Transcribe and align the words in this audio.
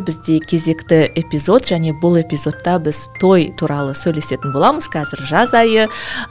Бізде 0.00 0.38
кезекті 0.40 1.10
эпизод 1.14 1.66
және 1.68 1.92
бұл 2.00 2.18
эпизодта 2.20 2.78
біз 2.82 3.08
той 3.20 3.50
туралы 3.58 3.94
сөйлесетін 3.94 4.52
боламыз 4.54 4.88
қазір 4.92 5.22
жаз 5.28 5.54
айы 5.54 5.86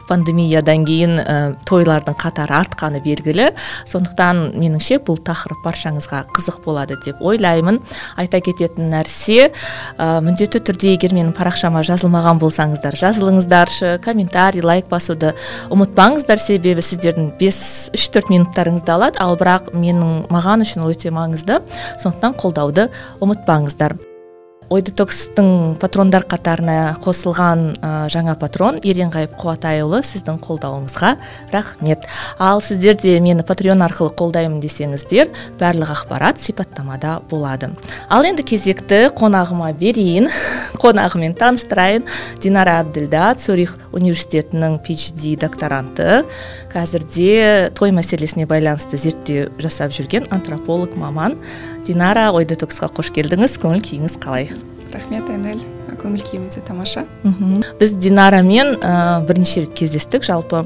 пандемиядан 0.09 0.85
кейін 0.87 1.19
ә, 1.21 1.35
тойлардың 1.69 2.17
қатары 2.19 2.57
артқаны 2.59 3.01
белгілі. 3.03 3.51
Сондықтан 3.89 4.53
меніңше 4.59 4.99
бұл 5.05 5.19
тақырып 5.23 5.63
баршаңызға 5.63 6.23
қызық 6.33 6.63
болады 6.65 6.97
деп 7.05 7.21
ойлаймын. 7.21 7.79
Айта 8.17 8.41
кететін 8.43 8.91
нәрсе 8.93 9.51
ә, 9.97 10.19
міндетті 10.25 10.63
түрде 10.65 10.95
егер 10.97 11.13
менің 11.15 11.31
парақшама 11.37 11.83
жазылмаған 11.87 12.41
болсаңыздар 12.41 12.97
жазылыңыздаршы 12.99 13.99
комментарий 14.03 14.65
лайк 14.65 14.89
басуды 14.91 15.33
ұмытпаңыздар. 15.69 16.41
Себебі 16.43 16.81
сіздердің 16.83 17.33
бес 17.39 17.89
үш 17.93 18.09
төрт 18.13 18.31
минуттарыңызды 18.33 18.91
алады 18.93 19.21
ал 19.23 19.37
бірақ 19.39 19.71
менің 19.77 20.27
маған 20.33 20.65
үшін 20.65 20.87
өте 20.89 21.11
маңызды. 21.13 21.61
Сондықтан 22.01 22.35
қолдауды 22.39 22.89
ұмытпаңыздар 23.23 23.52
ұмытпаңыздар 23.53 24.13
ой 24.73 24.81
детокстың 24.81 25.75
патрондар 25.81 26.23
қатарына 26.25 26.95
қосылған 27.03 27.63
ә, 27.77 27.89
жаңа 28.09 28.33
патрон 28.39 28.79
еренғайып 28.81 29.35
қуатайұлы 29.37 29.99
сіздің 30.07 30.39
қолдауыңызға 30.41 31.11
рахмет. 31.53 32.07
Ал 32.41 32.61
сіздер 32.63 32.97
де 32.97 33.19
мені 33.21 33.45
патреон 33.45 33.83
арқылы 33.85 34.13
қолдаймын 34.17 34.61
десеңіздер 34.63 35.29
барлық 35.59 35.93
ақпарат 35.93 36.41
сипаттамада 36.41 37.19
болады. 37.29 37.69
Ал 38.09 38.25
енді 38.25 38.45
кезекті 38.47 39.11
қонағыма 39.13 39.69
берейін 39.77 40.31
қонағымен 40.81 41.37
таныстырайын. 41.37 42.07
Динара 42.41 42.79
әбділда 42.81 43.33
цюрих 43.37 43.75
университетінің 43.93 44.79
phd 44.81 45.35
докторанты. 45.43 46.23
Қазірде 46.73 47.69
той 47.77 47.93
мәселесіне 47.93 48.47
байланысты 48.49 48.97
зерттеу 48.97 49.51
жасап 49.61 49.93
жүрген 49.93 50.31
антрополог 50.33 50.97
маман 50.97 51.37
динара 51.85 52.31
ой 52.33 52.45
детоксқа 52.49 52.89
қош 52.93 53.11
келдіңіз. 53.15 53.57
Көңіл 53.61 53.81
күйіңіз 53.83 54.17
қалай? 54.23 54.49
Рахмет 54.93 55.29
айнель. 55.29 55.63
Көңіл 56.03 56.23
күйім 56.25 56.47
өте 56.49 56.59
тамаша 56.65 57.05
біз 57.79 57.93
динарамен 57.95 58.75
ә, 58.81 59.23
бірнеше 59.23 59.63
рет 59.63 59.73
кездестік 59.77 60.25
жалпы. 60.27 60.65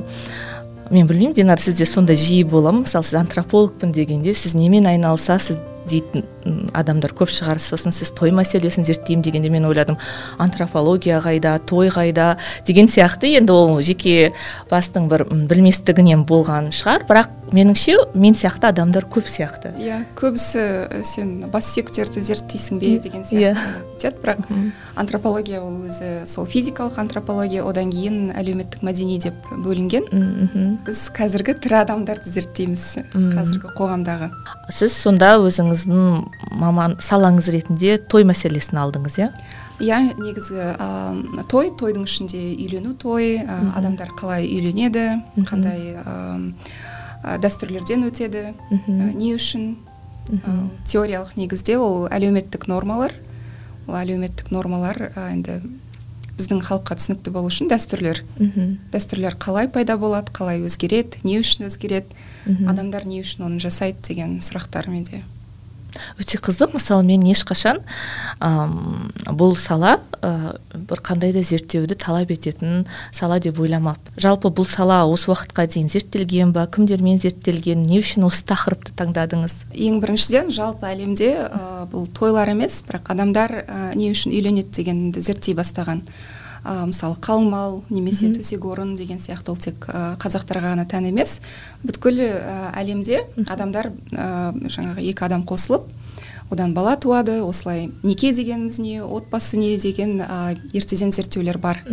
Мен 0.90 1.08
білмеймін 1.08 1.36
динара 1.36 1.62
сізде 1.62 1.86
сондай 1.86 2.16
жиі 2.16 2.44
бола 2.48 2.72
ма? 2.72 2.86
Мысалы 2.86 3.04
сіз 3.04 3.20
антропологпын 3.20 3.92
дегенде 3.92 4.34
сіз 4.34 4.56
немен 4.56 4.88
айналысасыз? 4.88 5.60
Дейтін 5.88 6.26
адамдар 6.78 7.14
көп 7.18 7.32
шығар. 7.32 7.62
Сосын 7.62 7.96
сіз 7.96 8.12
той 8.18 8.32
мәселесін 8.36 8.86
зерттеймін 8.88 9.24
дегенде 9.26 9.50
мен 9.50 9.66
ойладым 9.70 9.98
антропология 10.38 11.20
қайда 11.24 11.58
той 11.60 11.90
қайда 11.90 12.38
деген 12.68 12.88
сияқты. 12.88 13.34
Енді 13.40 13.54
ол 13.54 13.82
жеке 13.82 14.34
бастың 14.72 15.10
бір 15.12 15.26
білместігінен 15.32 16.26
болған 16.28 16.72
шығар. 16.76 17.08
Бірақ 17.08 17.34
меніңше 17.52 17.98
мен 18.14 18.36
сияқты 18.36 18.72
адамдар 18.72 19.08
көп 19.08 19.28
сияқты. 19.32 19.74
Иә 19.80 20.04
көбісі 20.20 21.04
сен 21.08 21.48
бас 21.52 21.72
сүйектерді 21.74 22.24
зерттейсің 22.24 22.82
бе 22.82 22.98
деген 23.00 23.24
сияқты 23.24 23.56
кетеді 23.98 24.16
иә. 24.16 24.22
бірақ 24.22 24.40
антропология 24.96 25.62
ол 25.62 25.88
өзі 25.88 26.26
сол 26.28 26.46
физикалық 26.46 27.00
антропология 27.00 27.64
одан 27.64 27.92
кейін 27.92 28.32
әлеуметтік 28.36 28.84
мәдени 28.84 29.20
деп 29.22 29.36
бөлінген. 29.52 30.08
Біз 30.86 31.04
қазіргі 31.16 31.56
тірі 31.64 31.82
адамдарды 31.84 32.30
зерттейміз 32.30 32.86
қазіргі 33.14 33.74
қоғамдағы. 33.78 34.32
Сіз 34.70 34.94
сонда 34.94 35.38
өзіңіздің 35.78 36.58
маман 36.60 36.98
салаңыз 37.04 37.52
ретінде 37.54 37.98
той 38.10 38.26
мәселесін 38.28 38.82
алдыңыз 38.82 39.18
иә? 39.22 39.30
Иә 39.78 40.00
негізгі 40.18 40.74
ә, 40.74 41.46
той 41.52 41.70
тойдың 41.78 42.08
ішінде 42.10 42.40
үйлену 42.58 42.96
той 42.98 43.38
ә, 43.44 43.58
адамдар 43.78 44.10
қалай 44.18 44.48
үйленеді 44.50 45.22
қандай 45.46 45.94
дәстүрлерден 47.44 48.08
өтеді 48.10 48.54
не 48.90 49.36
үшін? 49.36 49.76
Теориялық 50.90 51.38
негізде 51.38 51.78
ол 51.80 52.08
әлеуметтік 52.12 52.68
нормалар. 52.68 53.14
Ол 53.88 53.96
әлеуметтік 54.02 54.50
нормалар 54.52 55.12
енді 55.16 55.62
біздің 56.38 56.60
халыққа 56.68 56.98
түсінікті 57.00 57.32
болу 57.34 57.50
үшін 57.50 57.70
дәстүрлер. 57.72 58.22
Дәстүрлер 58.94 59.38
қалай 59.42 59.70
пайда 59.72 59.96
болады 59.98 60.34
қалай 60.36 60.62
өзгереді 60.66 61.24
не 61.24 61.40
үшін 61.42 61.70
өзгереді 61.70 62.14
адамдар 62.68 63.08
не 63.08 63.22
үшін 63.24 63.48
оны 63.48 63.64
жасайды 63.64 64.04
деген 64.12 64.38
сұрақтар 64.46 64.90
менде 64.92 65.24
өте 66.20 66.40
қызық. 66.42 66.76
Мысалы 66.78 67.04
мен 67.08 67.24
ешқашан 67.28 67.82
әм, 68.44 69.12
бұл 69.28 69.56
сала 69.60 69.98
ә, 70.22 70.56
бір 70.74 71.02
қандай 71.06 71.34
да 71.36 71.44
зерттеуді 71.46 71.98
талап 72.00 72.32
ететін 72.34 72.86
сала 73.12 73.40
деп 73.44 73.60
ойламаппын 73.60 74.18
жалпы 74.22 74.52
бұл 74.54 74.68
сала 74.70 75.04
осы 75.10 75.32
уақытқа 75.32 75.68
дейін 75.74 75.92
зерттелген 75.94 76.54
ба 76.56 76.68
кімдермен 76.72 77.20
зерттелген 77.22 77.84
не 77.88 78.02
үшін 78.02 78.28
осы 78.28 78.46
тақырыпты 78.48 78.96
таңдадыңыз? 78.98 79.60
Ең 79.74 80.02
біріншіден 80.04 80.52
жалпы 80.56 80.90
әлемде 80.90 81.34
ә, 81.48 81.86
бұл 81.92 82.08
тойлар 82.18 82.54
емес 82.54 82.82
бірақ 82.88 83.14
адамдар 83.14 83.62
ә, 83.64 83.94
не 83.96 84.12
үшін 84.14 84.36
үйленеді 84.36 84.82
дегенді 84.82 85.24
зерттей 85.24 85.58
бастаған. 85.58 86.04
Ә, 86.68 86.86
мысалы 86.90 87.16
қалмал 87.24 87.82
немесе 87.90 88.30
төсек 88.36 88.66
орын 88.68 88.96
деген 89.00 89.22
сияқты 89.24 89.54
ол 89.54 89.58
тек 89.62 89.88
ә, 89.88 90.18
қазақтарға 90.20 90.74
ғана 90.76 90.88
тән 90.90 91.08
емес. 91.10 91.40
Бүткіл 91.88 92.20
ә, 92.28 92.74
әлемде 92.78 93.24
адамдар 93.48 93.94
ә, 94.12 94.52
жаңағы 94.68 95.08
екі 95.08 95.28
адам 95.30 95.48
қосылып 95.48 95.88
одан 96.50 96.74
бала 96.74 96.96
туады 96.96 97.42
осылай 97.44 97.90
неке 98.04 98.32
дегеніміз 98.34 98.80
не 98.80 99.02
отбасы 99.04 99.58
не 99.58 99.76
деген 99.78 100.22
ә, 100.22 100.58
ертеден 100.74 101.12
зерттеулер 101.12 101.58
бар. 101.58 101.84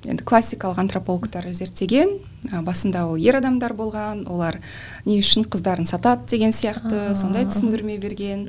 Енді 0.00 0.24
классикалық 0.24 0.78
антропологтар 0.80 1.44
зерттеген 1.52 2.14
ә, 2.48 2.62
басында 2.64 3.04
ол 3.04 3.16
ер 3.20 3.36
адамдар 3.36 3.74
болған 3.76 4.22
олар 4.30 4.60
не 5.04 5.18
үшін 5.20 5.44
қыздарын 5.44 5.84
сатады 5.84 6.24
деген 6.30 6.54
сияқты 6.56 7.14
сондай 7.14 7.44
түсіндірме 7.44 7.98
берген. 7.98 8.48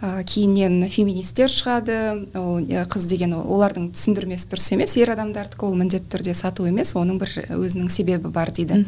Ә, 0.00 0.24
кейіннен 0.24 0.88
феминистер 0.88 1.50
шығады 1.52 2.28
ол 2.38 2.62
қыз 2.64 3.08
деген 3.10 3.34
олардың 3.34 3.90
түсіндірмесі 3.92 4.48
дұрыс 4.48 4.72
емес 4.78 4.96
ер 4.96 5.12
адамдардікі 5.12 5.66
ол 5.66 5.74
міндетті 5.76 6.08
түрде 6.16 6.34
сату 6.34 6.64
емес 6.70 6.94
оның 6.96 7.18
бір 7.20 7.34
өзінің 7.52 7.90
себебі 7.90 8.32
бар 8.32 8.54
дейді. 8.54 8.80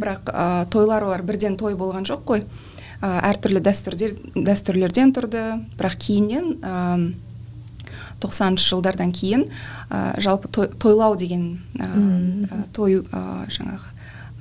Бірақ 0.00 0.32
ә, 0.32 0.64
тойлар 0.70 1.04
олар 1.04 1.22
бірден 1.22 1.58
той 1.60 1.74
болған 1.74 2.08
жоқ 2.08 2.24
қой. 2.24 2.46
Әртүрлі 3.02 3.62
дәстүрдер 3.64 4.16
дәстүрлерден 4.34 5.14
тұрды. 5.16 5.44
Бірақ 5.78 5.98
кейіннен 6.06 7.14
тоқсаныншы 8.22 8.70
жылдардан 8.72 9.12
кейін 9.14 9.46
ә, 9.90 10.14
жалпы 10.22 10.48
той, 10.48 10.70
тойлау 10.80 11.16
деген 11.18 11.58
ә, 11.76 12.62
той 12.76 13.02
ә, 13.02 13.22
жаңағы 13.52 13.93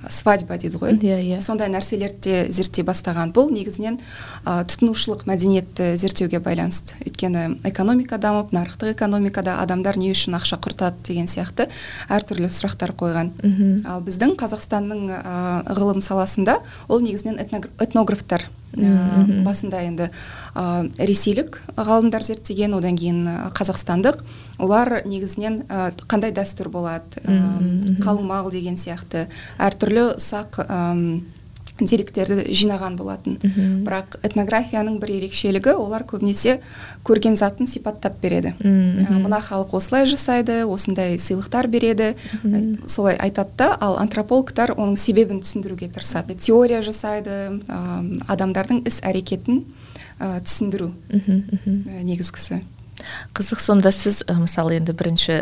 свадьба 0.09 0.57
дейді 0.57 0.79
ғой. 0.81 0.95
Иә 0.97 1.19
иә. 1.21 1.41
Сондай 1.41 1.69
нәрселерді 1.71 2.19
де 2.23 2.51
зерттей 2.51 2.85
бастаған. 2.87 3.33
Бұл 3.35 3.51
негізінен 3.53 3.99
ә, 4.45 4.63
тұтынушылық 4.67 5.25
мәдениетті 5.29 5.93
зерттеуге 5.99 6.39
байланысты. 6.43 6.97
Өйткені 7.05 7.59
экономика 7.69 8.17
дамып 8.17 8.51
нарықтық 8.55 8.93
экономикада 8.95 9.59
адамдар 9.63 9.97
не 9.97 10.11
үшін 10.13 10.37
ақша 10.39 10.59
құртады 10.63 11.03
деген 11.07 11.27
сияқты 11.27 11.69
әртүрлі 12.09 12.49
сұрақтар 12.51 12.95
қойған. 12.97 13.31
Ал 13.87 14.03
біздің 14.03 14.35
қазақстанның 14.39 15.07
ә, 15.19 15.37
ғылым 15.77 16.01
саласында 16.01 16.59
ол 16.87 17.01
негізінен 17.01 17.39
этнографтар. 17.79 18.49
Ә, 18.77 19.43
басында 19.45 19.83
енді 19.85 20.09
ә, 20.09 20.63
ресейлік 20.97 21.59
ғалымдар 21.77 22.25
зерттеген 22.25 22.75
одан 22.77 22.97
кейін 22.99 23.27
қазақстандық. 23.57 24.23
Олар 24.61 25.01
негізінен 25.05 25.63
ә, 25.67 25.91
қандай 26.09 26.33
дәстүр 26.35 26.69
болады? 26.73 27.23
Ә, 27.23 27.37
қалың 28.03 28.29
деген 28.53 28.77
сияқты. 28.77 29.27
Әртүрлі 29.57 30.13
ұсақ 30.17 30.61
деректерді 31.79 32.53
жинаған 32.53 32.95
болатын. 32.99 33.37
Бірақ 33.85 34.19
этнографияның 34.23 34.99
бір 35.01 35.13
ерекшелігі 35.17 35.73
олар 35.73 36.05
көбінесе 36.05 36.59
көрген 37.05 37.35
затын 37.39 37.67
сипаттап 37.67 38.19
береді. 38.21 38.53
Мына 38.63 39.39
халық 39.41 39.73
осылай 39.77 40.05
жасайды 40.09 40.63
осындай 40.69 41.17
сыйлықтар 41.17 41.67
береді. 41.67 42.13
Солай 42.85 43.17
айтады 43.17 43.57
да 43.57 43.71
ал 43.79 43.97
антропологтар 43.97 44.75
оның 44.77 44.97
себебін 44.97 45.41
түсіндіруге 45.41 45.89
тырысады. 45.89 46.35
Теория 46.37 46.83
жасайды 46.85 47.59
адамдардың 48.27 48.85
іс 48.87 49.01
әрекетін 49.01 49.63
түсіндіру 50.19 50.93
негізгісі. 51.09 52.61
Қызық 53.35 53.61
сонда 53.63 53.91
сіз 53.93 54.23
мысалы 54.27 54.77
енді 54.79 54.93
бірінші 54.97 55.39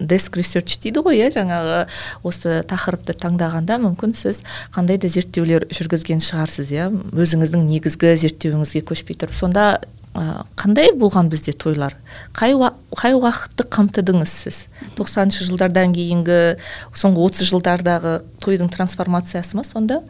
деск 0.00 0.36
ресерч 0.38 0.78
дейді 0.82 1.04
ғой 1.06 1.20
иә 1.22 1.30
жаңағы 1.36 1.84
осы 2.26 2.60
тақырыпты 2.68 3.16
таңдағанда 3.18 3.78
мүмкін 3.84 4.16
сіз 4.16 4.42
қандай 4.74 4.98
да 5.00 5.10
зерттеулер 5.12 5.68
жүргізген 5.72 6.22
шығарсыз 6.24 6.72
иә? 6.74 6.88
Өзіңіздің 7.12 7.68
негізгі 7.68 8.14
зерттеуіңізге 8.24 8.84
көшпей 8.88 9.18
тұрып 9.18 9.36
сонда 9.36 9.68
ә, 10.14 10.44
қандай 10.58 10.92
болған 10.96 11.30
бізде 11.32 11.52
тойлар? 11.52 11.94
Қай, 12.36 12.56
қай 12.96 13.14
уақытты 13.16 13.66
қамтыдыңыз 13.68 14.32
сіз? 14.44 14.64
Тоқсаныншы 14.98 15.46
жылдардан 15.48 15.94
кейінгі 15.96 16.58
соңғы 16.96 17.28
отыз 17.28 17.52
жылдардағы 17.52 18.18
тойдың 18.42 18.72
трансформациясы 18.72 19.58
ма 19.58 19.64
сонда? 19.66 20.02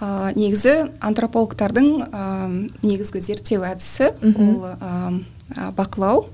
Ә, 0.00 0.32
негізі 0.36 0.90
антропологтардың 1.00 1.88
ә, 2.04 2.26
негізгі 2.82 3.22
зерттеу 3.30 3.64
әдісі 3.68 4.12
ол 4.34 5.22
бақылау 5.54 6.26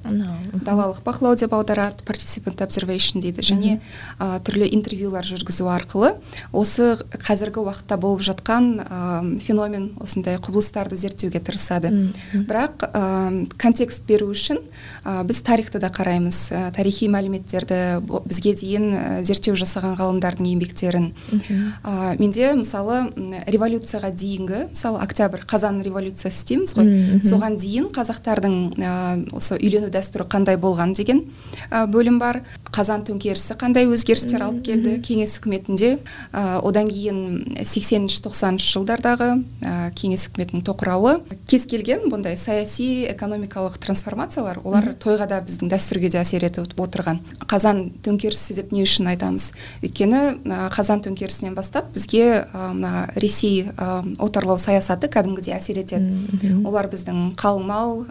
далалық 0.65 1.03
бақылау 1.05 1.37
деп 1.37 1.53
аударады 1.53 2.01
participant 2.07 2.63
observation 2.65 3.21
дейді. 3.21 3.45
Және 3.45 3.75
ә, 4.19 4.41
түрлі 4.41 4.71
интервьюлар 4.73 5.27
жүргізу 5.29 5.69
арқылы 5.69 6.15
осы 6.51 6.97
қазіргі 7.21 7.61
уақытта 7.61 7.99
болып 8.01 8.25
жатқан 8.25 8.81
ә, 8.81 9.39
феномен 9.45 9.91
осындай 10.01 10.41
құбылыстарды 10.41 10.97
зерттеуге 10.97 11.43
тырысады. 11.45 11.93
Бірақ 12.33 12.87
ә, 12.89 13.53
контекст 13.61 14.07
беру 14.09 14.31
үшін 14.33 14.63
ә, 15.05 15.21
біз 15.29 15.43
тарихты 15.45 15.79
да 15.79 15.93
қараймыз. 15.93 16.49
Ә, 16.49 16.73
тарихи 16.73 17.11
мәліметтерді 17.13 18.01
бізге 18.25 18.55
дейін 18.57 19.23
зерттеу 19.29 19.59
жасаған 19.61 19.99
ғалымдардың 20.01 20.49
еңбектерін. 20.55 21.13
Ә, 21.85 22.17
менде 22.17 22.55
мысалы 22.57 23.13
революцияға 23.45 24.09
дейінгі 24.09 24.65
мысалы 24.73 25.05
октябрь 25.05 25.45
қазан 25.45 25.83
революциясы 25.85 26.47
дейміз 26.49 26.77
ғой. 26.79 26.91
Соған 27.29 27.61
дейін 27.61 27.93
қазақтардың 27.93 28.59
осы 29.33 29.57
үйлену 29.59 29.91
дәстүрі 29.93 30.27
қандай 30.31 30.57
болған 30.61 30.93
деген 30.97 31.25
бөлім 31.71 32.19
бар. 32.21 32.43
Қазан 32.73 33.03
төңкерісі 33.05 33.57
қандай 33.61 33.85
өзгерістер 33.91 34.43
алып 34.47 34.63
келді 34.65 34.97
кеңес 35.05 35.37
үкіметінде. 35.41 35.99
Одан 36.33 36.89
кейін 36.89 37.59
сексенінші 37.69 38.23
тоқсаныншы 38.25 38.73
жылдардағы 38.73 39.29
кеңес 39.99 40.29
үкіметінің 40.31 40.65
тоқырауы. 40.65 41.19
Кез 41.51 41.67
келген 41.69 42.09
бұндай 42.09 42.39
саяси 42.41 43.05
экономикалық 43.13 43.77
трансформациялар 43.83 44.63
олар 44.65 44.95
тойға 44.97 45.29
да 45.29 45.43
біздің 45.45 45.69
дәстүрге 45.73 46.09
де 46.15 46.23
әсер 46.23 46.47
етіп 46.49 46.81
отырған. 46.81 47.21
Қазан 47.45 47.91
төңкерісі 48.05 48.57
деп 48.57 48.73
не 48.73 48.87
үшін 48.87 49.13
айтамыз? 49.13 49.51
Өйткені 49.85 50.23
қазан 50.73 51.05
төңкерісінен 51.05 51.53
бастап 51.59 51.93
бізге 51.93 52.47
мына 52.55 53.11
ресей 53.21 53.69
отарлау 54.19 54.57
саясаты 54.57 55.13
кәдімгідей 55.13 55.59
әсер 55.59 55.83
етеді. 55.83 56.63
Олар 56.65 56.89
біздің 56.89 57.35
қалыңмал 57.37 58.07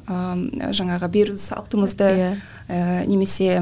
жаңағы 0.82 1.10
беру 1.14 1.38
салтымызды 1.38 2.10
yeah. 2.10 2.34
Иә. 2.34 2.36
ә, 2.68 3.06
немесе 3.08 3.62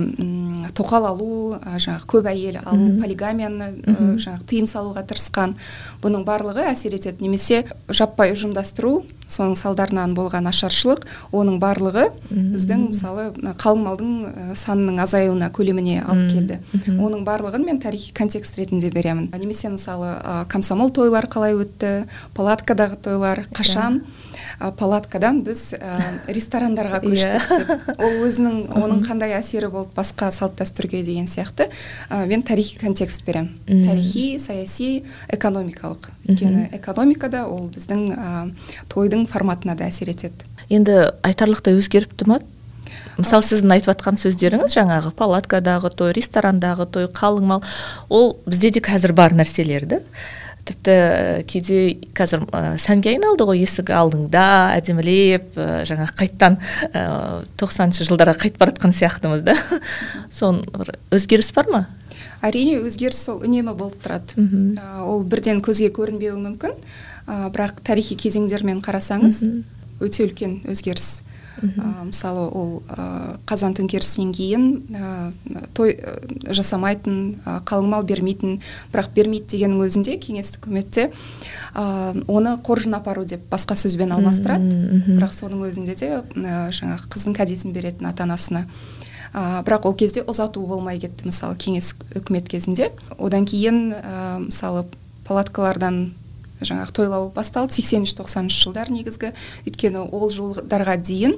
тоқал 0.77 1.06
алу 1.10 1.57
ә, 1.60 1.77
жаңағы 1.77 2.07
көп 2.10 2.30
әйел 2.31 2.60
алу 2.63 2.95
полигамияны 3.01 3.69
ә, 3.83 3.95
жаңағы 4.18 4.48
тыйым 4.50 4.68
салуға 4.69 5.04
тырысқан 5.10 5.56
бұның 6.04 6.25
барлығы 6.27 6.66
әсер 6.71 6.95
етеді. 6.95 7.24
Немесе 7.24 7.66
жаппай 7.89 8.33
ұжымдастыру 8.36 9.04
соның 9.30 9.56
салдарынан 9.60 10.16
болған 10.18 10.50
ашаршылық 10.50 11.06
оның 11.36 11.60
барлығы 11.62 12.07
біздің 12.31 12.88
мысалы 12.89 13.27
қалың 13.62 13.83
малдың 13.86 14.13
санының 14.57 15.01
азаюына 15.06 15.51
көлеміне 15.54 16.00
алып 16.01 16.31
келді. 16.33 16.60
Оның 16.98 17.25
барлығын 17.27 17.66
мен 17.66 17.81
тарихи 17.83 18.13
контекст 18.13 18.57
ретінде 18.57 18.89
беремін. 18.94 19.30
Немесе 19.38 19.69
мысалы 19.69 20.16
комсомол 20.50 20.89
тойлар 20.94 21.30
қалай 21.30 21.57
өтті 21.57 22.07
палаткадағы 22.38 22.98
тойлар 23.06 23.45
қашан? 23.54 24.01
Палаткадан 24.80 25.41
біз 25.45 25.74
ә, 25.77 25.95
ресторандарға 26.27 27.01
көштік 27.06 27.47
иә. 27.50 27.59
деп. 27.63 27.89
Ол 27.97 28.19
өзінің 28.27 28.59
оның 28.80 29.03
қандай 29.07 29.36
әсері 29.39 29.71
болды 29.74 29.95
басқа 29.97 30.31
салт 30.36 30.59
дәстүрге 30.59 31.03
деген 31.07 31.27
сияқты. 31.30 31.69
Ә, 32.09 32.25
мен 32.30 32.44
тарихи 32.44 32.80
контекст 32.81 33.25
беремін. 33.25 33.56
Тарихи 33.68 34.38
саяси 34.39 35.03
экономикалық. 35.31 36.12
Өйткені 36.27 36.69
экономикада 36.77 37.45
ол 37.47 37.68
біздің 37.74 38.06
ә, 38.13 38.45
тойдың 38.91 39.27
форматына 39.31 39.75
да 39.80 39.89
әсер 39.89 40.12
етеді. 40.12 40.47
Енді 40.69 41.12
айтарлықтай 41.25 41.77
өзгеріпті 41.80 42.30
ма? 42.30 42.39
Мысалы 43.19 43.44
сіздің 43.44 43.74
айтып 43.75 43.92
жатқан 43.92 44.18
сөздеріңіз 44.19 44.75
жаңағы 44.77 45.12
палаткадағы 45.19 45.92
той 45.92 46.13
ресторандағы 46.15 46.85
той 46.88 47.09
қалың 47.12 47.50
мал 47.50 47.65
ол 48.07 48.38
бізде 48.47 48.71
де 48.77 48.83
қазір 48.83 49.12
бар 49.18 49.35
нәрселер 49.35 49.85
да 49.89 50.00
тіпті 50.69 50.95
кейде 51.50 51.80
қазір 52.18 52.45
ә, 52.54 52.77
сәнге 52.81 53.16
айналды 53.16 53.48
ғой 53.50 53.63
есік 53.63 53.92
алдыңда 53.94 54.45
әдемілеп 54.77 55.57
ә, 55.60 55.68
жаңағы 55.89 56.16
қайттан 56.19 56.60
тоқсаныншы 57.60 58.06
ә, 58.06 58.10
жылдарға 58.10 58.38
қайтып 58.44 58.62
бара 58.62 58.75
жатқан 58.75 58.95
сияқтымыз 58.95 59.45
да. 59.48 59.56
Соны 60.31 60.66
бір 60.74 60.94
өзгеріс 61.16 61.51
бар 61.57 61.71
ма? 61.74 61.81
Әрине 62.45 62.77
өзгеріс 62.86 63.25
ол 63.33 63.42
үнемі 63.44 63.74
болып 63.75 63.98
тұрады. 64.04 64.38
Ә, 64.80 65.01
ол 65.04 65.25
бірден 65.27 65.63
көзге 65.66 65.89
көрінбеуі 65.95 66.39
мүмкін. 66.39 66.77
Ә, 67.27 67.50
бірақ 67.51 67.81
тарихи 67.83 68.16
кезеңдермен 68.19 68.80
қарасаңыз 68.86 69.44
өте 70.00 70.24
үлкен 70.27 70.62
өзгеріс. 70.71 71.19
Ә, 71.63 71.89
мысалы 72.09 72.45
ол 72.50 72.71
ә, 72.89 73.38
қазан 73.50 73.75
төңкерісінен 73.77 74.31
кейін 74.35 74.65
ә, 74.94 75.63
той 75.77 75.97
жасамайтын 76.47 77.17
ә, 77.45 77.57
қалың 77.67 77.89
мал 77.94 78.06
бермейтін 78.07 78.59
бірақ 78.94 79.11
бермейді 79.15 79.56
дегеннің 79.56 79.85
өзінде 79.88 80.17
кеңестік 80.21 80.67
үкіметте 80.67 81.09
ә, 81.73 82.15
оны 82.27 82.56
қоржын 82.65 82.97
апару 83.00 83.25
деп 83.25 83.45
басқа 83.51 83.77
сөзбен 83.79 84.13
алмастырады. 84.15 85.03
Бірақ 85.09 85.35
соның 85.35 85.67
өзінде 85.69 85.95
де 86.00 86.13
ә, 86.21 86.69
жаңағы 86.75 87.09
қыздың 87.13 87.38
кәдесін 87.38 87.75
беретін 87.75 88.09
ата 88.09 88.25
анасына 88.27 88.65
ә, 89.33 89.63
бірақ 89.65 89.89
ол 89.89 89.95
кезде 89.97 90.23
ұзату 90.23 90.65
болмай 90.67 91.00
кетті 91.01 91.29
мысалы 91.29 91.57
кеңес 91.59 91.94
үкімет 92.15 92.50
кезінде. 92.50 92.91
Одан 93.17 93.45
кейін 93.50 93.94
ә, 93.94 94.39
мысалы 94.47 94.85
палаткалардан 95.27 96.09
жаңағы 96.61 96.94
тойлау 96.95 97.29
басталды. 97.35 97.73
сексенінші 97.73 98.15
тоқсаныншы 98.19 98.63
жылдар 98.63 98.91
негізгі. 98.91 99.31
Өйткені 99.65 100.06
ол 100.11 100.29
жылдарға 100.33 100.97
дейін 101.01 101.38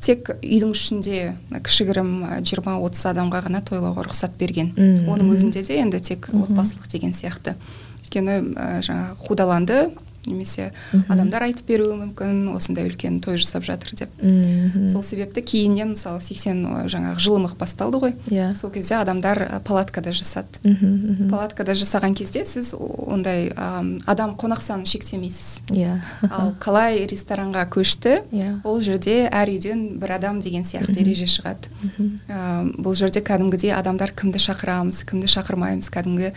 тек 0.00 0.30
үйдің 0.40 0.74
ішінде 0.76 1.34
кішігірім 1.66 2.42
жиырма 2.46 2.78
отыз 2.80 3.06
адамға 3.12 3.44
ғана 3.48 3.62
тойлауға 3.66 4.06
рұқсат 4.08 4.36
берген. 4.38 4.74
Оның 4.76 5.34
өзінде 5.34 5.62
де 5.66 5.80
енді 5.80 6.00
тек 6.00 6.30
отбасылық 6.32 6.88
деген 6.90 7.12
сияқты. 7.16 7.56
Өйткені 8.04 8.54
ә, 8.54 8.80
жаңағы 8.86 9.18
қудаланды 9.26 9.80
немесе 10.26 10.70
адамдар 11.08 11.46
айтып 11.48 11.68
беруі 11.70 11.96
мүмкін 12.00 12.50
осындай 12.54 12.88
үлкен 12.90 13.20
той 13.24 13.38
жасап 13.40 13.64
жатыр 13.64 13.94
деп. 13.96 14.10
Сол 14.90 15.02
себепті 15.06 15.42
кейіннен 15.42 15.94
мысалы 15.94 16.20
сексен 16.24 16.62
жаңағы 16.92 17.22
жылымық 17.24 17.56
басталды 17.60 18.00
ғой. 18.02 18.14
Иә. 18.28 18.52
Сол 18.58 18.70
кезде 18.74 18.98
адамдар 19.00 19.62
палаткада 19.64 20.12
жасады. 20.12 20.60
Палаткада 21.30 21.76
жасаған 21.78 22.14
кезде 22.18 22.44
сіз 22.44 22.74
ондай 22.76 23.50
адам 24.06 24.36
қонақ 24.40 24.62
санын 24.64 24.86
шектемейсіз. 24.86 25.62
Иә. 25.72 26.00
Ал 26.28 26.52
қалай 26.64 27.06
ресторанға 27.08 27.64
көшті 27.72 28.20
иә. 28.30 28.60
ол 28.64 28.80
жерде 28.84 29.24
әр 29.30 29.54
үйден 29.54 29.98
бір 30.00 30.16
адам 30.18 30.40
деген 30.44 30.64
сияқты 30.68 31.00
ереже 31.00 31.28
шығады. 31.30 31.70
Бұл 32.76 32.94
жерде 32.98 33.22
кәдімгідей 33.24 33.72
адамдар 33.76 34.12
кімді 34.12 34.40
шақырамыз 34.42 35.02
кімді 35.08 35.30
шақырмаймыз 35.32 35.90
кәдімгі 35.92 36.32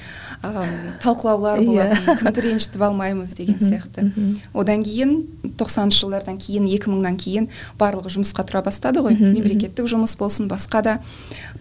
талқылаулар 1.03 1.59
иә. 1.59 1.67
болады 1.67 2.17
кімді 2.21 2.41
ренжітіп 2.47 2.81
алмаймыз 2.87 3.33
деген 3.39 3.59
сияқты. 3.73 4.07
Одан 4.53 4.83
кейін 4.85 5.15
тоқсаныншы 5.57 6.05
жылдардан 6.05 6.37
кейін 6.41 6.67
екі 6.69 6.91
мыңнан 6.93 7.17
кейін 7.19 7.49
барлығы 7.79 8.13
жұмысқа 8.15 8.45
тұра 8.47 8.63
бастады 8.65 9.03
ғой. 9.03 9.17
Мемлекеттік 9.17 9.89
жұмыс 9.89 10.15
болсын 10.19 10.47
басқа 10.51 10.83
да. 10.85 10.95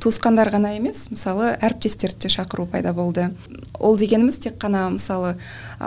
Туысқандар 0.02 0.52
ғана 0.52 0.74
емес 0.76 1.08
мысалы 1.10 1.54
әріптестерді 1.58 2.26
де 2.26 2.32
шақыру 2.32 2.66
пайда 2.70 2.92
болды. 2.92 3.30
Ол 3.78 3.98
дегеніміз 3.98 4.38
тек 4.42 4.58
қана 4.62 4.88
мысалы 4.94 5.36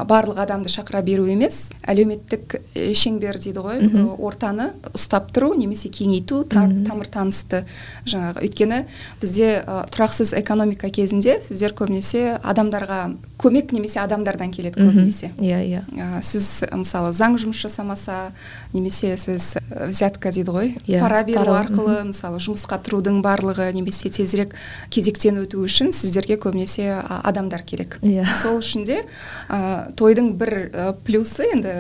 барлық 0.03 0.41
адамды 0.43 0.69
шақыра 0.69 1.01
беру 1.05 1.25
емес 1.31 1.71
әлеуметтік 1.87 2.57
шеңбер 2.75 3.39
дейді 3.39 3.63
ғой 3.63 3.83
ортаны 4.19 4.71
ұстап 4.91 5.31
тұру 5.35 5.53
немесе 5.55 5.89
кеңейту 5.93 6.43
тамыр 6.49 7.07
танысты 7.07 7.63
жаңағы. 8.05 8.43
Өйткені 8.45 8.81
бізде 9.21 9.63
тұрақсыз 9.95 10.35
экономика 10.41 10.89
кезінде 10.89 11.39
сіздер 11.45 11.75
көбінесе 11.77 12.35
адамдарға 12.43 12.99
көмек 13.39 13.71
немесе 13.75 13.99
адамдардан 14.03 14.51
келеді 14.51 14.81
көбінесе. 14.81 15.31
Иә 15.39 15.61
иә. 15.63 15.83
Сіз 16.25 16.65
мысалы 16.73 17.13
заң 17.15 17.37
жұмыс 17.41 17.61
жасамаса 17.65 18.31
немесе 18.73 19.15
сіз 19.17 19.55
взятка 19.71 20.31
дейді 20.35 20.51
ғой 20.51 20.71
yeah, 20.85 20.97
иә, 20.97 21.01
пара 21.01 21.23
беру 21.27 21.53
арқылы 21.55 21.97
мысалы 22.11 22.39
жұмысқа 22.43 22.79
тұрудың 22.85 23.21
барлығы 23.25 23.69
немесе 23.75 24.09
тезірек 24.09 24.55
кезектен 24.89 25.39
өту 25.43 25.63
үшін 25.65 25.91
сіздерге 25.95 26.37
көбінесе 26.41 26.89
адамдар 26.99 27.63
керек. 27.67 27.99
Иә. 28.01 28.25
Сол 28.41 28.59
үшін 28.59 28.85
де 28.87 29.01
ә, 29.49 29.84
тойдың 29.97 30.33
бір 30.39 30.55
ә, 30.71 30.89
плюсы 31.05 31.51
енді 31.53 31.75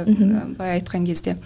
былай 0.57 0.79
айтқан 0.79 1.05
кезде. 1.07 1.37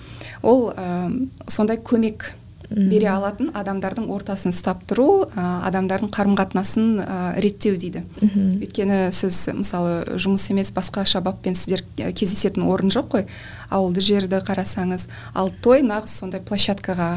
Ол 0.44 0.70
ә, 0.75 1.10
сондай 1.48 1.78
көмек 1.78 2.34
бере 2.70 3.08
алатын 3.10 3.48
адамдардың 3.58 4.12
ортасын 4.13 4.54
ұстап 4.54 4.84
тұру 4.86 5.25
ә, 5.25 5.46
адамдардың 5.66 6.12
қарым 6.13 6.36
қатынасын 6.38 7.01
ә, 7.01 7.16
реттеу 7.42 7.80
дейді. 7.82 8.04
Өйткені 8.22 9.00
сіз 9.16 9.39
мысалы 9.58 10.20
жұмыс 10.22 10.46
емес 10.54 10.70
басқаша 10.75 11.24
баппен 11.25 11.58
сіздер 11.58 11.82
кездесетін 11.98 12.68
орын 12.70 12.94
жоқ 12.94 13.10
қой. 13.16 13.25
Ауылды 13.74 14.06
жерді 14.06 14.44
қарасаңыз 14.46 15.08
ал 15.34 15.50
той 15.66 15.82
нағыз 15.82 16.13
сондай 16.22 16.46
площадкаға 16.46 17.10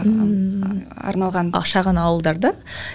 арналған. 1.12 1.52
Шағын 1.52 2.00
ауылдарда. 2.00 2.54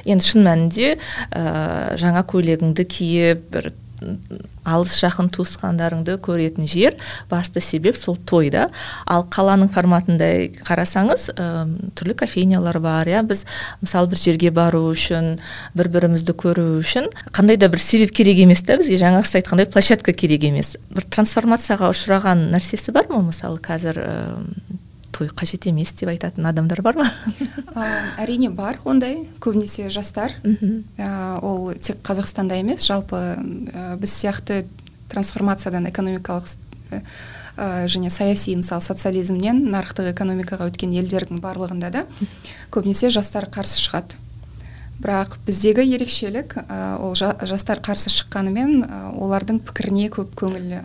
Енді 0.10 0.26
шын 0.26 0.48
мәнінде 0.50 0.96
ә, 1.30 1.94
жаңа 2.02 2.26
көйлегіңді 2.26 2.90
киіп 2.90 3.52
бір 3.54 3.70
алыс 4.68 4.94
жақын 5.02 5.30
туысқандарыңды 5.34 6.18
көретін 6.24 6.68
жер 6.70 6.98
басты 7.32 7.62
себеп 7.64 7.98
сол 7.98 8.18
той 8.18 8.52
да. 8.54 8.68
Ал 9.06 9.26
қаланың 9.32 9.72
форматында 9.74 10.30
қарасаңыз 10.68 11.30
ә, 11.34 11.48
түрлі 11.98 12.18
кофейнялар 12.22 12.80
бар 12.84 13.10
иә. 13.10 13.24
Біз 13.28 13.46
мысалы 13.82 14.12
бір 14.14 14.22
жерге 14.22 14.52
бару 14.52 14.84
үшін 14.92 15.38
бір 15.78 15.92
бірімізді 15.96 16.36
көру 16.38 16.68
үшін 16.82 17.10
қандай 17.36 17.58
да 17.58 17.72
бір 17.72 17.82
себеп 17.84 18.14
керек 18.16 18.44
емес 18.44 18.64
та 18.68 18.78
бізге. 18.78 19.00
Жаңағы 19.02 19.30
сіз 19.30 19.42
айтқандай 19.42 19.70
площадка 19.72 20.14
керек 20.14 20.48
емес. 20.50 20.76
Бір 20.94 21.08
трансформацияға 21.10 21.92
ұшыраған 21.94 22.50
нәрсесі 22.54 22.94
бар 22.96 23.10
ма 23.10 23.24
мысалы 23.32 23.62
қазір 23.64 24.04
той 25.12 25.30
қажет 25.30 25.68
емес 25.70 25.94
деп 25.98 26.10
айтатын 26.12 26.46
адамдар 26.46 26.82
бар 26.86 26.98
ма? 27.00 27.08
Әрине 28.22 28.50
бар 28.54 28.80
ондай 28.86 29.26
көбінесе 29.42 29.90
жастар. 29.94 30.36
Ә, 30.44 31.40
ол 31.42 31.74
тек 31.82 32.02
қазақстанда 32.06 32.60
емес 32.60 32.86
жалпы 32.88 33.18
ә, 33.18 33.98
біз 33.98 34.14
сияқты 34.14 34.66
трансформациядан 35.10 35.88
экономикалық 35.90 36.52
ә, 36.92 37.88
және 37.90 38.12
саяси 38.14 38.56
мысалы 38.60 38.86
социализмнен 38.86 39.64
нарықтық 39.72 40.12
экономикаға 40.14 40.70
өткен 40.72 40.94
елдердің 41.00 41.42
барлығында 41.42 41.92
да 41.92 42.06
көбінесе 42.72 43.10
жастар 43.10 43.50
қарсы 43.50 43.82
шығады. 43.82 44.20
Бірақ 44.98 45.38
біздегі 45.46 45.86
ерекшелік 45.94 46.58
ә, 46.58 46.98
ол 47.02 47.16
жастар 47.16 47.82
қарсы 47.86 48.10
шыққанымен 48.14 48.84
ә, 48.86 49.02
олардың 49.18 49.62
пікіріне 49.66 50.10
көп 50.14 50.34
көңіл 50.42 50.78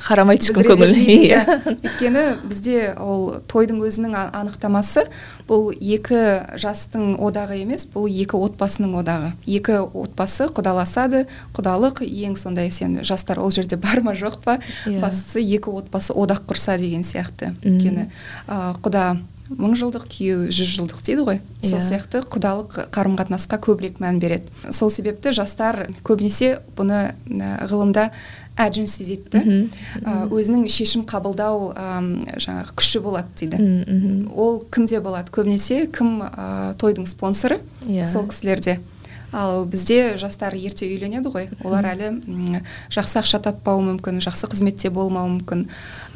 қарамайды 0.00 0.48
ешкім 0.48 0.64
көңіл 0.64 0.94
иә 0.96 1.40
өйткені 1.68 2.24
бізде 2.48 2.92
ол 3.00 3.40
тойдың 3.50 3.80
өзінің 3.84 4.16
анықтамасы 4.16 5.06
бұл 5.48 5.70
екі 5.76 6.20
жастың 6.60 7.18
одағы 7.20 7.60
емес 7.60 7.86
бұл 7.90 8.08
екі 8.08 8.40
отбасының 8.40 8.96
одағы 9.02 9.32
екі 9.46 9.80
отбасы 9.84 10.48
құдаласады 10.56 11.26
құдалық 11.56 12.04
ең 12.06 12.38
сондай 12.40 12.72
сен 12.74 13.00
жастар 13.04 13.42
ол 13.42 13.52
жерде 13.54 13.76
бар 13.80 14.00
ма 14.04 14.16
жоқ 14.16 14.40
па 14.44 14.58
yeah. 14.60 14.96
Иә. 14.96 15.00
бастысы 15.04 15.44
екі 15.44 15.74
отбасы 15.74 16.16
одақ 16.16 16.46
құрса 16.48 16.78
деген 16.80 17.04
сияқты 17.04 17.52
өйткені 17.60 18.08
ә, 18.48 18.74
құда 18.80 19.20
мың 19.50 19.74
жылдық 19.78 20.04
күйеу 20.10 20.50
жүз 20.54 20.74
жылдық 20.76 21.00
дейді 21.06 21.24
ғой 21.26 21.40
сол 21.62 21.78
yeah. 21.78 21.82
Иә. 21.82 21.88
сияқты 21.88 22.22
құдалық 22.30 22.76
қарым 22.94 23.16
қатынасқа 23.18 23.58
көбірек 23.64 23.98
мән 24.02 24.20
береді 24.22 24.46
сол 24.70 24.92
себепті 24.94 25.32
жастар 25.34 25.88
көбінесе 26.06 26.60
бұны 26.78 27.00
ғылымда 27.26 28.10
әжім 28.58 28.86
сезеді 28.90 29.42
өзінің 30.02 30.66
шешім 30.72 31.04
қабылдау 31.08 31.72
жаңағы 31.74 32.76
күші 32.78 33.02
болады 33.04 33.28
дейді. 33.40 34.28
Ол 34.34 34.62
кімде 34.72 35.00
болады? 35.00 35.32
Көбінесе 35.34 35.86
кім 35.92 36.22
ә, 36.26 36.74
тойдың 36.80 37.06
спонсоры 37.10 37.60
yeah. 37.86 38.04
Иә. 38.04 38.08
сол 38.08 38.28
кісілерде. 38.28 38.80
Ал 39.32 39.64
бізде 39.64 40.16
жастар 40.18 40.56
ерте 40.58 40.88
үйленеді 40.90 41.30
ғой. 41.30 41.48
Олар 41.62 41.86
әлі 41.92 42.10
жақсы 42.90 43.20
ақша 43.22 43.38
таппауы 43.44 43.84
мүмкін 43.86 44.18
жақсы 44.24 44.50
қызметте 44.50 44.90
болмауы 44.90 45.36
мүмкін. 45.36 45.66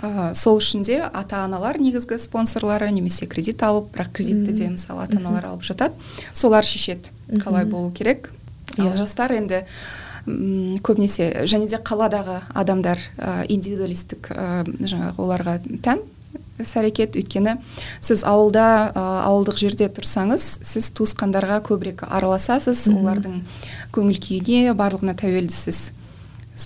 Ә, 0.02 0.32
сол 0.34 0.58
үшін 0.58 0.82
де 0.82 0.98
ата 1.06 1.44
аналар 1.44 1.78
негізгі 1.78 2.18
спонсорлары 2.18 2.90
немесе 2.90 3.30
кредит 3.30 3.62
алып 3.62 3.92
бірақ 3.94 4.10
кредитті 4.18 4.56
де 4.58 4.70
мысалы 4.74 5.06
ата 5.06 5.20
аналар 5.22 5.52
алып 5.52 5.62
жатады 5.62 5.94
солар 6.32 6.66
шешеді. 6.66 7.14
Қалай 7.38 7.64
болу 7.64 7.92
керек? 7.94 8.32
Ал 8.78 8.90
иә. 8.90 8.96
жастар 8.96 9.32
енді 9.32 9.62
көбінесе 10.24 11.44
және 11.50 11.68
де 11.68 11.76
қаладағы 11.76 12.40
адамдар 12.54 13.00
ә, 13.18 13.44
индивидуалистік 13.48 14.30
ә, 14.32 14.64
жаңағы 14.64 15.20
оларға 15.20 15.58
тән 15.84 16.00
іс 16.60 16.72
әрекет. 16.78 17.16
Өйткені 17.18 17.58
сіз 18.00 18.24
ауылда 18.28 18.66
ә, 18.94 19.04
ауылдық 19.26 19.58
жерде 19.60 19.90
тұрсаңыз 19.92 20.46
сіз 20.64 20.90
туысқандарға 20.96 21.60
көбірек 21.66 22.06
араласасыз 22.08 22.86
олардың 22.94 23.42
көңіл 23.94 24.20
күйіне 24.22 24.74
барлығына 24.78 25.16
тәуелдісіз. 25.18 25.90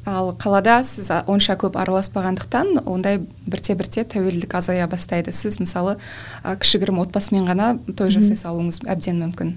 Ал 0.04 0.34
қалада 0.36 0.82
сіз 0.84 1.08
онша 1.26 1.56
көп 1.56 1.78
араласпағандықтан 1.80 2.82
ондай 2.84 3.22
бірте 3.48 3.74
бірте 3.74 4.04
тәуелділік 4.04 4.58
азая 4.60 4.86
бастайды. 4.86 5.32
Сіз 5.32 5.58
мысалы 5.62 5.96
ә, 6.44 6.54
кішігірім 6.60 7.00
отбасымен 7.02 7.48
ғана 7.48 7.78
той 7.96 8.12
жасай 8.12 8.36
салуыңыз 8.36 8.84
әбден 8.84 9.24
мүмкін. 9.24 9.56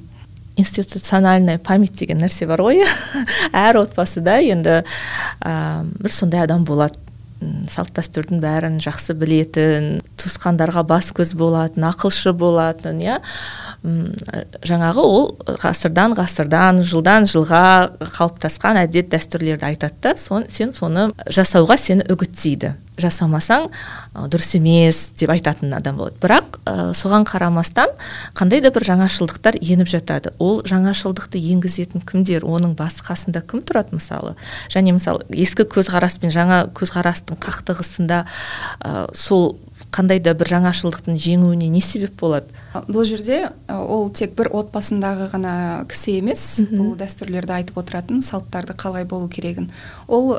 Институциональная 0.60 1.60
память 1.60 1.98
деген 2.00 2.22
нәрсе 2.24 2.48
бар 2.50 2.64
ғой 2.66 2.84
әр 3.54 3.82
отбасыда 3.84 4.40
енді 4.44 4.82
ә, 4.82 5.54
бір 5.86 6.14
сондай 6.14 6.44
адам 6.46 6.66
болады. 6.68 7.00
Салт 7.72 7.96
дәстүрдің 7.98 8.38
бәрін 8.44 8.76
жақсы 8.84 9.16
білетін 9.18 10.04
туысқандарға 10.22 10.84
бас 10.86 11.10
көз 11.10 11.34
болатын 11.34 11.88
ақылшы 11.90 12.36
болатын 12.38 13.02
иә. 13.02 13.16
Жаңағы 13.82 15.02
ол 15.02 15.24
ғасырдан 15.62 16.14
ғасырдан 16.14 16.84
жылдан 16.86 17.26
жылға 17.26 17.64
қалыптасқан 18.14 18.78
әдет 18.84 19.10
дәстүрлерді 19.10 19.72
айтады 19.72 19.98
да. 20.04 20.14
Сен 20.18 20.76
соны 20.78 21.10
жасауға 21.26 21.80
сені 21.82 22.06
үгіттейді. 22.14 22.76
Жасамасаң 23.02 23.72
дұрыс 24.30 24.52
емес 24.60 25.00
деп 25.18 25.32
айтатын 25.34 25.74
адам 25.74 25.98
болады. 25.98 26.20
Бірақ 26.22 26.60
ә, 26.70 26.92
соған 26.94 27.26
қарамастан 27.26 27.90
қандай 28.38 28.62
да 28.62 28.70
бір 28.70 28.86
жаңашылдықтар 28.92 29.58
еніп 29.58 29.90
жатады. 29.90 30.36
Ол 30.38 30.62
жаңашылдықты 30.62 31.42
енгізетін 31.42 32.06
кімдер? 32.06 32.46
Оның 32.46 32.76
басы 32.78 33.02
қасында 33.08 33.42
кім 33.42 33.66
тұрады 33.66 33.98
мысалы? 33.98 34.36
Және 34.70 34.94
мысалы 34.94 35.26
ескі 35.34 35.66
көзқарас 35.66 36.20
пен 36.22 36.30
жаңа 36.36 36.68
көзқарастың 36.78 37.42
қақтығысында 37.42 38.22
ә, 38.86 39.08
сол 39.18 39.56
қандай 39.92 40.22
да 40.24 40.34
бір 40.38 40.50
жаңашылдықтың 40.54 41.18
жеңуіне 41.20 41.68
не 41.72 41.82
себеп 41.84 42.16
болады? 42.20 42.48
Бұл 42.88 43.04
жерде 43.08 43.52
ол 43.68 44.10
тек 44.16 44.36
бір 44.38 44.52
отбасындағы 44.62 45.28
ғана 45.34 45.54
кісі 45.92 46.18
емес 46.22 46.46
бұл 46.70 46.94
дәстүрлерді 47.00 47.58
айтып 47.60 47.82
отыратын 47.82 48.22
салттарды 48.26 48.76
қалай 48.80 49.06
болу 49.06 49.28
керегін. 49.32 49.70
Ол 50.08 50.34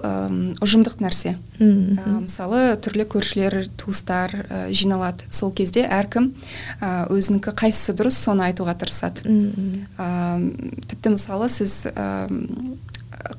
ұжымдық 0.65 0.99
нәрсе. 1.05 1.37
Мысалы 1.61 2.77
түрлі 2.83 3.07
көршілер 3.13 3.69
туыстар 3.81 4.35
ә, 4.49 4.63
жиналады. 4.75 5.29
Сол 5.31 5.53
кезде 5.55 5.85
әркім 5.87 6.33
ә, 6.81 7.07
өзінікі 7.13 7.55
қайсысы 7.55 7.95
дұрыс 7.99 8.19
соны 8.19 8.49
айтуға 8.49 8.75
тырысады. 8.81 9.23
Тіпті 10.91 11.15
мысалы 11.15 11.51
сіз 11.53 11.85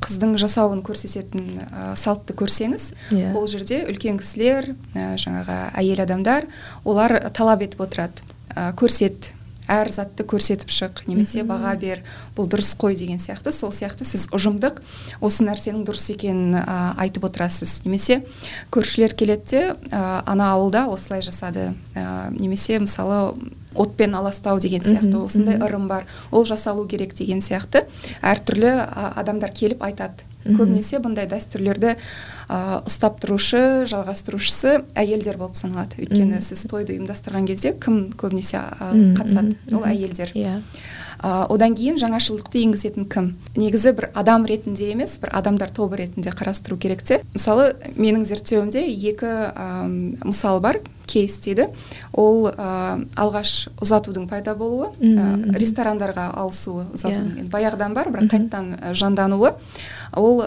қыздың 0.03 0.37
жасауын 0.41 0.81
көрсететін 0.85 1.59
ә, 1.65 1.93
салтты 1.99 2.35
көрсеңіз 2.37 2.91
yeah. 3.11 3.31
Иә. 3.31 3.35
ол 3.35 3.47
жерде 3.51 3.83
үлкен 3.89 4.19
кісілер 4.21 4.71
ә, 4.95 5.13
жаңағы 5.19 5.59
әйел 5.81 6.03
адамдар 6.05 6.47
олар 6.87 7.17
талап 7.35 7.65
етіп 7.65 7.83
отырады 7.87 8.23
ә, 8.55 8.71
көрсет 8.79 9.32
әр 9.71 9.89
затты 9.91 10.25
көрсетіп 10.27 10.71
шық 10.73 11.03
немесе 11.07 11.43
баға 11.47 11.73
бер 11.79 12.03
бұл 12.37 12.49
дұрыс 12.51 12.73
қой 12.79 12.97
деген 12.99 13.19
сияқты. 13.21 13.53
Сол 13.55 13.71
сияқты 13.75 14.07
сіз 14.07 14.27
ұжымдық 14.33 14.81
осы 15.23 15.45
нәрсенің 15.47 15.85
дұрыс 15.87 16.09
екенін 16.13 16.59
ә, 16.59 16.93
айтып 16.99 17.27
отырасыз. 17.29 17.81
Немесе 17.85 18.23
көршілер 18.73 19.15
келеді 19.15 19.49
де 19.49 19.63
ә, 19.91 20.21
ана 20.25 20.53
ауылда 20.53 20.87
осылай 20.91 21.23
жасады 21.25 21.71
ә, 21.95 22.31
немесе 22.35 22.79
мысалы 22.83 23.35
отпен 23.75 24.15
аластау 24.15 24.59
деген 24.59 24.83
сияқты 24.85 25.17
осындай 25.23 25.57
ырым 25.57 25.87
бар 25.87 26.05
ол 26.31 26.45
жасалу 26.45 26.85
керек 26.87 27.15
деген 27.17 27.41
сияқты. 27.41 27.87
Әртүрлі 28.21 28.75
адамдар 29.15 29.51
келіп 29.51 29.83
айтады. 29.83 30.27
Көбінесе 30.45 30.99
бұндай 31.03 31.27
дәстүрлерді 31.31 31.95
ә, 31.95 32.57
ұстап 32.87 33.19
тұрушы 33.23 33.85
жалғастырушысы 33.91 34.81
әйелдер 34.99 35.39
болып 35.41 35.57
саналады. 35.59 35.99
Өйткені 36.03 36.41
сіз 36.43 36.65
тойды 36.71 36.97
ұйымдастырған 36.97 37.47
кезде 37.49 37.73
кім 37.73 38.09
көбінесе 38.19 38.61
қатысады? 39.17 39.55
Ол 39.73 39.87
әйелдер. 39.87 40.33
Иә. 40.37 40.59
Ә, 41.23 41.45
одан 41.47 41.75
кейін 41.77 41.99
жаңашылдықты 42.01 42.63
енгізетін 42.65 43.07
кім? 43.07 43.29
Негізі 43.55 43.93
бір 43.95 44.09
адам 44.13 44.43
ретінде 44.49 44.89
емес 44.91 45.15
бір 45.23 45.31
адамдар 45.39 45.71
тобы 45.71 46.01
ретінде 46.01 46.33
қарастыру 46.35 46.75
керек 46.77 47.03
те. 47.07 47.21
Мысалы 47.35 47.73
менің 47.95 48.25
зерттеуімде 48.27 48.83
екі 48.83 49.29
ә, 49.53 49.87
мысал 50.25 50.59
бар. 50.59 50.81
Кейс 51.07 51.37
дейді. 51.43 51.67
Ол 52.13 52.47
ә, 52.51 53.03
алғаш 53.15 53.69
ұзатудың 53.81 54.27
пайда 54.29 54.55
болуы 54.55 54.91
ә, 54.99 55.57
ресторандарға 55.57 56.29
ауысуы 56.43 56.87
ұзатудың. 56.93 57.31
Yeah. 57.33 57.43
Иә. 57.43 57.49
баяғыдан 57.53 57.93
бар 57.93 58.09
бірақ 58.13 58.29
қайтадан 58.31 58.93
жандануы. 58.93 59.53
Ол 60.13 60.43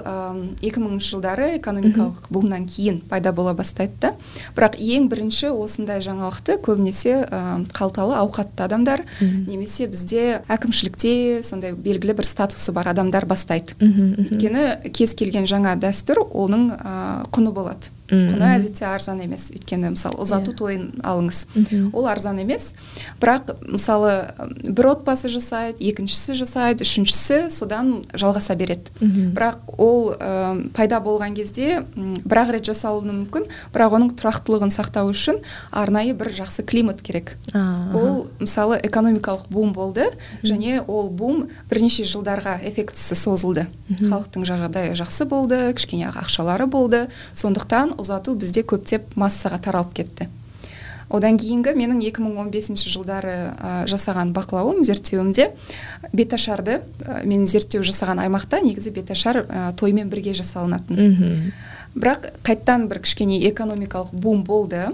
екі 0.63 0.83
мыңыншы 0.83 1.17
жылдары 1.17 1.57
экономикалық 1.59 2.29
бумнан 2.31 2.67
кейін 2.71 3.01
пайда 3.11 3.33
бола 3.33 3.55
бастайды 3.55 3.95
да. 4.01 4.13
Бірақ 4.57 4.79
ең 4.79 5.09
бірінші 5.11 5.51
осындай 5.51 6.01
жаңалықты 6.05 6.61
көбінесе 6.63 7.27
ә, 7.27 7.67
қалталы 7.75 8.15
ауқатты 8.21 8.63
адамдар 8.67 9.03
немесе 9.21 9.89
бізде 9.91 10.43
әкімшілікте 10.49 11.43
сондай 11.43 11.75
белгілі 11.75 12.15
бір 12.17 12.29
статусы 12.29 12.73
бар 12.73 12.93
адамдар 12.95 13.27
бастайды. 13.27 13.75
Өйткені 13.81 14.93
кез 14.95 15.15
келген 15.19 15.47
жаңа 15.51 15.77
дәстүр 15.81 16.23
оның 16.31 16.71
ә, 16.77 16.95
құны 17.35 17.53
болады. 17.53 17.93
Құны 18.09 18.47
әдетте 18.57 18.85
арзан 18.87 19.21
емес 19.25 19.51
өйткені 19.51 19.91
мысалы 19.97 20.21
ұзату 20.23 20.53
Иә. 20.53 20.57
тойын 20.57 20.85
алыңыз. 21.03 21.41
Мгм. 21.57 21.91
ол 21.93 22.07
арзан 22.07 22.39
емес. 22.39 22.73
Бірақ 23.21 23.57
мысалы 23.67 24.31
бір 24.63 24.87
отбасы 24.95 25.29
жасайды 25.29 25.83
екіншісі 25.91 26.37
жасайды 26.39 26.85
үшіншісі 26.87 27.51
содан 27.51 28.05
жалғаса 28.15 28.55
береді. 28.55 28.91
Мгм. 29.01 29.35
бірақ 29.35 29.57
ол 29.79 30.15
ә, 30.15 30.71
пайда 30.73 31.01
болған 31.03 31.35
кезде 31.35 31.83
бір 31.97 32.39
ақ 32.47 32.53
рет 32.55 32.65
жасалуы 32.71 33.03
мүмкін 33.11 33.49
бірақ 33.75 33.97
оның 33.99 34.15
тұрақтылығын 34.21 34.71
сақтау 34.71 35.11
үшін 35.11 35.43
арнайы 35.73 36.15
бір 36.15 36.31
жақсы 36.31 36.63
климат 36.63 37.03
керек. 37.03 37.37
А, 37.53 37.91
ол 37.95 38.29
мысалы 38.39 38.79
экономикалық 38.83 39.49
бум 39.51 39.73
болды 39.73 40.07
және 40.45 40.85
ол 40.87 41.11
бум 41.11 41.49
бірнеше 41.71 42.05
жылдарға 42.05 42.61
эффектісі 42.63 43.15
созылды. 43.19 43.67
Халықтың 43.91 44.45
жағдайы 44.47 44.95
жақсы 44.95 45.25
болды 45.27 45.73
кішкене 45.75 46.13
ақшалары 46.15 46.67
болды. 46.67 47.09
Сондықтан 47.35 47.96
ұзату 48.01 48.35
бізде 48.39 48.63
көптеп 48.63 49.15
массаға 49.17 49.61
таралып 49.63 49.95
кетті. 49.97 50.29
Одан 51.09 51.39
кейінгі 51.39 51.77
менің 51.79 52.01
2015 52.03 52.89
жылдары 52.91 53.35
ә, 53.55 53.87
жасаған 53.87 54.33
бақылауым 54.35 54.83
зерттеуімде 54.87 55.53
беташарды 56.13 56.81
ә, 56.83 57.21
мен 57.23 57.47
зерттеу 57.47 57.85
жасаған 57.87 58.25
аймақта 58.25 58.59
негізі 58.65 58.91
беташар 58.97 59.45
ә, 59.45 59.71
тоймен 59.79 60.11
бірге 60.11 60.35
жасалынатын. 60.35 60.99
Мгм. 60.99 61.53
бірақ 61.97 62.27
қайттан 62.45 62.89
бір 62.91 63.01
кішкене 63.07 63.39
экономикалық 63.49 64.19
бум 64.19 64.43
болды. 64.45 64.91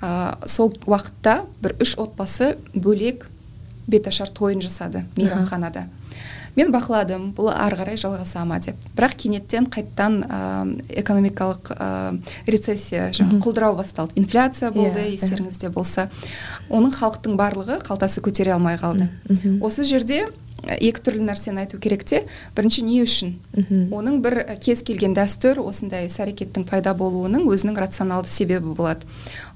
Ә, 0.00 0.40
сол 0.48 0.72
уақытта 0.86 1.44
бір 1.60 1.76
үш 1.84 1.98
отбасы 2.00 2.56
бөлек 2.74 3.28
беташар 3.86 4.30
тойын 4.30 4.64
жасады 4.64 5.04
мейрамханада. 5.16 5.86
Мен 6.56 6.72
бақыладым 6.74 7.30
бұл 7.36 7.50
ары 7.52 7.78
қарай 7.80 7.96
жалғаса 8.00 8.44
ма? 8.44 8.58
деп. 8.60 8.76
Бірақ 8.96 9.16
кенеттен 9.24 9.66
қайттан 9.72 10.20
ә, 10.26 10.40
экономикалық 11.02 11.72
ә, 11.72 11.88
рецессия 12.46 13.10
жаңағы 13.16 13.40
құлдырау 13.46 13.76
басталды. 13.78 14.18
Инфляция 14.20 14.70
болды 14.70 15.06
Иә, 15.06 15.14
естеріңізде 15.16 15.70
болса. 15.72 16.10
Оның 16.68 16.92
халықтың 16.98 17.36
барлығы 17.40 17.80
қалтасы 17.86 18.20
көтере 18.24 18.52
алмай 18.56 18.76
қалды. 18.76 19.08
Осы 19.60 19.84
жерде 19.84 20.26
екі 20.66 21.00
түрлі 21.02 21.24
нәрсені 21.26 21.64
айту 21.64 21.78
керек 21.78 22.04
те. 22.04 22.24
Бірінші 22.56 22.82
не 22.82 23.02
үшін? 23.02 23.34
Мгм. 23.56 23.92
оның 23.92 24.20
бір 24.22 24.34
ә, 24.46 24.56
кез 24.60 24.82
келген 24.82 25.14
дәстүр 25.14 25.58
осындай 25.60 26.06
іс 26.06 26.18
әрекеттің 26.22 26.64
пайда 26.68 26.94
болуының 26.94 27.44
өзінің 27.50 27.76
рационалды 27.76 28.28
себебі 28.28 28.74
болады. 28.74 29.00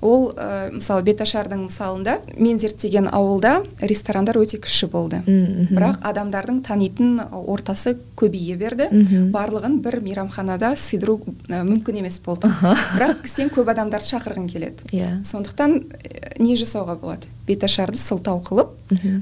Ол 0.02 0.32
ә, 0.36 0.70
мысалы 0.74 1.02
беташардың 1.06 1.66
мысалында 1.68 2.18
мен 2.38 2.58
зерттеген 2.58 3.08
ауылда 3.12 3.62
ресторандар 3.80 4.36
өте 4.36 4.58
кіші 4.60 4.86
болды 4.92 5.22
Мгм. 5.26 5.72
бірақ 5.76 6.02
адамдардың 6.02 6.60
танитын 6.66 7.20
ортасы 7.32 7.96
көбейе 8.16 8.56
берді. 8.56 8.88
Мгм. 8.92 9.30
барлығын 9.32 9.80
бір 9.82 10.00
мейрамханада 10.00 10.74
сыйдыру 10.76 11.20
ә, 11.48 11.62
мүмкін 11.64 11.98
емес 12.02 12.20
болды. 12.20 12.48
Бірақ 12.50 13.26
сен 13.26 13.48
көп 13.48 13.70
адамдарды 13.72 14.06
шақырғың 14.12 14.48
келеді. 14.52 14.84
Иә. 14.92 15.22
сондықтан 15.24 15.80
ә, 15.80 16.40
не 16.42 16.56
жасауға 16.56 16.98
болады? 17.00 17.26
Беташарды 17.46 17.98
сылтау 17.98 18.40
қылып 18.44 18.72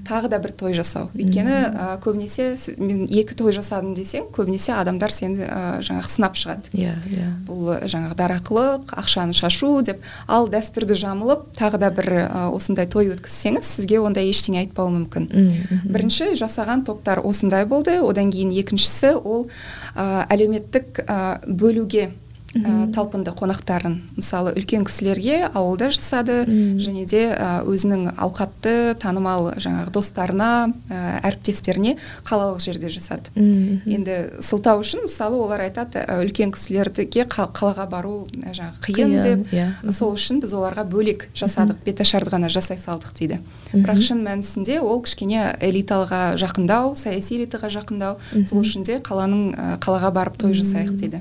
тағы 0.05 0.29
да 0.29 0.39
бір 0.43 0.53
той 0.53 0.75
жасау. 0.77 1.09
Өйткені 1.17 1.55
ә, 1.73 1.87
көбінесе 2.05 2.53
мен 2.77 3.05
екі 3.09 3.37
той 3.37 3.55
жасадым 3.57 3.95
десең 3.97 4.27
көбінесе 4.35 4.75
адамдар 4.77 5.13
сені 5.13 5.45
ә, 5.47 5.61
жаңағы 5.85 6.11
сынап 6.13 6.37
шығады. 6.37 6.73
Иә, 6.77 6.93
иә. 7.09 7.29
бұл 7.49 7.71
ә, 7.73 7.79
жаңағы 7.89 8.19
дарақылық 8.19 8.93
ақшаны 9.01 9.37
шашу 9.37 9.81
деп 9.87 10.05
ал 10.29 10.51
дәстүрді 10.53 10.99
жамылып 11.01 11.47
тағы 11.57 11.81
да 11.81 11.91
бір 11.95 12.11
ә, 12.25 12.49
осындай 12.53 12.89
той 12.91 13.09
өткізсеңіз 13.15 13.65
сізге 13.65 14.03
ондай 14.05 14.29
ештеңе 14.29 14.65
айтпауы 14.65 14.93
мүмкін. 14.99 15.31
Мгм. 15.33 15.89
бірінші 15.95 16.35
жасаған 16.37 16.85
топтар 16.85 17.25
осындай 17.25 17.65
болды. 17.65 18.01
Одан 18.05 18.33
кейін 18.33 18.53
екіншісі 18.53 19.17
ол 19.25 19.49
ә, 19.97 20.27
әлеуметтік 20.29 21.05
ә, 21.09 21.41
бөлуге 21.49 22.11
ә, 22.55 22.93
талпынды 22.95 23.33
қонақтарын 23.35 23.97
мысалы 24.17 24.53
үлкен 24.55 24.85
кісілерге 24.87 25.49
ауылда 25.55 25.89
жасады 25.91 26.45
Мм. 26.47 26.79
және 26.79 27.05
де 27.11 27.23
ә, 27.35 27.65
өзінің 27.67 28.15
ауқатты 28.17 28.95
танымал 29.03 29.53
жаңағы 29.59 29.91
достарына 29.91 30.73
ә, 30.89 31.21
әріптестеріне 31.27 31.97
қалалық 32.25 32.61
жерде 32.63 32.89
жасады. 32.89 33.31
Мгм. 33.35 33.83
енді 33.91 34.17
сылтау 34.41 34.81
үшін 34.85 35.05
мысалы 35.09 35.37
олар 35.43 35.61
айтады 35.67 36.05
үлкен 36.23 36.53
кісілерге 36.55 37.27
қа- 37.27 37.51
қалаға 37.53 37.89
бару 37.91 38.27
жаңағы 38.33 38.79
қиын, 38.87 39.19
Қиын, 39.19 39.23
деп 39.23 39.53
иә. 39.53 39.93
сол 39.93 40.15
үшін 40.15 40.41
біз 40.41 40.53
оларға 40.55 40.87
бөлек 40.89 41.29
жасадық 41.35 41.83
беташарды 41.85 42.31
ғана 42.31 42.49
жасай 42.49 42.77
салдық 42.79 43.15
дейді. 43.19 43.41
Бірақ 43.75 44.01
шын 44.01 44.23
мәнісінде 44.23 44.79
ол 44.81 45.03
кішкене 45.03 45.57
элитаға 45.61 46.37
жақындау 46.39 46.95
саяси 46.97 47.41
элитаға 47.43 47.71
жақындау 47.75 48.17
сол 48.47 48.63
үшін 48.63 48.85
де 48.87 49.01
қаланың 49.01 49.79
қалаға 49.81 50.13
барып 50.15 50.37
той 50.39 50.55
жасайық 50.55 50.95
дейді. 50.95 51.21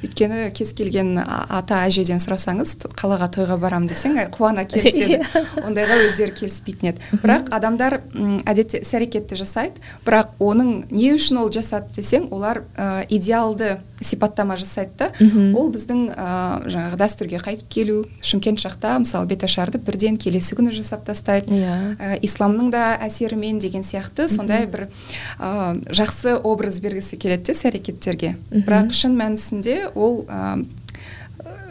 Өйткені 0.00 0.50
кез 0.60 0.74
келген 0.76 1.16
ата 1.24 1.82
әжеден 1.88 2.20
сұрасаңыз 2.20 2.76
қалаға 3.00 3.30
тойға 3.32 3.56
барам 3.60 3.88
десең 3.88 4.18
қуана 4.36 4.66
келіседі 4.68 5.20
ондайға 5.64 6.00
өздері 6.04 6.36
келіспейтін 6.36 6.92
еді. 6.92 7.06
Бірақ 7.22 7.48
адамдар 7.56 8.00
әдетте 8.44 8.82
іс 8.84 8.92
әрекетті 8.96 9.40
жасайды 9.40 9.80
бірақ 10.04 10.36
оның 10.38 10.90
не 10.92 11.14
үшін 11.16 11.40
ол 11.40 11.52
жасады 11.54 11.88
десең 11.96 12.28
олар 12.34 12.64
ә, 12.76 13.06
идеалды 13.08 13.78
сипаттама 14.00 14.56
жасайды 14.60 14.92
да. 14.96 15.08
Ол 15.56 15.68
біздің 15.72 16.06
ә, 16.12 16.28
жаңағы 16.68 17.00
дәстүрге 17.00 17.40
қайтып 17.44 17.68
келу 17.72 17.96
шымкент 18.24 18.60
жақта 18.62 18.94
мысалы 19.02 19.28
беташарды 19.28 19.80
бірден 19.80 20.16
келесі 20.20 20.56
күні 20.56 20.72
жасап 20.76 21.04
тастайды. 21.08 21.52
Иә. 21.54 21.96
ә, 22.00 22.18
исламның 22.24 22.70
да 22.72 22.96
әсерімен 23.04 23.60
деген 23.60 23.84
сияқты 23.84 24.28
сондай 24.32 24.66
бір 24.66 24.88
ә, 25.38 25.76
жақсы 25.92 26.38
образ 26.40 26.80
бергісі 26.80 27.18
келеді 27.20 27.50
де 27.50 27.52
іс 27.52 27.64
әрекеттерге. 27.68 28.34
Бірақ 28.50 28.94
шын 28.96 29.16
мәнісінде 29.20 29.92
ол 29.94 30.24
ә, 30.24 30.49
um, 30.50 30.68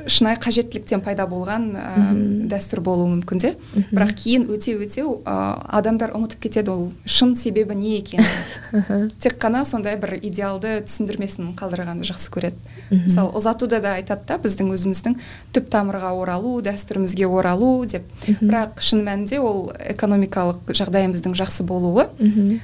шынайы 0.07 0.39
қажеттіліктен 0.39 1.01
пайда 1.03 1.25
болған 1.29 1.69
ә, 1.75 2.13
дәстүр 2.51 2.81
болуы 2.85 3.09
мүмкін 3.17 3.41
де. 3.41 3.51
Бірақ 3.91 4.13
кейін 4.21 4.47
өте 4.53 4.75
өте 4.79 5.03
ә, 5.03 5.35
адамдар 5.79 6.13
ұмытып 6.15 6.45
кетеді 6.45 6.71
ол 6.73 6.83
шын 7.05 7.35
себебі 7.39 7.75
не 7.75 7.97
екенін. 7.99 9.09
Тек 9.19 9.39
қана 9.41 9.65
сондай 9.65 9.97
бір 9.99 10.15
идеалды 10.21 10.79
түсіндірмесін 10.85 11.53
қалдырғанды 11.59 12.07
жақсы 12.09 12.31
көреді. 12.33 12.55
Мысалы 12.91 13.33
ұзатуда 13.37 13.81
да 13.83 13.95
айтады 13.97 14.27
да 14.29 14.39
біздің 14.41 14.71
өзіміздің 14.75 15.17
түп 15.55 15.69
тамырға 15.73 16.13
оралу 16.17 16.59
дәстүрімізге 16.65 17.27
оралу 17.27 17.85
деп. 17.89 18.05
Бірақ 18.39 18.81
шын 18.85 19.03
мәнінде 19.05 19.41
ол 19.41 19.71
экономикалық 19.89 20.71
жағдайымыздың 20.73 21.35
жақсы 21.37 21.65
болуы 21.67 22.07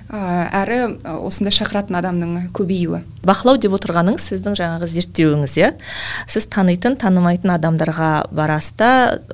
ә, 0.09 0.21
әрі 0.63 0.79
осындай 1.21 1.53
шақыратын 1.55 1.99
адамның 1.99 2.49
көбеюі. 2.55 3.03
Бақылау 3.25 3.57
деп 3.57 3.73
отырғаныңыз 3.73 4.27
сіздің 4.29 4.57
жаңағы 4.59 4.89
зерттеуіңіз 4.91 5.55
иә? 5.57 5.71
Сіз 6.29 6.45
танитын 6.53 6.97
танымайтын 7.25 7.55
адамдарға 7.57 8.09
барасыз 8.29 8.75
да 8.77 8.89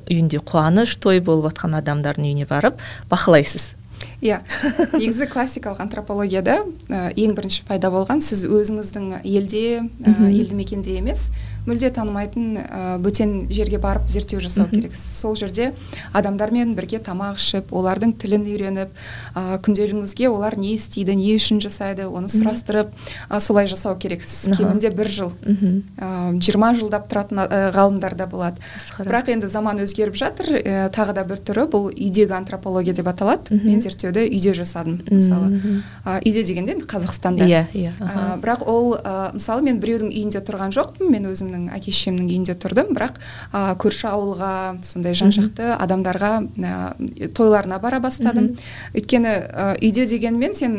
үйінде 0.08 0.40
қуаныш 0.40 0.96
той 0.96 1.20
болып 1.20 1.52
жатқан 1.52 1.76
адамдардың 1.76 2.24
үйіне 2.24 2.46
барып 2.48 2.80
бақылайсыз. 3.10 3.74
Иә. 4.22 4.40
Негізі 4.94 5.26
классикалық 5.26 5.82
антропологияда 5.82 6.62
ә, 6.88 7.10
ең 7.18 7.34
бірінші 7.36 7.66
пайда 7.68 7.90
болған 7.92 8.22
сіз 8.22 8.46
өзіңіздің 8.46 9.22
елде 9.22 9.82
ә, 9.82 10.30
елді 10.30 10.58
мекенде 10.58 10.96
емес 11.00 11.30
мүлде 11.66 11.92
танымайтын 11.94 12.56
ә, 12.58 12.80
бөтен 13.02 13.46
жерге 13.52 13.78
барып 13.82 14.08
зерттеу 14.10 14.40
жасау 14.42 14.66
керексіз. 14.70 15.02
Сол 15.20 15.36
жерде 15.38 15.72
адамдармен 16.14 16.74
бірге 16.74 16.98
тамақ 17.02 17.38
ішіп 17.38 17.70
олардың 17.74 18.16
тілін 18.18 18.46
үйреніп 18.50 18.90
ә, 19.34 19.58
күнделігіңізге 19.62 20.30
олар 20.30 20.56
не 20.58 20.74
істейді 20.74 21.14
не 21.18 21.36
үшін 21.36 21.60
жасайды 21.62 22.08
оны 22.08 22.30
сұрастырып 22.32 22.90
ә, 23.28 23.40
солай 23.40 23.70
жасау 23.70 23.94
керексіз. 23.94 24.50
Кемінде 24.56 24.90
бір 24.90 25.10
жыл. 25.10 25.32
Мхм 25.46 25.82
ә, 25.98 26.10
жиырма 26.42 26.72
жылдап 26.78 27.06
тұратын 27.10 27.44
ғалымдар 27.74 28.18
да 28.18 28.26
болады. 28.26 28.58
Бірақ 28.98 29.30
енді 29.36 29.50
заман 29.52 29.82
өзгеріп 29.84 30.18
жатыр 30.18 30.58
ә, 30.58 30.90
тағы 30.94 31.14
да 31.14 31.26
бір 31.28 31.42
түрі 31.46 31.68
бұл 31.70 31.90
үйдегі 31.92 32.34
антропология 32.40 32.94
деп 32.94 33.06
аталады. 33.12 33.54
Мен 33.62 33.78
зерттеуді 34.12 34.32
үйде 34.32 34.54
жасадым 34.54 35.00
мысалы. 35.10 35.60
Ә, 36.04 36.20
үйде 36.24 36.42
дегенде 36.44 36.72
енді 36.76 36.86
қазақстанда. 36.86 37.46
Иә 37.46 37.66
иә. 37.72 37.92
Ә, 37.98 38.04
аха. 38.04 38.38
бірақ 38.42 38.64
ол 38.66 38.94
ә, 38.96 39.32
мысалы 39.34 39.62
мен 39.62 39.80
біреудің 39.80 40.10
үйінде 40.12 40.42
тұрған 40.44 40.72
жоқпын 40.74 41.10
мен 41.10 41.26
өзімнің 41.30 41.70
әке 41.76 41.92
шешемнің 41.92 42.28
үйінде 42.28 42.56
тұрдым. 42.60 42.92
Бірақ 42.94 43.18
ә, 43.52 43.76
көрші 43.80 44.08
ауылға 44.10 44.82
сондай 44.82 45.14
жан 45.14 45.32
жақты 45.32 45.72
адамдарға 45.78 46.32
ә, 46.58 47.28
тойларына 47.34 47.78
бара 47.82 48.00
бастадым. 48.00 48.56
Өйткені 48.94 49.34
үйде 49.82 50.06
дегенмен 50.06 50.54
сен 50.54 50.78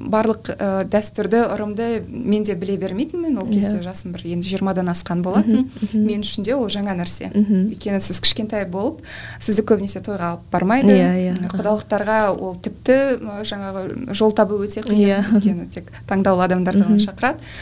барлық 0.00 0.52
дәстүрді 0.90 1.44
ырымды 1.54 2.02
мен 2.08 2.42
де 2.42 2.54
біле 2.54 2.76
бермейтінмін. 2.76 3.38
Ол 3.38 3.46
кезде 3.50 3.78
Иә. 3.78 3.84
жасым 3.86 4.12
бір 4.12 4.26
енді 4.26 4.48
жиырмадан 4.48 4.88
асқан 4.92 5.22
болатын. 5.22 5.70
Мен 5.92 6.22
үшін 6.22 6.44
де 6.44 6.54
ол 6.54 6.68
жаңа 6.68 6.96
нәрсе. 6.98 7.30
Өйткені 7.32 8.00
сіз 8.00 8.20
кішкентай 8.20 8.66
болып 8.68 9.02
сізді 9.40 9.64
көбінесе 9.66 10.02
тойға 10.04 10.32
алып 10.36 10.46
бармайды. 10.52 10.92
Иә, 10.92 11.32
иә. 11.32 11.50
құдалықтарға 11.52 12.18
ол 12.36 12.56
тіпті 12.56 12.71
тіпті 12.72 12.98
жаңағы 13.46 14.16
жол 14.16 14.34
табу 14.34 14.58
өте 14.64 14.82
қиын. 14.82 14.98
Yeah. 14.98 15.22
Иә. 15.22 15.38
өйткені 15.38 15.68
тек 15.70 15.92
таңдаулы 16.08 16.48
адамдарды 16.48 16.86
ғана 16.88 17.00
шақырады. 17.04 17.52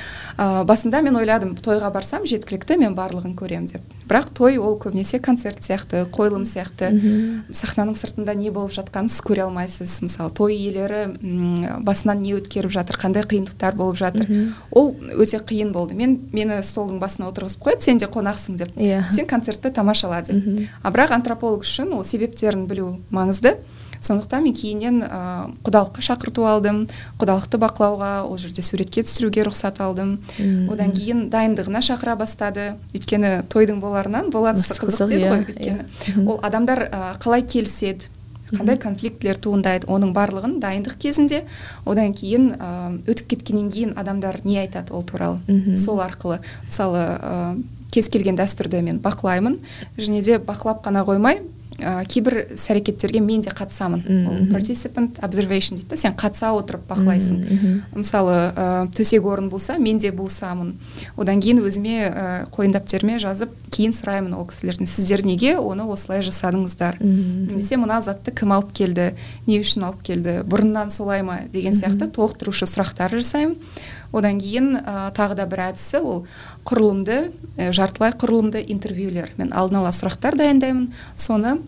Ә, 0.41 0.65
басында 0.65 1.03
мен 1.05 1.17
ойладым 1.19 1.53
тойға 1.61 1.91
барсам 1.93 2.25
жеткілікті 2.25 2.79
мен 2.81 2.95
барлығын 2.97 3.35
көремін 3.37 3.67
деп. 3.69 3.83
Бірақ 4.09 4.31
той 4.35 4.57
ол 4.57 4.79
көбінесе 4.81 5.19
концерт 5.21 5.61
сияқты 5.61 6.07
қойылым 6.09 6.47
сияқты. 6.49 6.89
Сахнаның 7.53 7.99
сыртында 7.99 8.33
не 8.39 8.51
болып 8.55 8.73
жатқанын 8.73 9.11
сіз 9.13 9.21
көре 9.27 9.45
алмайсыз. 9.45 9.99
Мысалы 10.07 10.33
той 10.33 10.55
иелері 10.57 11.83
басынан 11.85 12.23
не 12.23 12.33
өткеріп 12.39 12.73
жатыр 12.73 12.97
қандай 13.03 13.27
қиындықтар 13.29 13.77
болып 13.77 14.01
жатыр. 14.01 14.31
Ол 14.71 14.95
өте 15.19 15.43
қиын 15.45 15.75
болды. 15.75 15.95
Мен 15.95 16.17
мені 16.33 16.63
столдың 16.65 17.03
басына 17.03 17.29
отырғызып 17.29 17.67
қояды 17.67 17.85
сен 17.85 17.99
де 17.99 18.07
қонақсың 18.07 18.57
деп. 18.57 18.73
Yeah. 18.77 19.05
Иә. 19.05 19.13
сен 19.13 19.27
концертті 19.27 19.71
тамашала 19.71 20.23
деп. 20.23 20.41
А 20.83 20.91
бірақ 20.91 21.21
антрополог 21.21 21.69
үшін 21.69 21.93
ол 21.93 22.05
себептерін 22.05 22.67
білу 22.67 22.97
маңызды. 23.11 23.59
Сондықтан 24.01 24.45
мен 24.45 24.55
кейіннен 24.57 25.03
ә, 25.05 25.51
құдалыққа 25.65 26.05
шақырту 26.05 26.45
алдым 26.49 26.87
құдалықты 27.21 27.61
бақылауға 27.61 28.13
ол 28.29 28.39
жерде 28.41 28.63
суретке 28.65 29.05
түсіруге 29.05 29.45
рұқсат 29.49 29.81
алдым. 29.85 30.19
Одан 30.73 30.95
кейін 30.97 31.29
дайындығына 31.33 31.83
шақыра 31.85 32.17
бастады. 32.21 32.75
Өйткені 32.95 33.43
тойдың 33.53 33.81
боларынан 33.83 34.31
болат 34.33 34.61
қызық 34.61 35.13
деді 35.13 35.29
ғой 35.29 35.45
иә, 35.45 35.51
өйткені. 35.53 35.85
иә. 35.85 36.25
ол 36.27 36.41
адамдар 36.43 36.89
ә, 36.89 37.03
қалай 37.21 37.45
келіседі 37.45 38.09
қандай 38.51 38.79
конфликтілер 38.83 39.39
туындайды 39.39 39.87
оның 39.91 40.11
барлығын 40.15 40.57
дайындық 40.63 40.97
кезінде 40.99 41.45
одан 41.87 42.15
кейін 42.17 42.51
өтіп 43.07 43.29
кеткеннен 43.35 43.71
кейін 43.71 43.95
адамдар 44.01 44.41
не 44.45 44.59
айтады 44.59 44.93
ол 44.97 45.05
туралы? 45.07 45.39
Сол 45.79 46.01
арқылы 46.03 46.41
мысалы 46.67 46.99
ә, 46.99 47.63
кез 47.95 48.11
келген 48.11 48.39
дәстүрді 48.39 48.83
мен 48.83 48.99
бақылаймын 49.03 49.61
және 49.99 50.23
де 50.27 50.39
бақылап 50.39 50.83
қана 50.83 51.05
қоймай 51.07 51.43
ә, 51.81 52.05
кейбір 52.07 52.37
іс 52.55 52.67
әрекеттерге 52.71 53.21
мен 53.21 53.41
де 53.45 53.51
қатысамын. 53.51 54.03
Ол 54.29 54.39
participant 54.53 55.19
observation 55.25 55.77
дейді 55.77 55.89
да 55.91 55.97
сен 55.97 56.15
қатыса 56.15 56.53
отырып 56.57 56.87
бақылайсың. 56.89 57.41
Мысалы 57.95 58.37
ә, 58.55 58.89
төсек 58.97 59.25
орын 59.27 59.49
болса 59.49 59.79
мен 59.79 59.99
де 59.99 60.13
болсамын. 60.13 60.75
Одан 61.17 61.41
кейін 61.41 61.63
өзіме 61.65 61.97
ә, 62.09 62.27
қойын 62.55 62.75
дәптеріме 62.77 63.19
жазып 63.19 63.53
кейін 63.71 63.93
сұраймын 63.95 64.35
ол 64.35 64.47
кісілерден 64.51 64.87
сіздер 64.87 65.25
неге 65.25 65.57
оны 65.59 65.85
осылай 65.85 66.23
жасадыңыздар? 66.27 66.99
Немесе 67.01 67.77
мына 67.77 68.01
затты 68.03 68.33
кім 68.35 68.53
алып 68.53 68.73
келді? 68.73 69.13
Не 69.47 69.61
үшін 69.61 69.87
алып 69.89 70.03
келді? 70.03 70.41
Бұрыннан 70.45 70.91
солай 70.91 71.23
ма? 71.23 71.41
деген 71.53 71.73
сияқты 71.73 72.11
толықтырушы 72.11 72.67
сұрақтар 72.67 73.15
жасаймын. 73.21 73.57
Одан 74.13 74.41
кейін 74.43 74.77
ә, 74.81 75.11
тағы 75.17 75.37
да 75.39 75.47
бір 75.51 75.67
әдісі 75.71 76.01
ол 76.03 76.25
құрылымды 76.69 77.19
ә, 77.57 77.71
жартылай 77.77 78.15
құрылымды 78.19 78.65
интервьюлер 78.75 79.35
мен 79.39 79.53
алдын 79.53 79.81
ала 79.83 79.93
сұрақтар 79.95 80.39
дайындаймын. 80.41 80.91
Соны 81.17 81.59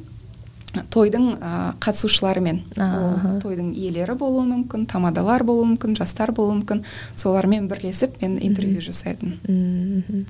тойдың 0.93 1.27
ә, 1.37 1.53
қатысушыларымен. 1.85 2.63
Ол 2.81 3.41
тойдың 3.43 3.73
иелері 3.77 4.17
болуы 4.19 4.47
мүмкін 4.49 4.87
тамадалар 4.91 5.45
болуы 5.45 5.69
мүмкін 5.75 5.97
жастар 6.01 6.33
болуы 6.33 6.61
мүмкін. 6.61 6.85
Солармен 7.15 7.69
бірлесіп 7.69 8.21
мен 8.23 8.39
интервью 8.41 8.85
жасайтын 8.85 9.37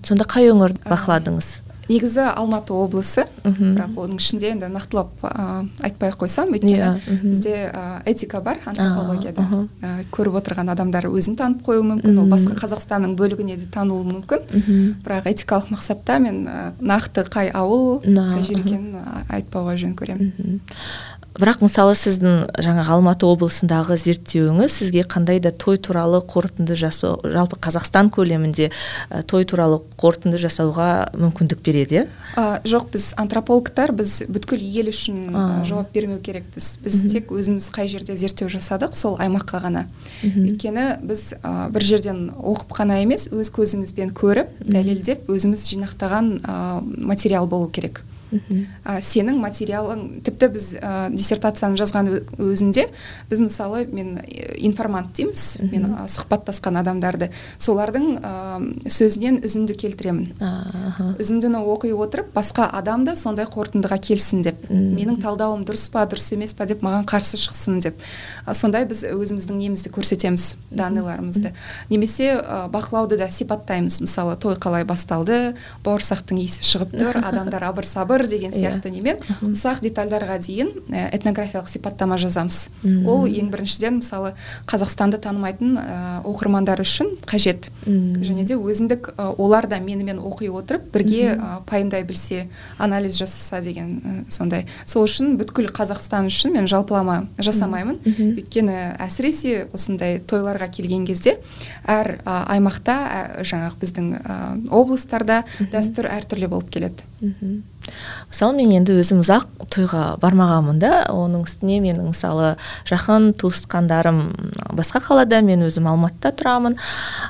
сонда 0.02 0.26
қай 0.28 0.50
өңірді 0.52 0.82
бақыладыңыз? 0.88 1.54
Негізі 1.88 2.26
алматы 2.36 2.74
облысы. 2.76 3.24
Бірақ 3.42 3.96
оның 3.98 4.20
ішінде 4.20 4.52
енді 4.52 4.68
нақтылап 4.72 5.24
ә, 5.26 5.66
айтпай 5.82 6.12
ақ 6.12 6.20
қойсам 6.22 6.52
өйткені 6.54 6.78
yeah, 6.78 7.00
иә, 7.00 7.16
бізде 7.24 7.54
ә, 7.68 8.02
этика 8.06 8.40
бар 8.44 8.60
антропологияда. 8.70 9.46
Ә, 9.82 9.92
көріп 10.14 10.38
отырған 10.42 10.70
адамдар 10.72 11.08
өзін 11.10 11.36
танып 11.40 11.64
қоюы 11.66 11.82
мүмкін 11.88 12.22
ол 12.22 12.30
басқа 12.30 12.56
қазақстанның 12.60 13.16
бөлігіне 13.18 13.58
де 13.58 13.66
танылуы 13.66 14.06
мүмкін. 14.12 14.46
Бірақ 15.02 15.28
этикалық 15.32 15.72
мақсатта 15.74 16.20
мен 16.22 16.44
ә, 16.46 16.72
нақты 16.78 17.26
қай 17.26 17.50
ауыл 17.50 18.00
қай 18.06 18.46
жер 18.46 18.62
екенін 18.62 19.02
айтпауға 19.28 19.76
жөн 19.82 19.96
көремін. 19.98 20.60
Бірақ 21.38 21.62
мысалы 21.64 21.94
сіздің 21.96 22.60
жаңағы 22.60 22.92
алматы 22.92 23.26
облысындағы 23.28 23.96
зерттеуіңіз 24.00 24.74
сізге 24.74 25.04
қандай 25.08 25.40
да 25.40 25.50
той 25.50 25.78
туралы 25.80 26.20
қорытынды 26.28 26.76
жасау 26.76 27.22
жалпы 27.24 27.56
қазақстан 27.62 28.10
көлемінде 28.12 28.68
ә, 28.68 29.22
той 29.24 29.46
туралы 29.48 29.80
қорытынды 30.00 30.40
жасауға 30.42 30.88
мүмкіндік 31.16 31.62
береді 31.64 32.02
иә? 32.02 32.04
Жоқ 32.68 32.92
біз 32.92 33.08
антропологтар 33.20 33.94
біз 33.96 34.18
бүткіл 34.28 34.60
ел 34.60 34.92
үшін 34.92 35.32
жауап 35.68 35.92
бермеу 35.96 36.20
керекпіз. 36.20 36.76
Біз 36.84 37.00
тек 37.12 37.32
өзіміз 37.32 37.70
қай 37.72 37.88
жерде 37.88 38.16
зерттеу 38.20 38.52
жасадық 38.52 38.96
сол 38.98 39.16
аймаққа 39.16 39.64
ғана. 39.64 39.86
Өйткені 40.22 41.00
біз 41.00 41.32
ә, 41.40 41.70
бір 41.72 41.88
жерден 41.94 42.24
оқып 42.36 42.76
қана 42.76 43.00
емес 43.00 43.30
өз 43.32 43.52
көзімізбен 43.56 44.12
көріп 44.16 44.52
дәлелдеп 44.68 45.30
өзіміз 45.32 45.64
жинақтаған 45.72 46.32
ә, 46.44 46.56
материал 47.00 47.48
болу 47.48 47.72
керек. 47.72 48.04
Ә, 48.32 48.98
сенің 49.04 49.38
материалың 49.42 50.22
тіпті 50.24 50.48
біз 50.54 50.68
ә, 50.78 51.10
диссертацияны 51.12 51.78
жазған 51.80 52.10
өзінде 52.38 52.88
біз 53.30 53.42
мысалы 53.44 53.84
мен 53.92 54.20
информант 54.56 55.12
дейміз. 55.16 55.58
Мен 55.62 55.92
ә, 55.92 56.06
сұхбаттасқан 56.10 56.80
адамдарды. 56.80 57.30
Солардың 57.62 58.08
ә, 58.18 58.32
сөзінен 58.88 59.42
үзінді 59.46 59.76
келтіремін. 59.82 60.32
Үзіндіні 61.20 61.62
оқи 61.62 61.92
отырып 61.92 62.32
басқа 62.34 62.68
адам 62.72 63.04
да 63.08 63.16
сондай 63.16 63.46
қорытындыға 63.50 64.00
келсін 64.02 64.42
деп. 64.46 64.61
Менің 64.72 65.20
талдауым 65.22 65.64
дұрыс 65.68 65.88
па 65.92 66.04
дұрыс 66.08 66.32
емес 66.34 66.54
па 66.56 66.66
деп 66.68 66.82
маған 66.84 67.04
қарсы 67.08 67.38
шықсын 67.40 67.80
деп. 67.84 68.00
Сондай 68.56 68.86
біз 68.88 69.04
өзіміздің 69.08 69.58
немізді 69.60 69.92
көрсетеміз 69.92 70.56
данныйларымызды 70.70 71.52
немесе 71.90 72.32
ә, 72.38 72.66
бақылауды 72.72 73.18
да 73.20 73.28
сипаттаймыз. 73.30 74.00
Мысалы 74.04 74.36
той 74.40 74.56
қалай 74.56 74.86
басталды 74.88 75.54
бауырсақтың 75.84 76.40
иісі 76.42 76.64
шығып 76.66 76.96
тұр 76.96 77.20
адамдар 77.28 77.68
абыр 77.68 77.86
сабыр 77.86 78.26
деген 78.26 78.52
иә. 78.52 78.72
сияқты 78.72 78.92
немен 78.94 79.20
ұсақ 79.52 79.82
детальдарға 79.84 80.38
дейін 80.42 80.72
этнографиялық 80.88 81.68
сипаттама 81.70 82.18
жазамыз. 82.22 82.68
Ол 83.06 83.26
ең 83.28 83.52
біріншіден 83.52 84.00
мысалы 84.00 84.34
қазақстанды 84.70 85.20
танымайтын 85.22 85.76
ә, 85.76 86.00
оқырмандар 86.24 86.80
үшін 86.82 87.16
қажет. 87.28 87.68
Және 87.86 88.46
де 88.48 88.56
өзіндік 88.56 89.12
ә, 89.16 89.28
олар 89.36 89.68
да 89.68 89.78
менімен 89.82 90.20
оқи 90.22 90.50
отырып 90.52 90.88
бірге 90.94 91.34
ә, 91.34 91.60
пайымдай 91.68 92.04
білсе 92.06 92.48
анализ 92.78 93.16
жасаса 93.18 93.60
деген 93.62 93.98
ә, 94.00 94.14
сондай 94.32 94.61
сол 94.86 95.06
үшін 95.08 95.36
бүткіл 95.40 95.70
қазақстан 95.74 96.30
үшін 96.30 96.56
мен 96.56 96.68
жалпылама 96.70 97.26
жасамаймын. 97.42 97.98
Өйткені 98.36 98.78
әсіресе 99.02 99.66
осындай 99.72 100.20
тойларға 100.20 100.70
келген 100.72 101.06
кезде 101.08 101.38
әр 101.86 102.18
ә, 102.24 102.38
аймақта 102.54 102.96
ә, 103.02 103.20
жаңағы 103.46 103.82
біздің 103.82 104.08
ә, 104.20 104.38
облыстарда 104.70 105.42
дәстүр 105.72 106.10
әртүрлі 106.12 106.50
болып 106.52 106.72
келеді. 106.72 107.06
Мысалы 108.30 108.56
мен 108.56 108.70
енді 108.76 108.94
өзім 108.98 109.20
ұзақ 109.22 109.46
тойға 109.70 110.02
бармағанмын 110.22 110.78
да. 110.82 110.92
Оның 111.10 111.44
үстіне 111.46 111.80
менің 111.82 112.12
мысалы 112.12 112.54
жақын 112.88 113.32
туысқандарым 113.38 114.20
басқа 114.74 115.02
қалада 115.06 115.42
мен 115.46 115.64
өзім 115.66 115.88
алматыда 115.90 116.32
тұрамын. 116.38 116.78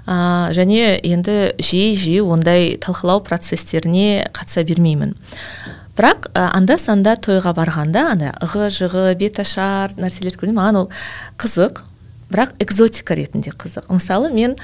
Ә, 0.06 0.52
және 0.56 0.98
енді 1.00 1.54
жиі 1.60 1.92
жиі 1.96 2.24
ондай 2.24 2.76
талқылау 2.80 3.24
процестеріне 3.24 4.28
қатыса 4.32 4.64
бермеймін. 4.68 5.16
Бірақ 5.98 6.30
анда 6.34 6.78
санда 6.80 7.16
тойға 7.20 7.52
барғанда 7.56 8.04
ана 8.14 8.34
ығы 8.44 8.68
жығы 8.72 9.06
беташар 9.20 9.92
нәрселерді 10.00 10.40
көргенде 10.40 10.58
маған 10.58 10.80
ол 10.82 10.88
қызық 11.40 11.82
бірақ 12.32 12.54
экзотика 12.64 13.16
ретінде 13.16 13.52
қызық. 13.52 13.90
Мысалы 13.92 14.32
мен 14.32 14.56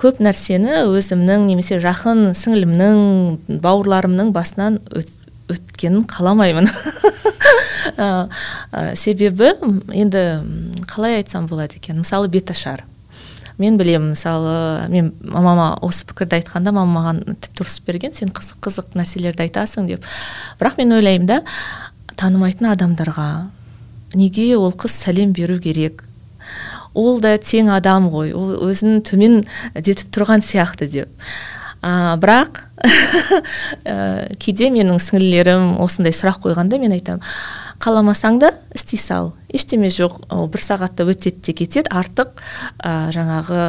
көп 0.00 0.18
нәрсені 0.22 0.82
өзімнің 0.90 1.46
немесе 1.46 1.78
жақын 1.82 2.32
сіңілімнің 2.34 3.58
бауырларымның 3.62 4.32
басынан 4.34 4.80
өткенін 5.52 6.06
қаламаймын. 6.10 6.70
Себебі 8.98 9.52
енді 9.94 10.24
қалай 10.90 11.20
айтсам 11.20 11.46
болады 11.50 11.78
екен? 11.78 12.02
Мысалы 12.02 12.30
беташар. 12.32 12.84
Мен 13.62 13.78
білемін 13.78 14.12
мысалы 14.12 14.88
мен 14.92 15.12
мамама 15.22 15.76
осы 15.84 16.04
пікірді 16.08 16.40
айтқанда 16.40 16.74
мама 16.74 16.98
маған 16.98 17.38
тіпті 17.44 17.64
ұрысып 17.64 17.88
берген 17.88 18.14
сен 18.16 18.32
қызық 18.34 18.60
қызық 18.66 18.96
нәрселерді 18.98 19.46
айтасың 19.46 19.88
деп. 19.90 20.06
Бірақ 20.60 20.78
мен 20.82 20.96
ойлаймын 20.98 21.28
да 21.30 21.40
танымайтын 22.18 22.72
адамдарға 22.74 23.28
неге 24.18 24.50
ол 24.58 24.74
қыз 24.74 24.98
сәлем 25.06 25.32
беру 25.36 25.58
керек? 25.62 26.04
Ол 26.94 27.20
да 27.22 27.36
тең 27.38 27.70
адам 27.72 28.10
ғой 28.12 28.34
ол 28.36 28.56
өзін 28.68 29.00
төмен 29.06 29.42
детіп 29.74 30.12
тұрған 30.12 30.44
сияқты 30.44 30.90
деп. 30.90 31.26
Ә, 31.82 32.14
бірақ 32.22 32.60
ә, 33.82 34.34
кейде 34.42 34.68
менің 34.70 35.00
сіңлілерім 35.02 35.80
осындай 35.82 36.14
сұрақ 36.14 36.44
қойғанда 36.44 36.78
мен 36.78 36.94
айтамын 36.94 37.24
қаламасаң 37.82 38.38
да 38.38 38.52
істей 38.76 39.00
сал 39.02 39.32
ештеме 39.52 39.90
жоқ. 39.92 40.20
Ол 40.32 40.48
бір 40.52 40.64
сағатта 40.64 41.06
өтеді 41.08 41.40
де 41.46 41.54
кетеді. 41.56 41.90
Артық 41.92 42.34
ә, 42.78 43.10
жаңағы 43.14 43.60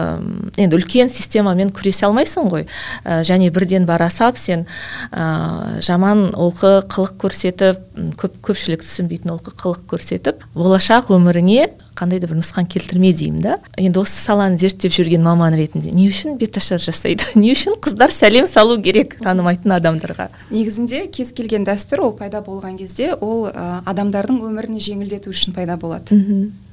енді 0.57 0.79
үлкен 0.79 1.11
системамен 1.11 1.73
күресе 1.75 2.07
алмайсың 2.07 2.49
ғой. 2.51 2.67
Ә, 3.03 3.21
және 3.27 3.51
бірден 3.53 3.85
бара 3.85 4.09
сап 4.13 4.37
сен 4.37 4.65
ә, 5.11 5.79
жаман 5.83 6.31
олқы 6.33 6.83
қылық 6.89 7.17
көрсетіп 7.23 7.81
көп 8.19 8.39
көпшілік 8.49 8.83
түсінбейтін 8.83 9.35
олқы 9.35 9.53
қылық 9.59 9.83
көрсетіп 9.91 10.43
болашақ 10.57 11.11
өміріңе 11.13 11.69
қандай 11.97 12.19
да 12.21 12.27
бір 12.29 12.39
нұсқан 12.39 12.67
келтірме 12.69 13.13
деймін 13.13 13.41
да. 13.43 13.57
Енді 13.77 14.01
осы 14.01 14.17
саланы 14.17 14.57
зерттеп 14.57 14.93
жүрген 14.95 15.23
маман 15.23 15.53
ретінде 15.57 15.93
не 15.93 16.07
үшін 16.09 16.37
беташар 16.41 16.81
жасайды? 16.81 17.25
Не 17.39 17.53
үшін 17.53 17.77
қыздар 17.83 18.11
сәлем 18.13 18.47
салу 18.49 18.79
керек 18.81 19.17
танымайтын 19.21 19.75
адамдарға? 19.77 20.29
Негізінде 20.49 21.05
кез 21.13 21.33
келген 21.35 21.67
дәстүр 21.67 22.01
ол 22.07 22.15
пайда 22.17 22.41
болған 22.45 22.77
кезде 22.79 23.13
ол 23.13 23.47
ә, 23.49 23.81
адамдардың 23.89 24.41
өмірін 24.47 24.79
жеңілдету 24.81 25.33
үшін 25.33 25.53
пайда 25.55 25.72
болады. 25.77 26.17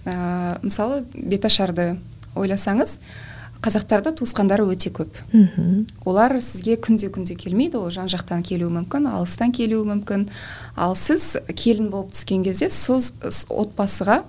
Ә, 0.04 0.58
мысалы 0.62 1.04
беташарды 1.14 1.96
ойласаңыз 2.34 2.98
қазақтарда 3.60 4.14
туысқандары 4.16 4.64
өте 4.72 4.90
көп. 4.94 5.20
Мхм 5.32 5.86
олар 6.08 6.38
сізге 6.40 6.78
күнде 6.80 7.10
күнде 7.12 7.36
келмейді 7.36 7.76
ол 7.76 7.90
жан 7.92 8.08
жақтан 8.08 8.42
келуі 8.46 8.72
мүмкін 8.78 9.10
алыстан 9.10 9.52
келуі 9.52 9.84
мүмкін. 9.90 10.28
Ал 10.76 10.96
сіз 10.96 11.36
келін 11.52 11.90
болып 11.92 12.14
түскен 12.16 12.44
кезде 12.46 12.70
сіз 12.72 13.12
отбасыға 13.52 14.22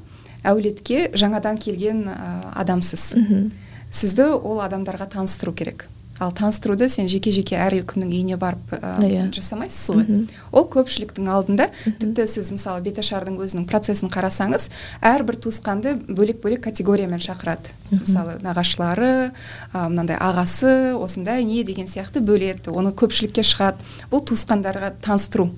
әулетке 0.43 1.09
жаңадан 1.15 1.61
келген 1.61 2.03
ә, 2.11 2.17
адамсыз. 2.59 3.13
Мхм 3.15 3.51
сізді 3.91 4.31
ол 4.39 4.61
адамдарға 4.63 5.09
таныстыру 5.11 5.53
керек. 5.53 5.87
Ал 6.21 6.31
таныстыруды 6.37 6.87
сен 6.93 7.09
жеке 7.09 7.31
жеке 7.33 7.57
әркімнің 7.57 8.11
үйіне 8.13 8.37
барып 8.37 8.75
ә, 8.77 9.29
жасамайсыз 9.33 9.89
ғой. 9.89 10.27
Ол 10.53 10.67
көпшіліктің 10.69 11.29
алдында. 11.33 11.71
Тіпті 11.83 12.27
сіз 12.29 12.51
мысалы 12.53 12.83
беташардың 12.85 13.39
өзінің 13.41 13.65
процесін 13.69 14.11
қарасаңыз 14.13 14.69
әрбір 15.01 15.39
туысқанды 15.41 15.95
бөлек 16.05 16.43
бөлек 16.43 16.61
категориямен 16.67 17.23
шақырады. 17.23 17.73
Мысалы 17.89 18.37
нағашылары 18.45 19.31
ә, 19.73 19.87
мынандай 19.89 20.21
ағасы 20.21 20.93
осындай 20.93 21.43
не 21.43 21.63
деген 21.65 21.89
сияқты 21.89 22.21
бөледі 22.21 22.69
оны 22.69 22.93
көпшілікке 22.93 23.41
шығады. 23.41 23.81
Бұл 24.13 24.21
туысқандарға 24.29 24.93
таныстыру. 25.01 25.49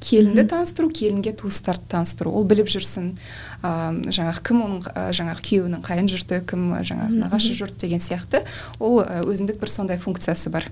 Келінді 0.00 0.44
таныстыру 0.50 0.90
келінге 0.90 1.32
туыстарды 1.36 1.86
таныстыру. 1.90 2.32
Ол 2.36 2.44
біліп 2.48 2.68
жүрсін 2.70 3.14
ә, 3.62 3.94
жаңағы 4.12 4.42
кім 4.46 4.60
оның 4.66 4.82
ә, 4.90 5.06
жаңағы 5.16 5.44
күйеуінің 5.48 5.86
қайын 5.86 6.10
жұрты 6.12 6.42
кім 6.48 6.68
жаңағы 6.86 7.20
нағашы 7.22 7.56
жұрт 7.58 7.78
деген 7.80 8.02
сияқты. 8.02 8.44
Ол 8.78 9.00
өзіндік 9.02 9.60
бір 9.62 9.72
сондай 9.72 9.98
функциясы 10.02 10.52
бар. 10.52 10.68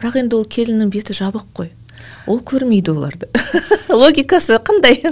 Бірақ 0.00 0.18
енді 0.22 0.40
ол 0.40 0.48
келіннің 0.48 0.92
беті 0.92 1.16
жабық 1.16 1.46
қой. 1.54 1.70
Ол 2.26 2.40
көрмейді 2.40 2.94
оларды. 2.96 3.28
Логикасы 3.88 4.58
қандай? 4.64 5.02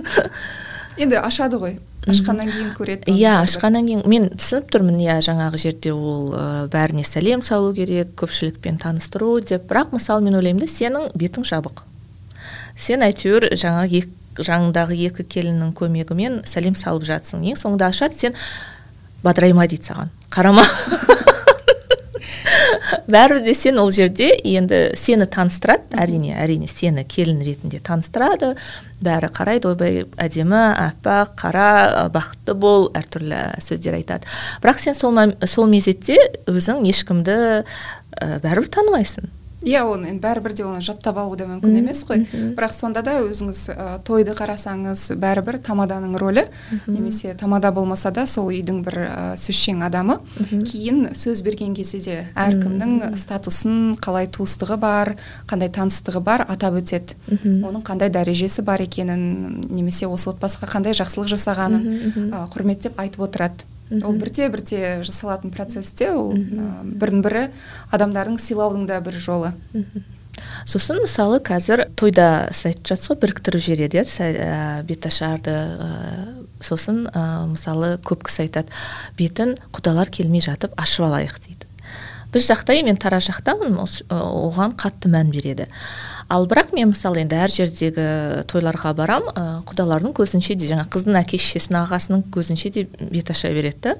Енді 0.98 1.20
ашады 1.20 1.60
ғой. 1.60 1.78
Ашқаннан 2.08 2.48
кейін 2.48 2.70
көреді 2.78 3.12
иә 3.12 3.34
ашқаннан 3.42 3.84
кейін. 3.84 4.02
Мен 4.08 4.30
түсініп 4.32 4.70
тұрмын 4.72 4.96
иә 5.04 5.18
жаңағы 5.24 5.60
жерде 5.60 5.92
ол 5.92 6.32
ә, 6.32 6.44
бәріне 6.72 7.04
сәлем 7.04 7.44
салу 7.44 7.74
керек 7.76 8.14
көпшілікпен 8.20 8.80
таныстыру 8.80 9.34
деп. 9.44 9.68
Бірақ 9.68 9.92
мысалы 9.92 10.24
мен 10.24 10.38
ойлаймын 10.40 10.64
да 10.64 10.70
сенің 10.72 11.10
бетің 11.12 11.44
жабық. 11.44 11.84
Сен 12.76 13.04
әйтеуір 13.06 13.50
жаңағы 13.54 14.02
ек, 14.02 14.10
жаныңдағы 14.40 14.98
екі 15.08 15.26
келіннің 15.36 15.72
көмегімен 15.78 16.42
сәлем 16.48 16.76
салып 16.78 17.06
жатсың. 17.08 17.44
Ең 17.50 17.58
соңында 17.60 17.90
ашады 17.90 18.16
сен 18.16 18.38
бадырайма 19.24 19.66
дейді 19.70 19.90
саған. 19.90 20.14
Қарама. 20.32 20.66
Бәрібір 23.10 23.42
де 23.44 23.54
сен 23.54 23.78
ол 23.82 23.90
жерде 23.94 24.28
енді 24.46 24.92
сені 24.98 25.26
таныстырады 25.30 25.98
әрине 25.98 26.36
әрине 26.38 26.68
сені 26.70 27.04
келін 27.08 27.40
ретінде 27.44 27.80
таныстырады. 27.82 28.54
Бәрі 29.02 29.30
қарайды 29.34 29.70
ойбай 29.70 30.04
әдемі 30.20 30.60
аппақ 30.86 31.34
қара 31.40 32.08
бақытты 32.14 32.54
бол 32.54 32.90
әртүрлі 32.94 33.42
сөздер 33.64 33.98
айтады. 33.98 34.30
Бірақ 34.62 34.82
сен 34.82 34.98
сол, 34.98 35.18
сол 35.46 35.70
мезетте 35.70 36.18
өзің 36.50 36.84
ешкімді 36.90 37.36
ә, 37.40 38.40
бәрібір 38.44 38.70
танымайсың. 38.78 39.30
Иә 39.60 39.82
оны 39.84 40.08
енді 40.14 40.22
бәрібір 40.24 40.54
де 40.56 40.64
оны 40.64 40.80
жаттап 40.80 41.18
алу 41.20 41.36
да 41.36 41.44
мүмкін 41.44 41.76
емес 41.82 42.02
қой. 42.08 42.24
бірақ 42.56 42.72
сонда 42.72 43.02
да 43.04 43.18
өзіңіз 43.20 43.60
ә, 43.74 43.98
тойды 44.04 44.32
қарасаңыз 44.38 45.16
бәрібір 45.20 45.58
тамаданың 45.60 46.16
рөлі. 46.20 46.46
Немесе 46.86 47.34
тамада 47.34 47.70
болмаса 47.72 48.10
да 48.10 48.26
сол 48.26 48.48
үйдің 48.48 48.82
бір 48.86 48.96
ә, 49.04 49.36
сөзшең 49.36 49.84
адамы. 49.84 50.18
Кейін 50.64 51.10
сөз 51.12 51.42
берген 51.44 51.74
кезде 51.76 52.00
де 52.00 52.16
әркімнің 52.34 53.16
статусын 53.20 53.96
қалай 54.00 54.30
туыстығы 54.32 54.78
бар 54.80 55.14
қандай 55.46 55.68
таныстығы 55.68 56.20
бар 56.24 56.46
атап 56.48 56.80
өтеді. 56.80 57.18
Оның 57.44 57.84
қандай 57.84 58.08
дәрежесі 58.10 58.62
бар 58.64 58.80
екенін 58.80 59.66
немесе 59.68 60.06
осы 60.08 60.30
отбасыға 60.32 60.70
қандай 60.72 60.96
жақсылық 60.96 61.28
жасағанын 61.36 62.32
ә, 62.32 62.46
құрметтеп 62.54 62.96
айтып 62.96 63.28
отырады. 63.28 63.68
Ол 63.90 64.14
бірте 64.18 64.48
бірте 64.48 65.00
жасалатын 65.02 65.50
процесте 65.50 66.12
ол 66.14 66.32
ә, 66.34 66.82
бірін 66.84 67.22
бірі 67.26 67.44
адамдардың 67.90 68.38
сыйлаудың 68.38 68.86
да 68.86 69.00
бір 69.02 69.18
жолы. 69.18 69.52
Сосын 70.64 71.02
мысалы 71.02 71.40
қазір 71.44 71.88
тойда 71.98 72.48
сіз 72.54 72.70
айтып 72.70 72.92
жатсыз 72.92 73.10
ғой 73.10 73.18
біріктіріп 73.24 73.64
жібереді 73.66 74.00
иә 74.00 74.28
ә, 74.30 74.82
беташарды 74.86 75.52
ә, 75.52 75.88
сосын 76.64 77.08
ә, 77.10 77.46
мысалы 77.50 77.96
көп 78.06 78.24
кісі 78.28 78.46
айтады 78.46 78.72
бетін 79.18 79.56
құдалар 79.74 80.08
келмей 80.08 80.40
жатып 80.44 80.76
ашып 80.80 81.08
алайық 81.10 81.36
дейді. 81.44 81.59
Біз 82.32 82.46
жақта 82.46 82.76
мен 82.84 82.98
тараз 83.00 83.26
жақтамын 83.28 83.76
оған 84.10 84.76
қатты 84.78 85.10
мән 85.10 85.30
береді. 85.32 85.66
Ал 86.30 86.46
бірақ 86.46 86.74
мен 86.76 86.92
мысалы 86.92 87.24
енді 87.24 87.38
әр 87.42 87.50
жердегі 87.50 88.04
тойларға 88.50 88.92
барам 88.94 89.26
ә, 89.34 89.62
құдалардың 89.66 90.14
көзінше 90.14 90.54
де 90.54 90.68
жаңа 90.70 90.86
қыздың 90.86 91.18
әке 91.18 91.40
шешесінің 91.42 91.80
ағасының 91.82 92.22
көзінше 92.30 92.70
де 92.76 92.86
бет 93.00 93.32
аша 93.34 93.50
береді 93.50 93.96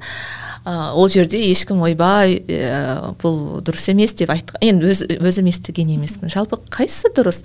ә, 0.65 0.93
ол 0.95 1.09
жерде 1.11 1.41
ешкім 1.51 1.83
ойбай 1.83 2.39
ә, 2.47 3.11
бұл 3.19 3.59
дұрыс 3.67 3.91
емес 3.91 4.15
деп 4.15 4.31
айтқан 4.31 4.63
енді 4.63 4.93
өз, 4.93 5.03
өзім 5.19 5.51
естіген 5.51 5.91
емеспін. 5.97 6.31
Жалпы 6.31 6.61
қайсысы 6.71 7.11
дұрыс? 7.17 7.43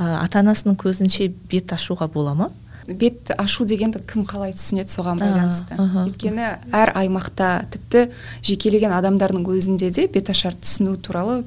Ә, 0.00 0.18
ата 0.24 0.42
анасының 0.42 0.78
көзінше 0.82 1.30
бет 1.50 1.70
ашуға 1.76 2.10
бола 2.10 2.34
ма? 2.34 2.50
Бет 2.88 3.30
ашу 3.38 3.64
дегенді 3.64 4.00
кім 4.06 4.24
қалай 4.28 4.52
түсінеді 4.52 4.90
соған 4.92 5.18
байланысты? 5.20 5.76
өйткені 6.04 6.48
әр 6.72 6.92
аймақта 6.94 7.64
тіпті 7.72 8.08
жекелеген 8.44 8.92
адамдардың 8.92 9.44
өзінде 9.48 9.90
де 9.94 10.06
беташар 10.08 10.54
түсіну 10.54 10.96
туралы 10.96 11.42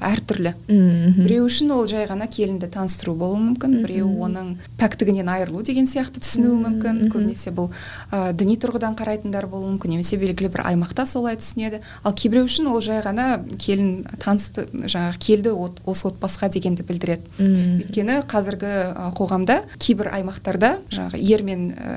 әртүрлі 0.00 0.54
біреу 0.68 1.46
үшін 1.48 1.72
ол 1.74 1.86
жай 1.90 2.06
ғана 2.08 2.26
келінді 2.30 2.68
таныстыру 2.72 3.14
болуы 3.18 3.38
мүмкін 3.42 3.82
біреу 3.84 4.08
оның 4.24 4.54
пәктігінен 4.80 5.28
айырылу 5.28 5.62
деген 5.62 5.86
сияқты 5.88 6.20
түсінуі 6.24 6.58
мүмкін. 6.64 7.00
Көбінесе 7.12 7.50
бұл 7.54 7.70
ә, 8.12 8.32
діни 8.32 8.56
тұрғыдан 8.60 8.96
қарайтындар 8.98 9.46
болуы 9.50 9.74
мүмкін 9.74 9.94
немесе 9.96 10.16
белгілі 10.20 10.48
бір 10.52 10.62
аймақта 10.68 11.06
солай 11.06 11.36
түсінеді. 11.40 11.80
Ал 12.04 12.12
кейбіреу 12.14 12.46
үшін 12.48 12.68
ол 12.72 12.80
жай 12.84 13.00
ғана 13.04 13.38
келін 13.58 14.06
танысты 14.22 14.66
жаңағы 14.72 15.18
келді 15.18 15.52
от- 15.54 15.80
осы 15.86 16.08
отбасыға 16.10 16.50
дегенді 16.54 16.82
білдіреді. 16.88 17.22
Өйткені 17.38 18.20
қазіргі 18.28 18.72
қоғамда 19.18 19.62
кейбір 19.78 20.12
аймақтарда 20.18 20.77
жаңағы 20.92 21.20
ер 21.22 21.44
мен 21.46 21.70
ә, 21.72 21.96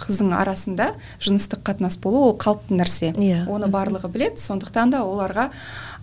қыздың 0.00 0.32
арасында 0.36 0.90
жыныстық 1.24 1.62
қатынас 1.66 1.98
болу 2.02 2.22
ол 2.28 2.36
қалыпты 2.40 2.76
нәрсе. 2.76 3.12
Иә. 3.16 3.46
оны 3.48 3.68
барлығы 3.72 4.10
білет, 4.12 4.40
сондықтан 4.42 4.92
да 4.92 5.02
оларға 5.08 5.48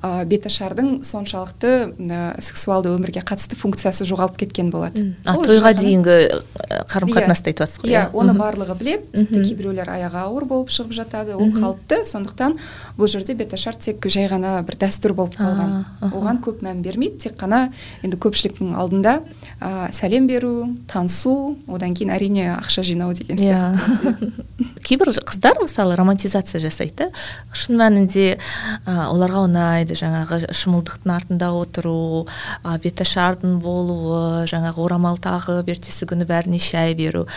ә, 0.04 0.26
беташардың 0.28 1.00
соншалықты 1.08 1.74
ә, 1.96 2.22
сексуалды 2.44 2.92
өмірге 2.94 3.24
қатысты 3.24 3.56
функциясы 3.60 4.06
жоғалып 4.10 4.38
кеткен 4.44 4.70
болады 4.74 5.13
а 5.24 5.38
тойға 5.39 5.74
дейінгі 5.80 6.18
қарым 6.92 7.13
қатынасты 7.16 7.54
айтып 7.54 7.63
жатсыз 7.66 7.84
ғой 7.86 7.96
иә 7.96 8.04
оны 8.12 8.34
Мгм. 8.34 8.42
барлығы 8.42 8.76
білет, 8.80 9.06
тіпті 9.13 9.42
кейбіреулер 9.46 9.89
аяғы 9.94 10.20
ауыр 10.26 10.46
болып 10.50 10.72
шығып 10.74 10.94
жатады 10.98 11.36
ол 11.38 11.52
қалыпты. 11.54 12.02
Сондықтан 12.10 12.58
бұл 12.98 13.08
жерде 13.12 13.36
беташар 13.38 13.76
тек 13.76 14.04
жай 14.10 14.28
ғана 14.32 14.56
бір 14.66 14.78
дәстүр 14.82 15.13
болып 15.13 15.38
қалған. 15.38 15.86
Оған 16.10 16.42
көп 16.44 16.63
мән 16.66 16.82
бермейді 16.84 17.28
тек 17.28 17.38
қана 17.39 17.68
енді 18.04 18.18
көпшіліктің 18.18 18.74
алдында 18.80 19.20
ә, 19.62 19.92
сәлем 19.94 20.28
беру 20.28 20.70
танысу 20.92 21.56
одан 21.68 21.94
кейін 21.94 22.13
әрине 22.16 22.50
ақша 22.58 22.84
жинау 22.84 23.13
деген 23.13 23.38
сияқты. 23.38 24.18
Иә 24.18 24.82
кейбір 24.88 25.13
қыздар 25.24 25.62
мысалы 25.62 25.96
романтизация 25.96 26.60
жасайды. 26.63 27.10
Да 27.10 27.12
шын 27.54 27.78
мәнінде 27.80 28.38
ә, 28.86 29.08
оларға 29.12 29.46
ұнайды 29.48 29.93
жаңағы 30.00 30.50
шымылдықтың 30.56 31.14
артында 31.14 31.52
отыру 31.58 32.26
ә, 32.64 32.78
беташардың 32.84 33.60
болуы 33.64 34.48
жаңағы 34.52 34.84
орамал 34.86 35.20
тағып 35.22 35.70
ертесі 35.74 36.08
күні 36.10 36.28
бәріне 36.30 36.62
шай 36.62 36.96
беру. 36.98 37.28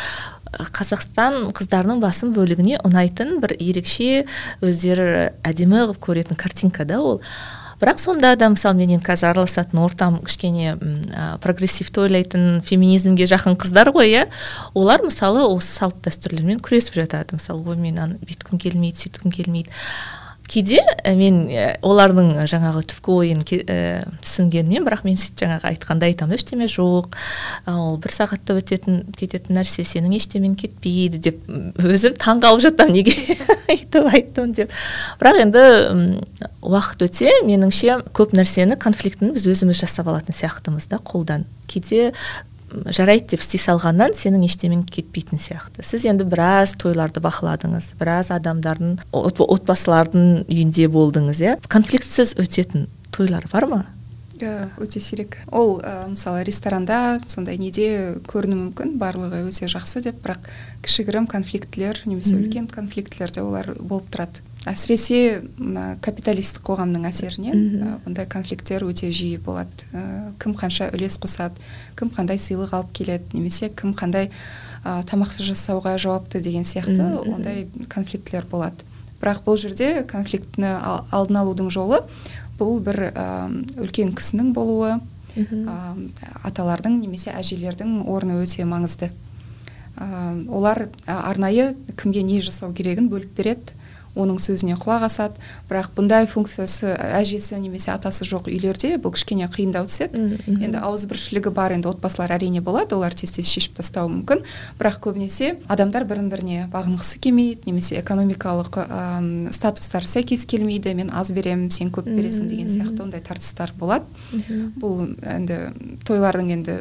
Қазақстан 0.57 1.51
қыздарының 1.57 2.01
басым 2.01 2.33
бөлігіне 2.37 2.81
ұнайтын 2.87 3.38
бір 3.42 3.57
ерекше 3.59 4.25
өздері 4.64 5.31
әдемі 5.45 5.85
қылып 5.85 6.03
көретін 6.09 6.38
картинка 6.38 6.87
да 6.88 7.03
ол. 7.03 7.23
Бірақ 7.77 7.99
сонда 8.01 8.31
да 8.40 8.49
мысалы 8.49 8.79
менен 8.79 9.03
қазір 9.05 9.35
араласатын 9.35 9.83
ортам 9.85 10.14
кішкене 10.25 10.79
ә, 10.81 11.37
прогрессивті 11.45 12.07
ойлайтын 12.07 12.62
феминизмге 12.64 13.27
жақын 13.29 13.59
қыздар 13.61 13.90
ғой 13.92 14.14
иә. 14.14 14.23
Олар 14.73 15.05
мысалы 15.05 15.45
осы 15.45 15.75
салт 15.83 15.99
дәстүрлермен 16.07 16.62
күресіп 16.64 16.97
жатады. 17.03 17.37
Мысалы 17.37 17.69
ой 17.69 17.77
мен 17.77 18.16
бүйткім 18.23 18.62
келмейді 18.62 19.05
сөйткім 19.05 19.35
келмейді. 19.35 19.77
Кейде 20.50 20.80
ә, 20.80 21.14
мен 21.18 21.44
ә, 21.50 21.66
олардың 21.87 22.32
жаңағы 22.48 22.85
түпкі 22.92 23.16
ойын 23.20 23.42
ә, 23.42 23.78
түсінгенмен 24.24 24.87
бірақ 24.87 25.04
мен 25.06 25.18
сөйтіп 25.20 25.44
жаңағы 25.44 25.70
айтқанда 25.72 26.11
айтамын 26.11 26.38
ештеме 26.38 26.68
жоқ 26.70 27.16
ол 27.72 27.98
бір 28.02 28.14
сағатта 28.14 28.56
өтетін 28.61 29.02
кететін 29.16 29.59
нәрсе 29.59 29.85
сенің 29.87 30.16
ештемен 30.18 30.56
кетпейді 30.59 31.20
деп 31.28 31.42
өзім 31.82 32.16
таң 32.20 32.42
қалып 32.44 32.64
жатамын 32.68 32.98
неге 33.00 33.14
өйтіп 33.72 34.11
айттым 34.12 34.52
деп. 34.56 34.72
Бірақ 35.20 35.40
енді 35.44 35.64
уақыт 36.64 37.06
өте 37.06 37.32
меніңше 37.46 38.00
көп 38.16 38.35
нәрсені 38.37 38.78
конфликтін 38.80 39.35
біз 39.37 39.46
өзіміз 39.50 39.80
жасап 39.82 40.11
алатын 40.11 40.37
сияқтымыз 40.37 40.88
да 40.90 41.00
қолдан. 41.02 41.46
Кейде 41.66 42.12
жарайды 42.90 43.33
деп 43.35 43.40
істей 43.44 43.61
салғаннан 43.62 44.14
сенің 44.16 44.44
ештемен 44.46 44.85
кетпейтін 44.85 45.38
сияқты. 45.42 45.85
Сіз 45.87 46.07
енді 46.11 46.26
біраз 46.29 46.74
тойларды 46.81 47.22
бақыладыңыз 47.24 47.92
біраз 48.00 48.31
адамдардың 48.35 48.98
от- 49.12 49.40
отбасылардың 49.40 50.46
үйінде 50.48 50.88
болдыңыз 50.92 51.42
иә? 51.44 51.57
Конфликтсіз 51.68 52.35
өтетін 52.40 52.88
тойлар 53.14 53.46
бар 53.52 53.66
ма? 53.70 53.85
Өте 54.37 55.00
сирек. 55.00 55.38
Ол 55.50 55.79
ә, 55.81 56.11
мысалы 56.11 56.42
ресторанда 56.44 57.20
сондай 57.26 57.57
неде 57.57 58.18
көрінуі 58.29 58.66
мүмкін 58.66 58.98
барлығы 59.00 59.46
өте 59.48 59.64
жақсы 59.70 60.02
деп 60.05 60.18
бірақ 60.24 60.50
кішігірім 60.85 61.26
конфликтілер 61.31 62.02
немесе 62.05 62.37
үлкен 62.37 62.68
конфликтілер 62.68 63.33
де 63.33 63.40
олар 63.40 63.72
болып 63.81 64.11
тұрады. 64.12 64.44
Әсіресе 64.66 65.42
мына 65.59 65.85
капиталистік 66.02 66.64
қоғамның 66.66 67.07
әсерінен 67.09 68.00
бұндай 68.05 68.26
конфликттер 68.31 68.85
өте 68.88 69.12
жиі 69.14 69.38
болады. 69.42 69.70
Ә, 69.94 70.33
кім 70.42 70.57
қанша 70.59 70.88
үлес 70.94 71.18
қосады 71.22 71.62
кім 71.98 72.11
қандай 72.16 72.40
сыйлық 72.42 72.74
алып 72.74 72.92
келеді 72.96 73.37
немесе 73.37 73.70
кім 73.70 73.94
қандай 73.96 74.31
ә, 74.83 75.05
тамақты 75.07 75.46
жасауға 75.46 75.96
жауапты 76.02 76.42
деген 76.42 76.66
сияқты 76.66 77.07
ондай 77.22 77.66
конфликтілер 77.92 78.48
болады. 78.50 78.83
Бірақ 79.20 79.44
бұл 79.46 79.61
жерде 79.61 80.02
конфликтіні 80.09 80.74
алдын 81.14 81.42
алудың 81.44 81.70
жолы 81.70 82.02
бұл 82.59 82.81
бір 82.83 83.11
ә, 83.12 83.29
үлкен 83.79 84.16
кісінің 84.18 84.50
болуы 84.57 84.98
ә, 85.37 85.79
аталардың 86.42 86.98
немесе 87.05 87.31
әжелердің 87.38 88.02
орны 88.11 88.42
өте 88.42 88.66
маңызды. 88.66 89.12
Ә, 89.96 90.07
олар 90.50 90.88
арнайы 91.07 91.74
кімге 91.96 92.26
не 92.26 92.42
жасау 92.44 92.74
керегін 92.76 93.09
бөліп 93.12 93.37
береді 93.38 93.75
оның 94.16 94.38
сөзіне 94.40 94.76
құлақ 94.81 95.07
асады. 95.07 95.40
Бірақ 95.68 95.92
бұндай 95.96 96.26
функциясы 96.31 96.94
әжесі 96.96 97.59
немесе 97.61 97.92
атасы 97.92 98.26
жоқ 98.29 98.48
үйлерде 98.50 98.96
бұл 99.02 99.14
кішкене 99.14 99.46
қиындау 99.52 99.87
түседі. 99.87 100.38
Енді 100.48 100.81
ауызбіршілігі 100.81 101.52
бар 101.55 101.76
енді 101.76 101.90
отбасылар 101.92 102.35
әрине 102.38 102.62
болады 102.64 102.96
олар 102.96 103.14
тез 103.14 103.37
тез 103.37 103.50
шешіп 103.50 103.76
тастауы 103.81 104.11
мүмкін. 104.14 104.42
Бірақ 104.81 104.98
көбінесе 105.05 105.57
адамдар 105.68 106.07
бірін 106.09 106.31
біріне 106.33 106.66
бағынғысы 106.72 107.20
келмейді 107.20 107.68
немесе 107.70 108.00
экономикалық 108.00 108.81
ә, 108.83 109.50
статустары 109.52 110.09
сәйкес 110.09 110.46
келмейді. 110.48 110.94
Мен 110.96 111.12
аз 111.12 111.33
беремін 111.37 111.70
сен 111.70 111.92
көп 111.94 112.09
бересің 112.09 112.48
деген 112.50 112.68
сияқты 112.72 113.05
ондай 113.05 113.20
тартыстар 113.20 113.72
болады. 113.79 114.05
Бұл 114.81 115.12
енді 115.22 115.61
тойлардың 116.09 116.52
енді 116.57 116.81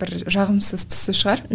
бір 0.00 0.16
жағымсыз 0.26 0.88
тұсы 0.90 1.14
шығар. 1.16 1.46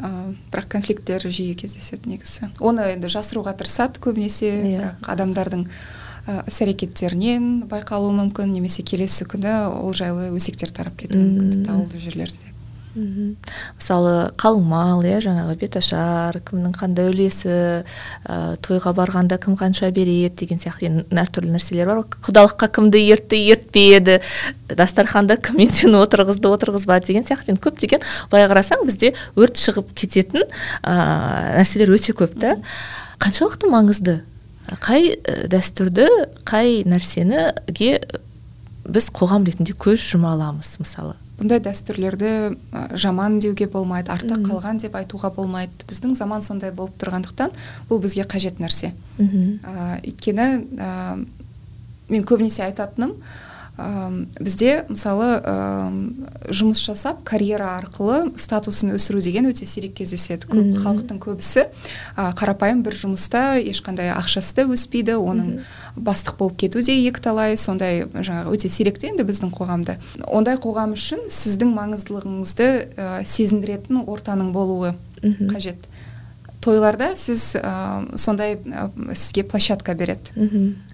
Ә, 0.00 0.32
бірақ 0.52 0.68
конфликттер 0.76 1.24
жиі 1.28 1.54
кездеседі 1.58 2.10
негізі 2.12 2.50
оны 2.60 2.90
енді 2.94 3.10
жасыруға 3.12 3.56
тырысады 3.58 4.02
көбінесе 4.02 4.50
yeah. 4.50 4.66
Иә. 4.66 4.80
бірақ 4.80 5.10
адамдардың 5.14 5.64
ә, 6.26 6.42
іс 6.50 6.60
әрекеттерінен 6.64 7.66
байқалуы 7.70 8.12
мүмкін 8.18 8.52
немесе 8.56 8.84
келесі 8.86 9.28
күні 9.30 9.54
ол 9.72 9.96
жайлы 9.96 10.30
өсектер 10.36 10.74
тарап 10.74 10.98
кетуі 11.00 11.22
мүмкін 11.22 11.54
тіпті 11.56 11.74
ауылды 11.74 12.02
жерлерде 12.02 12.55
мхм 12.96 13.34
мысалы 13.76 14.12
қалың 14.40 14.64
мал 14.66 15.02
иә 15.04 15.18
жаңағы 15.24 15.56
беташар 15.60 16.38
кімнің 16.48 16.72
қандай 16.76 17.10
үлесі 17.10 17.52
ә, 17.52 18.56
тойға 18.64 18.94
барғанда 18.96 19.38
кім 19.42 19.56
қанша 19.60 19.90
береді 19.92 20.32
деген 20.40 20.60
сияқты. 20.62 20.88
Енді 20.88 21.20
әртүрлі 21.22 21.52
нәрселер 21.54 21.90
бар. 21.90 22.02
Құдалыққа 22.26 22.70
кімді 22.78 23.02
ертті 23.12 23.40
ертпеді 23.52 24.20
дастарханда 24.72 25.36
кім 25.36 25.60
мен 25.60 25.74
сені 25.76 26.00
отырғызды 26.00 26.48
отырғызбады 26.48 27.10
деген 27.10 27.28
сияқты. 27.28 27.52
Енді 27.52 27.64
көптеген 27.68 28.06
былай 28.32 28.48
қарасаң 28.48 28.86
бізде 28.88 29.12
өрт 29.36 29.60
шығып 29.60 29.92
кететін 29.96 30.46
ә, 30.82 31.60
нәрселер 31.60 31.92
өте 31.92 32.16
көп 32.16 32.38
та. 32.40 32.56
Қаншалықты 33.20 33.68
маңызды? 33.70 34.22
Қай 34.82 35.12
дәстүрді 35.52 36.08
қай 36.48 36.80
нәрсеніге 36.88 38.00
біз 38.86 39.06
қоғам 39.14 39.46
ретінде 39.46 39.76
көз 39.78 40.02
жұма 40.02 40.34
аламыз 40.34 40.76
мысалы? 40.82 41.14
Бұндай 41.36 41.60
дәстүрлерді 41.64 42.30
жаман 42.96 43.38
деуге 43.42 43.66
болмайды 43.68 44.12
артта 44.12 44.38
қалған 44.40 44.80
деп 44.80 44.96
айтуға 44.96 45.30
болмайды. 45.36 45.84
Біздің 45.88 46.14
заман 46.16 46.42
сондай 46.42 46.72
болып 46.72 46.96
тұрғандықтан 47.00 47.52
бұл 47.90 48.00
бізге 48.04 48.24
қажет 48.24 48.60
нәрсе. 48.62 48.94
Ә, 49.18 50.00
өйткені 50.00 50.46
ә, 50.80 51.26
мен 52.08 52.24
көбінесе 52.24 52.64
айтатыным 52.68 53.16
бізде 53.76 54.86
мысалы 54.88 55.28
жұмыс 56.48 56.80
жасап 56.80 57.20
карьера 57.28 57.74
арқылы 57.76 58.32
статусын 58.40 58.94
өсіру 58.96 59.20
деген 59.20 59.50
өте 59.50 59.66
сирек 59.68 59.98
кездеседі. 59.98 60.48
Көп 60.48 60.78
халықтың 60.80 61.18
көбісі. 61.20 61.66
Қарапайым 62.16 62.80
бір 62.86 62.96
жұмыста 62.96 63.58
ешқандай 63.60 64.14
ақшасы 64.16 64.62
да 64.62 64.64
өспейді 64.72 65.18
оның 65.20 65.58
бастық 65.96 66.38
болып 66.38 66.56
кету 66.64 66.80
де 66.80 66.96
екіталай 67.04 67.56
сондай 67.60 68.06
жаңағы 68.14 68.56
өте 68.56 68.72
сиректе 68.72 69.10
енді 69.12 69.28
біздің 69.28 69.52
қоғамда. 69.52 69.98
Ондай 70.24 70.56
қоғам 70.56 70.96
үшін 70.96 71.28
сіздің 71.28 71.76
маңыздылығыңызды 71.76 72.68
ә, 72.96 73.24
сезіндіретін 73.28 74.06
ортаның 74.06 74.52
болуы 74.56 74.94
қажет. 75.52 75.84
Тойларда 76.60 77.12
сіз 77.16 77.54
ә, 77.60 78.16
сондай 78.18 78.56
ә, 78.56 78.88
сізге 79.14 79.44
площадка 79.44 79.94
береді. 79.94 80.32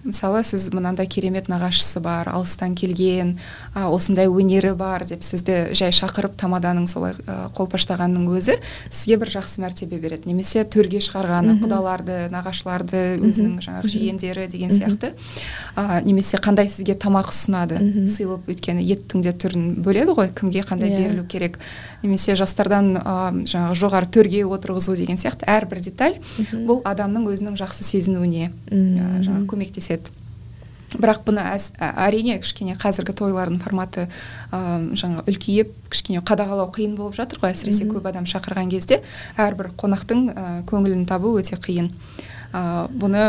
Мысалы 0.05 0.43
сіз 0.43 0.69
мынандай 0.75 1.07
керемет 1.07 1.47
нағашысы 1.47 2.01
бар 2.03 2.29
алыстан 2.33 2.75
келген 2.75 3.37
а, 3.75 3.87
осындай 3.93 4.27
өнері 4.27 4.73
бар 4.75 5.05
деп 5.07 5.23
сізді 5.23 5.77
жай 5.79 5.93
шақырып 5.95 6.35
тамаданың 6.41 6.89
солай 6.91 7.15
ә, 7.23 7.47
қолпаштағанның 7.55 8.27
өзі 8.35 8.57
сізге 8.91 9.19
бір 9.23 9.31
жақсы 9.37 9.63
мәртебе 9.63 10.01
береді. 10.03 10.27
Немесе 10.31 10.65
төрге 10.67 10.99
шығарғаны 11.05 11.55
құдаларды 11.63 12.17
нағашыларды 12.35 13.03
өзінің 13.23 13.61
жаңағы 13.63 13.93
жиендері 13.93 14.49
деген 14.51 14.75
сияқты 14.75 15.13
а, 15.77 16.01
немесе 16.03 16.41
қандай 16.43 16.67
сізге 16.73 16.97
тамақ 16.99 17.31
ұсынады 17.31 17.79
сыйлап 18.11 18.51
өйткені 18.51 18.83
еттің 18.83 19.23
де 19.23 19.31
түрін 19.31 19.69
бөледі 19.87 20.17
ғой 20.19 20.33
кімге 20.35 20.67
қандай 20.67 20.91
yeah. 20.91 20.99
Иә. 20.99 21.09
берілу 21.13 21.27
керек. 21.31 21.59
Немесе 22.03 22.35
жастардан 22.35 22.97
ә, 22.99 23.45
жаңағы 23.47 23.79
жоғары 23.79 24.11
төрге 24.11 24.43
отырғызу 24.51 24.97
деген 24.99 25.21
сияқты 25.21 25.47
әрбір 25.47 25.83
деталь 25.87 26.19
бұл 26.67 26.83
адамның 26.89 27.29
өзінің 27.31 27.59
жақсы 27.61 27.87
сезінуіне 27.87 28.51
ә, 28.51 29.23
жаңағы 29.23 29.47
көмектеседі. 29.53 29.92
Бірақ 30.93 31.23
бұны 31.27 31.43
әс, 31.55 31.71
әрине 31.81 32.39
кішкене 32.43 32.75
қазіргі 32.81 33.15
тойлардың 33.17 33.61
форматы 33.65 34.07
ә, 34.53 34.61
жаңа 34.99 35.25
үлкейіп 35.31 35.73
кішкене 35.93 36.21
қадағалау 36.29 36.73
қиын 36.75 36.97
болып 36.99 37.17
жатыр 37.17 37.41
ғой. 37.43 37.55
Әсіресе 37.55 37.87
көп 37.89 38.09
адам 38.11 38.29
шақырған 38.29 38.73
кезде 38.73 39.01
әрбір 39.41 39.73
қонақтың 39.81 40.27
ә, 40.33 40.47
көңілін 40.69 41.07
табу 41.09 41.33
өте 41.41 41.57
қиын. 41.57 41.89
Ә, 42.53 42.89
бұны 42.93 43.23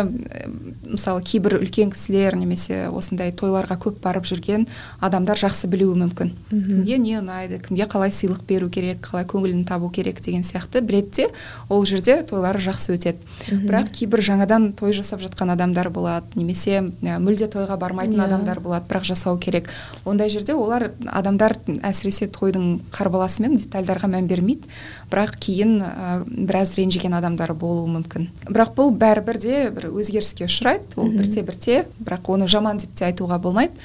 мысалы 0.93 1.23
кейбір 1.25 1.57
үлкен 1.61 1.91
кісілер 1.93 2.35
немесе 2.37 2.87
осындай 2.91 3.31
тойларға 3.31 3.77
көп 3.81 3.99
барып 4.03 4.27
жүрген 4.29 4.67
адамдар 5.03 5.39
жақсы 5.39 5.69
білуі 5.71 5.97
мүмкін. 6.03 6.33
Кімге 6.51 6.97
не 7.01 7.17
ұнайды 7.19 7.59
кімге 7.63 7.87
қалай 7.89 8.13
сыйлық 8.13 8.43
беру 8.47 8.69
керек 8.73 9.01
қалай 9.07 9.25
көңілін 9.29 9.63
табу 9.67 9.89
керек 9.93 10.21
деген 10.21 10.43
сияқты 10.43 10.81
біледі 10.81 11.11
де 11.15 11.27
ол 11.69 11.85
жерде 11.85 12.19
тойлары 12.27 12.61
жақсы 12.63 12.97
өтеді. 12.97 13.23
Бірақ 13.49 13.91
кейбір 13.95 14.23
жаңадан 14.25 14.71
той 14.77 14.93
жасап 14.93 15.23
жатқан 15.23 15.53
адамдар 15.55 15.89
болады 15.93 16.35
немесе 16.35 16.81
мүлде 17.01 17.47
тойға 17.51 17.77
бармайтын 17.79 18.17
yeah. 18.17 18.23
Иә. 18.23 18.27
адамдар 18.27 18.59
болады 18.59 18.87
бірақ 18.89 19.07
жасау 19.13 19.37
керек. 19.39 19.69
Ондай 20.05 20.29
жерде 20.29 20.53
олар 20.53 20.91
адамдар 21.07 21.57
әсіресе 21.81 22.27
тойдың 22.27 22.81
қарбаласымен 22.93 23.57
детальдарға 23.57 24.09
мән 24.11 24.27
бермейді. 24.27 24.69
Бірақ 25.11 25.37
кейін 25.39 25.77
ә, 25.83 26.23
біраз 26.25 26.75
ренжіген 26.77 27.13
адамдар 27.13 27.53
болуы 27.53 27.89
мүмкін. 27.99 28.29
Бірақ 28.49 28.73
бұл 28.77 28.93
бәрі 28.97 29.12
бәрібір 29.13 29.39
де 29.39 29.57
бір 29.73 29.89
өзгеріске 29.93 30.47
ұшырайды. 30.47 30.97
Ол 30.97 31.11
бірте 31.13 31.43
бірте 31.45 31.83
бірақ 32.01 32.31
оны 32.33 32.47
жаман 32.49 32.81
деп 32.81 32.93
те 32.97 33.05
айтуға 33.11 33.39
болмайды. 33.41 33.77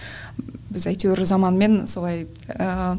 Біз 0.72 0.88
әйтеуір 0.88 1.24
заманмен 1.28 1.86
солай 1.88 2.26
ә, 2.48 2.96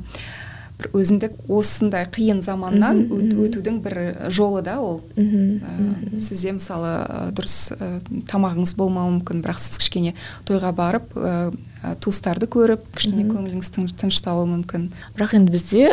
бір 0.80 0.90
өзіндік 0.94 1.36
осындай 1.50 2.06
қиын 2.10 2.42
заманнан 2.46 3.08
өтудің 3.10 3.80
бір 3.82 3.98
жолы 4.30 4.62
да 4.66 4.80
ол. 4.82 5.02
Ә, 5.18 6.20
сізде 6.22 6.54
мысалы 6.58 7.32
дұрыс 7.38 7.74
ә, 7.74 7.92
тамағыңыз 8.30 8.76
болмауы 8.78 9.20
мүмкін 9.20 9.42
бірақ 9.46 9.62
сіз 9.62 9.80
кішкене 9.82 10.16
тойға 10.46 10.74
барып 10.76 11.16
ә, 11.16 11.54
туыстарды 12.02 12.50
көріп 12.50 12.86
кішкене 12.96 13.26
көңіліңіз 13.30 13.74
тынышталуы 14.02 14.50
мүмкін. 14.58 14.92
Бірақ 15.18 15.38
енді 15.40 15.56
бізде 15.56 15.88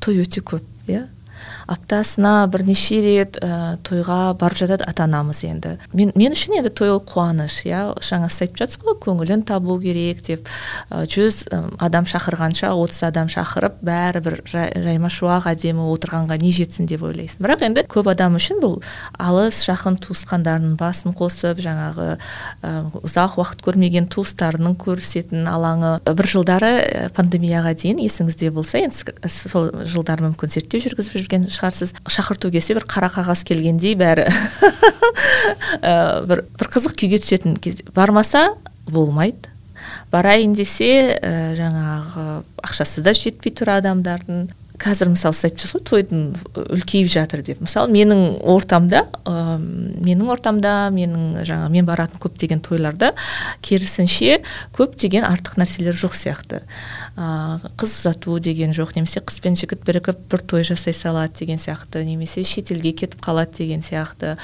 той 0.00 0.24
өте 0.24 0.44
көп 0.44 0.64
иә? 0.88 1.06
Аптасына 1.70 2.46
бірнеше 2.52 3.00
рет 3.04 3.38
ә, 3.40 3.76
тойға 3.86 4.34
барып 4.38 4.58
жатады 4.58 4.86
ата 4.88 5.06
анамыз 5.06 5.42
енді. 5.46 5.76
Мен, 5.92 6.12
мен 6.14 6.34
үшін 6.36 6.58
енді 6.60 6.72
той 6.74 6.92
ол 6.94 7.02
қуаныш 7.04 7.62
иә. 7.68 7.82
Жаңа 8.04 8.28
сіз 8.32 8.46
айтып 8.46 8.60
жатсыз 8.62 8.84
ғой 8.84 8.98
көңілін 9.04 9.44
табу 9.48 9.78
керек 9.82 10.22
деп. 10.26 10.48
Жүз 10.90 11.44
адам 11.82 12.08
шақырғанша 12.08 12.72
отыз 12.76 13.02
адам 13.08 13.30
шақырып 13.32 13.80
бәрібір 13.84 14.40
жайма 14.48 15.10
шуақ 15.12 15.48
әдемі 15.54 15.86
отырғанға 15.94 16.38
не 16.42 16.52
жетсін 16.54 16.88
деп 16.90 17.04
ойлайсың 17.06 17.44
бірақ 17.44 17.64
енді 17.68 17.84
көп 17.90 18.10
адам 18.12 18.36
үшін 18.38 18.60
бұл 18.62 18.78
алыс 19.18 19.62
жақын 19.66 19.98
туысқандарының 20.04 20.76
басын 20.80 21.14
қосып 21.16 21.60
жаңағы 21.64 22.08
ә, 22.16 22.72
ұзақ 23.04 23.38
уақыт 23.40 23.64
көрмеген 23.64 24.08
туыстарының 24.12 24.76
көрісетін 24.80 25.48
алаңы. 25.50 25.96
Бір 26.04 26.30
жылдары 26.30 26.72
пандемияға 27.16 27.74
дейін 27.78 28.02
есіңізде 28.04 28.50
болса 28.54 28.82
енді 28.84 29.14
сол 29.30 29.70
жылдары 29.88 30.28
мүмкін 30.28 30.54
зерттеу 30.54 30.82
жүргізіп 30.84 31.18
жүрген 31.18 31.48
шығарсыз. 31.54 31.94
Шақырту 32.10 32.50
келсе 32.54 32.76
бір 32.76 32.86
қара 32.90 33.10
қағаз 33.14 33.44
келгендей 33.48 33.96
бәрі. 33.98 34.28
Ә, 35.84 36.24
бір, 36.28 36.44
бір 36.58 36.70
қызық 36.70 36.96
күйге 36.98 37.20
түсетін 37.22 37.58
кезде 37.62 37.86
бармаса 37.94 38.50
болмайды. 38.86 39.50
Барайын 40.12 40.54
десе 40.56 41.16
ә, 41.18 41.54
жаңағы 41.58 42.26
ақшасы 42.64 43.02
да 43.04 43.14
жетпей 43.16 43.54
тұр 43.54 43.74
адамдардың. 43.78 44.46
Қазір 44.80 45.12
мысалы 45.12 45.36
сіз 45.38 45.46
айтып 45.46 45.70
ғой 45.70 45.82
тойдың 45.86 46.22
үлкейіп 46.74 47.10
жатыр 47.12 47.44
деп. 47.46 47.60
Мысалы 47.62 47.92
менің 47.94 48.40
ортамда 48.50 49.04
ә, 49.22 49.56
менің 49.58 50.32
ортамда 50.34 50.74
менің 50.94 51.44
жаңа 51.46 51.68
мен 51.70 51.86
баратын 51.86 52.18
көптеген 52.22 52.62
тойларда 52.64 53.12
керісінше 53.62 54.40
көптеген 54.74 55.26
артық 55.28 55.60
нәрселер 55.62 55.94
жоқ 55.94 56.18
сияқты. 56.18 56.64
Қыз 57.14 57.92
ұзату 58.00 58.40
деген 58.42 58.72
жоқ 58.74 58.96
немесе 58.96 59.20
қыз 59.22 59.38
бен 59.44 59.54
жігіт 59.54 59.84
бірігіп 59.86 60.24
бір 60.32 60.40
той 60.50 60.64
жасай 60.66 60.94
салады 60.96 61.38
деген 61.38 61.60
сияқты 61.62 62.02
немесе 62.02 62.42
шетелге 62.42 62.90
кетіп 62.90 63.22
қалады 63.22 63.54
деген 63.58 63.84
сияқты. 63.86 64.34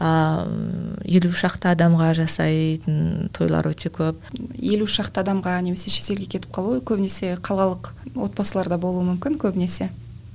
Елу 0.00 1.32
шақты 1.32 1.72
адамға 1.72 2.12
жасайтын 2.20 3.30
тойлар 3.32 3.70
өте 3.72 3.88
көп. 3.88 4.20
Елу 4.60 4.84
шақты 4.84 5.24
адамға 5.24 5.56
немесе 5.64 5.88
шетелге 5.88 6.28
кетіп 6.36 6.52
қалу 6.52 6.82
көбінесе 6.84 7.38
қалалық 7.40 7.94
отбасыларда 8.14 8.76
болуы 8.76 9.06
мүмкін 9.14 9.40
көбінесе. 9.40 9.88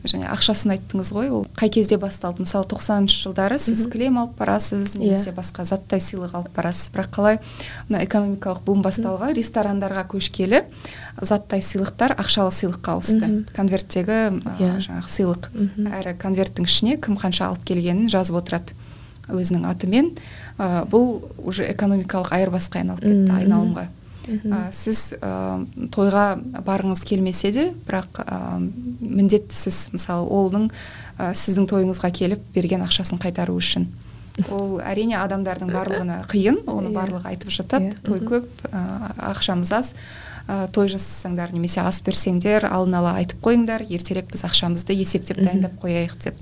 Және 0.10 0.28
ақшасын 0.32 0.76
айттыңыз 0.76 1.12
ғой 1.16 1.30
ол. 1.34 1.46
Қай 1.58 1.70
кезде 1.74 1.98
басталды? 2.02 2.44
Мысалы 2.46 2.68
тоқсаныншы 2.72 3.26
жылдары 3.26 3.58
сіз 3.60 3.86
кілем 3.92 4.20
алып 4.22 4.38
барасыз 4.40 4.96
иә. 4.96 5.02
немесе 5.02 5.34
басқа 5.36 5.66
заттай 5.66 6.00
сыйлық 6.00 6.36
алып 6.38 6.56
барасыз. 6.56 6.92
Бірақ 6.94 7.12
қалай? 7.16 7.40
Мына 7.90 8.04
экономикалық 8.06 8.64
бум 8.66 8.84
басталған 8.86 9.36
ресторандарға 9.38 10.06
көшкелі 10.14 10.64
заттай 11.22 11.62
сыйлықтар 11.62 12.16
ақшалы 12.20 12.52
сыйлыққа 12.52 12.96
ауысты. 12.98 13.46
Конверттегі 13.56 14.18
yeah. 14.60 14.60
Иә. 14.60 14.80
жаңағы 14.86 15.12
сыйлық. 15.18 15.52
Әрі 16.00 16.16
конверттің 16.22 16.68
ішіне 16.68 16.98
кім 17.02 17.18
қанша 17.20 17.50
алып 17.50 17.64
келгенін 17.66 18.10
жазып 18.12 18.42
отырады 18.42 18.76
өзінің 19.32 19.66
атымен. 19.70 20.12
Ә, 20.58 20.86
бұл 20.90 21.32
уже 21.44 21.66
экономикалық 21.72 22.34
айырбасқа 22.36 22.84
айналып 22.84 23.04
кетті 23.04 23.32
айналымға. 23.40 23.88
Ә, 24.28 24.62
сіз 24.76 25.16
ә, 25.20 25.66
тойға 25.94 26.26
барғыңыз 26.66 27.04
келмесе 27.08 27.52
де 27.56 27.68
бірақ 27.88 28.22
ә, 28.24 28.40
міндетті 29.00 29.56
сіз 29.56 29.90
мысалы 29.94 30.28
олның 30.28 30.70
ә, 31.18 31.32
сіздің 31.38 31.70
тойыңызға 31.72 32.12
келіп 32.16 32.44
берген 32.56 32.86
ақшасын 32.86 33.22
қайтару 33.22 33.58
үшін. 33.60 33.88
Ол 34.52 34.80
әрине 34.84 35.16
адамдардың 35.22 35.72
барлығына 35.72 36.22
қиын 36.28 36.64
оны 36.68 36.92
иә. 36.92 36.96
барлығы 36.96 37.30
айтып 37.32 37.54
жатады. 37.56 37.94
Иә. 37.94 38.02
той 38.04 38.20
көп 38.20 38.66
ә, 38.68 38.82
ақшамыз 39.32 39.72
аз. 39.72 39.94
Ә, 40.46 40.68
той 40.70 40.90
жасасаңдар 40.92 41.54
немесе 41.56 41.80
ас 41.82 42.02
берсеңдер 42.06 42.68
алдын 42.68 43.00
ала 43.00 43.16
айтып 43.22 43.40
қойыңдар 43.46 43.86
ертерек 43.90 44.28
біз 44.34 44.44
ақшамызды 44.46 44.94
есептеп 44.94 45.40
дайындап 45.40 45.80
қояйық 45.82 46.18
деп. 46.22 46.36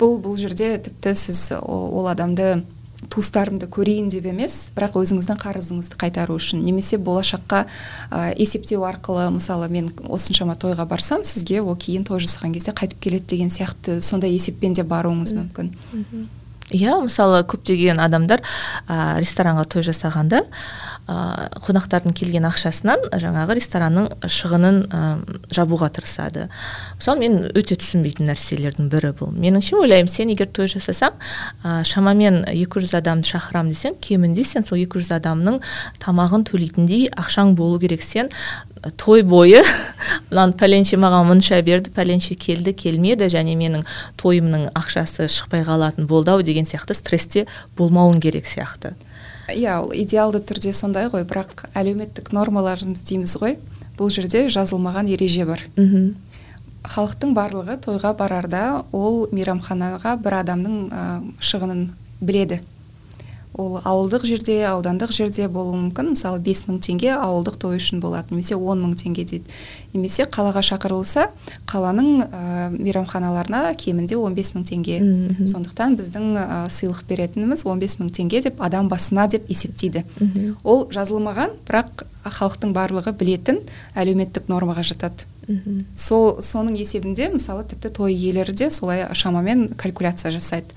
Бұл 0.00 0.16
бұл 0.24 0.38
жерде 0.40 0.78
тіпті 0.82 1.14
сіз 1.14 1.52
ол 1.60 2.08
адамды 2.10 2.64
туыстарымды 3.10 3.68
көрейін 3.72 4.10
деп 4.12 4.28
емес 4.30 4.70
бірақ 4.76 4.98
өзіңіздің 5.00 5.40
қарызыңызды 5.42 5.98
қайтару 6.00 6.36
үшін. 6.38 6.62
Немесе 6.64 6.98
болашаққа 6.98 7.64
ә, 8.10 8.34
есептеу 8.38 8.84
арқылы 8.88 9.30
мысалы 9.34 9.68
мен 9.72 9.90
осыншама 10.08 10.56
тойға 10.60 10.86
барсам 10.88 11.24
сізге 11.24 11.60
ол 11.62 11.76
кейін 11.76 12.04
той 12.04 12.22
жасаған 12.24 12.54
кезде 12.56 12.72
қайтып 12.72 13.00
келеді 13.00 13.26
деген 13.36 13.52
сияқты 13.54 14.00
сондай 14.00 14.34
есеппен 14.36 14.74
де 14.74 14.82
баруыңыз 14.82 15.34
мүмкін. 15.36 15.74
Иә 16.72 16.96
мысалы 17.04 17.42
көптеген 17.44 18.00
адамдар 18.00 18.40
ә, 18.88 19.18
ресторанға 19.20 19.66
той 19.68 19.84
жасағанда 19.84 20.40
ә, 21.04 21.16
қонақтардың 21.66 22.14
келген 22.16 22.48
ақшасынан 22.48 23.08
жаңағы 23.20 23.58
ресторанның 23.58 24.08
шығынын 24.24 24.80
ә, 24.88 25.02
жабуға 25.52 25.90
тырысады. 25.94 26.48
Мысалы 26.96 27.20
мен 27.20 27.38
өте 27.52 27.76
түсінбейтін 27.76 28.30
нәрселердің 28.32 28.88
бірі 28.92 29.12
бұл. 29.18 29.32
Меніңше 29.36 29.76
ойлаймын 29.82 30.10
сен 30.10 30.32
егер 30.32 30.48
той 30.48 30.70
жасасаң 30.72 31.18
ә, 31.62 31.82
шамамен 31.84 32.44
200 32.48 32.96
адамды 33.00 33.28
шақырамын 33.28 33.74
десең 33.74 33.98
кемінде 34.00 34.44
сен 34.48 34.64
сол 34.64 34.80
200 34.80 35.12
адамның 35.20 35.60
тамағын 36.04 36.48
төлейтіндей 36.48 37.10
ақшаң 37.12 37.54
болу 37.58 37.80
керек. 37.82 38.02
Сен 38.04 38.32
той 38.96 39.22
бойы 39.22 39.62
мынаны 40.30 40.56
пәленше 40.58 40.98
маған 41.00 41.28
мұнша 41.30 41.60
берді 41.64 41.92
пәленше 41.94 42.36
келді 42.40 42.74
келмеді 42.76 43.28
және 43.32 43.56
менің 43.58 43.84
тойымның 44.20 44.68
ақшасы 44.76 45.28
шықпай 45.32 45.64
қалатын 45.66 46.08
болды 46.10 46.34
ау 46.34 46.42
деген 46.54 46.70
сияқты 46.70 46.94
стрессте 46.94 47.46
болмауың 47.76 48.22
керек 48.22 48.46
сияқты. 48.46 48.94
Иә 49.50 49.80
ол 49.82 49.92
идеалды 49.92 50.40
түрде 50.40 50.72
сондай 50.72 51.10
ғой 51.12 51.26
бірақ 51.28 51.66
әлеуметтік 51.74 52.30
нормаларымыз 52.32 53.02
дейміз 53.04 53.34
ғой. 53.42 53.58
Бұл 53.98 54.10
жерде 54.10 54.46
жазылмаған 54.48 55.10
ереже 55.12 55.44
бар. 55.46 55.60
Мхм. 55.76 56.14
Халықтың 56.84 57.34
барлығы 57.36 57.78
тойға 57.84 58.14
барарда 58.16 58.84
ол 58.92 59.26
мейрамханаға 59.32 60.16
бір 60.20 60.38
адамның 60.42 60.80
ә, 60.90 61.04
шығынын 61.40 61.86
біледі. 62.20 62.60
Ол 63.54 63.78
ауылдық 63.84 64.24
жерде 64.26 64.56
аудандық 64.66 65.12
жерде 65.14 65.46
болуы 65.48 65.76
мүмкін. 65.78 66.12
Мысалы 66.14 66.40
бес 66.42 66.64
мың 66.66 66.80
теңге 66.82 67.12
ауылдық 67.14 67.58
той 67.62 67.78
үшін 67.78 68.00
болады. 68.02 68.34
Немесе 68.34 68.56
он 68.56 68.82
мың 68.82 68.94
теңге 68.98 69.24
дейді. 69.30 69.58
Немесе 69.94 70.26
қалаға 70.26 70.62
шақырылса 70.66 71.28
қаланың 71.70 72.08
ә, 72.26 72.70
мейрамханаларына 72.74 73.74
кемінде 73.78 74.16
15 74.18 74.54
мың 74.56 74.64
теңге. 74.70 74.98
Сондықтан 75.46 75.94
біздің 76.00 76.34
ә, 76.34 76.46
сыйлық 76.68 77.04
беретініміз 77.08 77.62
15 77.64 78.00
мың 78.02 78.10
теңге 78.10 78.42
деп 78.48 78.58
адам 78.62 78.88
басына 78.90 79.28
деп 79.30 79.46
есептейді. 79.48 80.04
Ол 80.64 80.88
жазылмаған 80.90 81.54
бірақ 81.68 82.08
халықтың 82.24 82.74
барлығы 82.74 83.14
білетін 83.14 83.62
әлеуметтік 83.94 84.48
нормаға 84.48 84.82
жатады. 84.82 85.28
Сол 85.96 86.40
соның 86.40 86.78
есебінде 86.80 87.28
мысалы 87.28 87.64
тіпті 87.68 87.90
той 87.92 88.14
иелері 88.14 88.52
де 88.52 88.70
солай 88.70 89.06
шамамен 89.12 89.68
калькуляция 89.76 90.32
жасайды. 90.32 90.72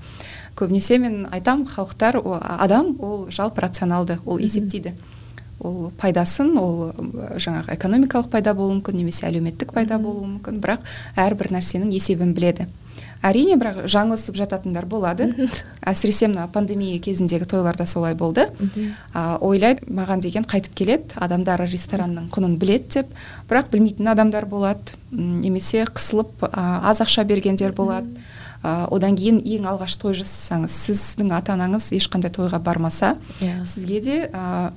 Көбінесе 0.58 0.98
мен 0.98 1.26
айтам 1.30 1.64
халықтар 1.66 2.20
адам 2.42 2.96
ол 2.98 3.28
жалпы 3.30 3.62
рационалды 3.62 4.18
ол 4.26 4.38
есептейді. 4.38 4.94
Ол 5.60 5.90
пайдасын 5.98 6.52
ол 6.58 6.92
жаңағы 7.38 7.74
экономикалық 7.74 8.28
пайда 8.30 8.54
болуы 8.54 8.76
мүмкін 8.78 9.00
немесе 9.00 9.26
әлеуметтік 9.26 9.72
пайда 9.74 9.98
болуы 9.98 10.26
мүмкін 10.36 10.60
бірақ 10.62 10.84
әрбір 11.18 11.50
нәрсенің 11.56 11.90
есебін 11.94 12.34
біледі. 12.34 12.68
Әрине 13.22 13.56
бірақ 13.58 13.88
жаңылысып 13.90 14.36
жататындар 14.38 14.86
болады. 14.86 15.26
Әсіресе 15.82 16.28
мына 16.30 16.46
пандемия 16.54 17.00
кезіндегі 17.02 17.48
тойларда 17.50 17.86
солай 17.86 18.14
болды. 18.14 18.46
А, 19.12 19.38
ойлайды 19.42 19.90
маған 19.90 20.22
деген 20.22 20.46
қайтып 20.46 20.76
келеді 20.78 21.18
адамдар 21.18 21.64
ресторанның 21.66 22.30
құнын 22.30 22.54
біледі 22.62 23.00
деп. 23.00 23.10
Бірақ 23.50 23.72
білмейтін 23.72 24.12
адамдар 24.14 24.46
болады 24.46 24.94
немесе 25.10 25.82
қысылып 25.90 26.46
аз 26.52 27.02
ақша 27.02 27.24
бергендер 27.26 27.72
болады. 27.72 28.06
Ә, 28.62 28.86
одан 28.90 29.16
кейін 29.18 29.40
ең 29.44 29.68
алғаш 29.70 29.96
той 30.00 30.16
жасасаңыз 30.18 30.74
сіздің 30.86 31.32
ата 31.36 31.54
анаңыз 31.54 31.90
ешқандай 31.96 32.32
тойға 32.34 32.60
бармаса 32.62 33.16
yeah. 33.40 33.60
Иә. 33.62 33.66
сізге 33.66 34.00
де 34.04 34.16
ә, 34.32 34.72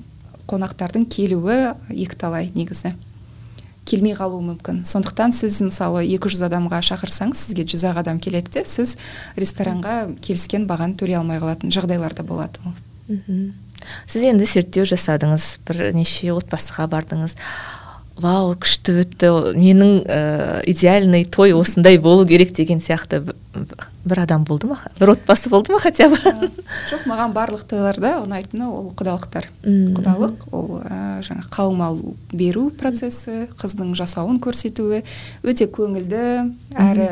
қонақтардың 0.50 1.08
келуі 1.12 1.74
екіталай 1.90 2.52
негізі 2.56 2.94
келмей 3.88 4.14
қалуы 4.16 4.44
мүмкін 4.46 4.84
сондықтан 4.86 5.34
сіз 5.34 5.62
мысалы 5.66 6.04
200 6.06 6.46
адамға 6.48 6.84
шақырсаңыз 6.86 7.48
сізге 7.48 7.66
жүз 7.66 7.88
ақ 7.90 8.04
адам 8.04 8.22
келеді 8.22 8.60
де 8.60 8.66
сіз 8.68 8.94
ресторанға 9.40 9.96
келіскен 10.22 10.68
бағаны 10.70 11.00
төлей 11.00 11.18
алмай 11.18 11.42
қалатын 11.42 11.74
жағдайлар 11.74 12.14
да 12.14 12.24
болады 12.28 12.62
мхм 13.10 13.52
сіз 14.06 14.28
енді 14.30 14.46
зерттеу 14.46 14.86
жасадыңыз 14.86 15.48
бірнеше 15.66 16.30
отбасыға 16.36 16.86
бардыңыз 16.92 17.36
вау 18.20 18.56
күшті 18.60 18.98
өтті 19.04 19.32
менің 19.56 19.92
ә, 20.06 20.20
идеальный 20.70 21.24
той 21.26 21.54
осындай 21.56 21.98
болу 22.02 22.26
керек 22.28 22.54
деген 22.58 22.82
сияқты 22.84 23.24
бір 24.04 24.24
адам 24.24 24.44
болды 24.46 24.68
ма? 24.68 24.80
бір 25.00 25.14
отбасы 25.14 25.50
болды 25.50 25.74
ма 25.74 25.80
хотя 25.80 26.10
бы? 26.10 26.18
Жоқ 26.90 27.06
маған 27.10 27.34
барлық 27.36 27.64
тойларда 27.70 28.16
ұнайтыны 28.24 28.68
ол 28.68 28.92
құдалықтар. 28.98 29.48
Құдалық 29.62 30.48
ол 30.52 30.82
ә, 30.82 31.22
жаңа 31.26 31.46
қалың 31.54 32.16
беру 32.34 32.70
процесі 32.72 33.48
қыздың 33.62 33.94
жасауын 34.00 34.40
көрсетуі 34.42 35.04
өте 35.44 35.68
көңілді 35.70 36.24
әрі 36.74 37.10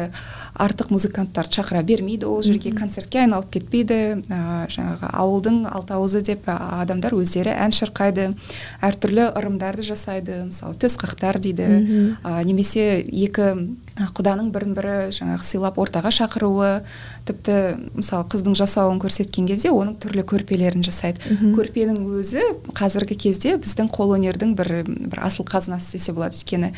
артық 0.60 0.90
музыканттарды 0.92 1.60
шақыра 1.60 1.84
бермейді 1.86 2.28
ол 2.28 2.42
жерге 2.44 2.72
концертке 2.76 3.22
айналып 3.24 3.52
кетпейді 3.54 4.00
ә, 4.28 4.68
жаңағы 4.72 5.12
ауылдың 5.14 5.62
алтауызы 5.70 6.22
деп 6.26 6.50
адамдар 6.50 7.16
өздері 7.16 7.54
ән 7.54 7.76
шырқайды 7.76 8.32
әртүрлі 8.84 9.30
ырымдарды 9.40 9.86
жасайды 9.88 10.42
мысалы 10.50 10.76
төс 10.82 10.98
қақтар 11.00 11.40
дейді 11.40 11.70
ә, 12.24 12.42
немесе 12.44 13.00
екі 13.00 13.54
құданың 14.16 14.52
бірін 14.56 14.76
бірі 14.78 14.98
жаңағы 15.16 15.48
сыйлап 15.48 15.80
ортаға 15.82 16.12
шақыруы 16.16 16.79
тіпті 17.28 17.56
мысалы 17.98 18.26
қыздың 18.32 18.56
жасауын 18.58 19.00
көрсеткен 19.02 19.48
кезде 19.50 19.72
оның 19.74 19.98
түрлі 20.02 20.24
көрпелерін 20.30 20.84
жасайды. 20.86 21.22
Көрпенің 21.56 22.00
өзі 22.20 22.44
қазіргі 22.78 23.18
кезде 23.26 23.56
біздің 23.62 23.92
қолөнердің 23.94 24.56
бір 24.58 24.72
бір 24.88 25.24
асыл 25.26 25.46
қазынасы 25.48 25.98
десе 25.98 26.14
болады. 26.16 26.40
Өйткені 26.40 26.72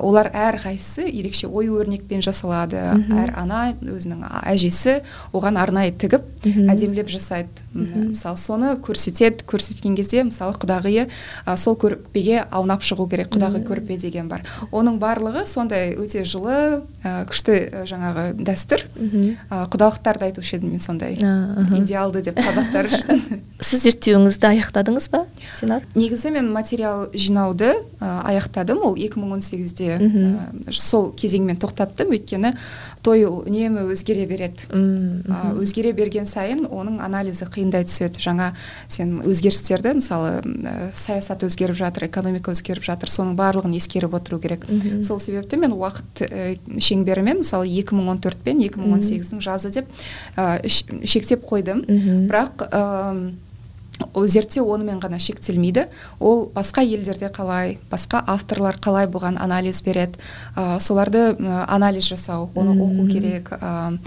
олар 0.00 0.30
әрқайсысы 0.32 1.06
ерекше 1.08 1.48
ою 1.48 1.80
өрнекпен 1.80 2.22
жасалады. 2.24 2.80
Әр 3.10 3.34
ана 3.38 3.62
өзінің 3.80 4.24
әжесі 4.50 5.00
оған 5.32 5.58
арнайы 5.60 5.92
тігіп 5.92 6.26
әдемілеп 6.44 7.10
жасайды. 7.12 7.64
Мысалы 7.74 8.38
соны 8.40 8.74
көрсетеді. 8.80 9.44
Көрсеткен 9.50 9.96
кезде 9.98 10.24
мысалы 10.24 10.56
құдағиы 10.60 11.08
сол 11.60 11.76
көрпеге 11.80 12.44
аунап 12.50 12.84
шығу 12.86 13.08
керек. 13.10 13.30
Құдағи 13.34 13.62
көрпе 13.66 13.98
деген 14.00 14.28
бар. 14.30 14.44
Оның 14.70 14.98
барлығы 15.02 15.46
сондай 15.46 15.94
өте 15.98 16.24
жылы 16.24 16.82
ә, 17.04 17.24
күшті 17.30 17.86
жаңағы 17.90 18.26
дәстүр. 18.38 18.84
Ә, 18.86 19.39
құдалықтарды 19.50 20.30
айтушы 20.30 20.56
едім 20.58 20.74
мен 20.76 20.80
сондай 20.84 21.16
идеалды 21.16 22.22
деп 22.22 22.38
қазақтар 22.40 22.90
үшін. 22.90 23.22
Сіз 23.60 23.82
зерттеуіңізді 23.84 24.46
аяқтадыңыз 24.54 25.10
ба 25.12 25.24
сенар 25.58 25.84
негізі 25.94 26.30
мен 26.32 26.48
материал 26.52 27.08
жинауды 27.12 27.74
ә, 28.00 28.22
аяқтадым. 28.30 28.80
Ол 28.86 28.96
2018-де 28.96 29.98
ә, 30.00 30.72
сол 30.72 31.10
кезеңмен 31.12 31.58
тоқтаттым. 31.60 32.14
Өйткені 32.14 32.54
той 33.04 33.26
үнемі 33.28 33.84
өзгере 33.92 34.26
береді. 34.30 34.64
Ә, 34.70 35.52
өзгере 35.60 35.92
берген 35.96 36.28
сайын 36.30 36.64
оның 36.66 37.00
анализі 37.04 37.48
қиындай 37.52 37.84
түседі. 37.88 38.22
Жаңа 38.24 38.52
сен 38.88 39.18
өзгерістерді 39.28 39.96
мысалы 40.00 40.40
ә, 40.40 40.90
саясат 40.94 41.44
өзгеріп 41.44 41.78
жатыр 41.80 42.08
экономика 42.08 42.54
өзгеріп 42.54 42.86
жатыр 42.86 43.12
соның 43.12 43.36
барлығын 43.40 43.76
ескеріп 43.76 44.16
отыру 44.16 44.40
керек. 44.40 44.66
Сол 45.04 45.20
себепті 45.20 45.60
мен 45.60 45.76
уақыт 45.76 46.24
ә, 46.24 46.56
шеңберімен 46.80 47.44
мысалы 47.44 47.68
2014 47.68 48.40
пен 48.44 48.64
2018-дің 49.30 49.44
жазы 49.44 49.70
деп 49.70 49.86
ә, 50.36 50.60
шектеп 50.66 51.46
қойдым. 51.46 51.84
Бірақ 52.28 52.66
ол 54.14 54.26
зерттеу 54.26 54.64
онымен 54.72 55.00
ғана 55.00 55.18
шектелмейді. 55.20 55.86
Ол 56.20 56.46
басқа 56.54 56.82
елдерде 56.82 57.28
қалай 57.28 57.78
басқа 57.90 58.22
авторлар 58.26 58.78
қалай 58.80 59.08
бұған 59.10 59.36
анализ 59.40 59.82
береді. 59.84 60.18
Ә, 60.56 60.80
соларды 60.80 61.34
ә, 61.34 61.64
анализ 61.68 62.08
жасау 62.08 62.50
оны 62.54 62.76
оқу 62.80 63.08
керек 63.10 63.52
ә, 63.52 63.98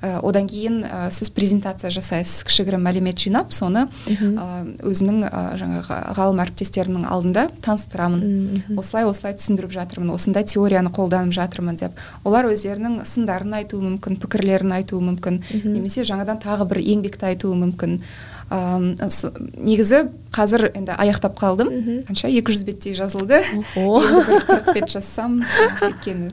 одан 0.00 0.46
кейін 0.46 0.84
ә, 0.86 1.10
сіз 1.10 1.30
презентация 1.34 1.90
жасайсыз. 1.90 2.44
Кішігірім 2.46 2.84
мәлімет 2.86 3.18
жинап 3.18 3.50
соны 3.56 3.88
ә, 4.06 4.46
өзімнің 4.86 5.26
ә, 5.26 5.42
жаңағы 5.58 5.98
ғалым 6.18 6.42
әріптестерімнің 6.44 7.08
алдында 7.10 7.48
таныстырамын. 7.66 8.78
Осылай 8.78 9.08
осылай 9.10 9.34
түсіндіріп 9.40 9.74
жатырмын. 9.74 10.14
Осындай 10.14 10.46
теорияны 10.46 10.94
қолданып 10.94 11.34
жатырмын 11.34 11.82
деп. 11.82 11.98
Олар 12.22 12.46
өздерінің 12.52 13.02
сындарын 13.10 13.58
айтуы 13.58 13.82
мүмкін 13.82 14.22
пікірлерін 14.22 14.78
айтуы 14.78 15.02
мүмкін. 15.12 15.42
Немесе 15.66 16.06
жаңадан 16.06 16.38
тағы 16.46 16.70
бір 16.70 16.84
еңбекті 16.86 17.32
айтуы 17.34 17.58
мүмкін. 17.58 17.98
Негізі 18.48 20.06
қазір 20.32 20.70
енді 20.72 20.94
аяқтап 20.96 21.34
қалдым. 21.36 21.68
Қанша? 22.08 22.30
Екі 22.32 22.54
жүз 22.54 22.62
беттей 22.64 22.94
жазылды. 22.96 23.42
Қырық 23.74 24.70
бет 24.72 24.88
жазсам 24.88 25.42
өйткені 25.84 26.30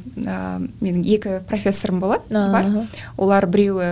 менің 0.80 1.02
екі 1.12 1.42
профессорым 1.50 2.00
болады 2.00 2.24
бар. 2.32 2.88
Олар 3.20 3.50
біреуі 3.56 3.90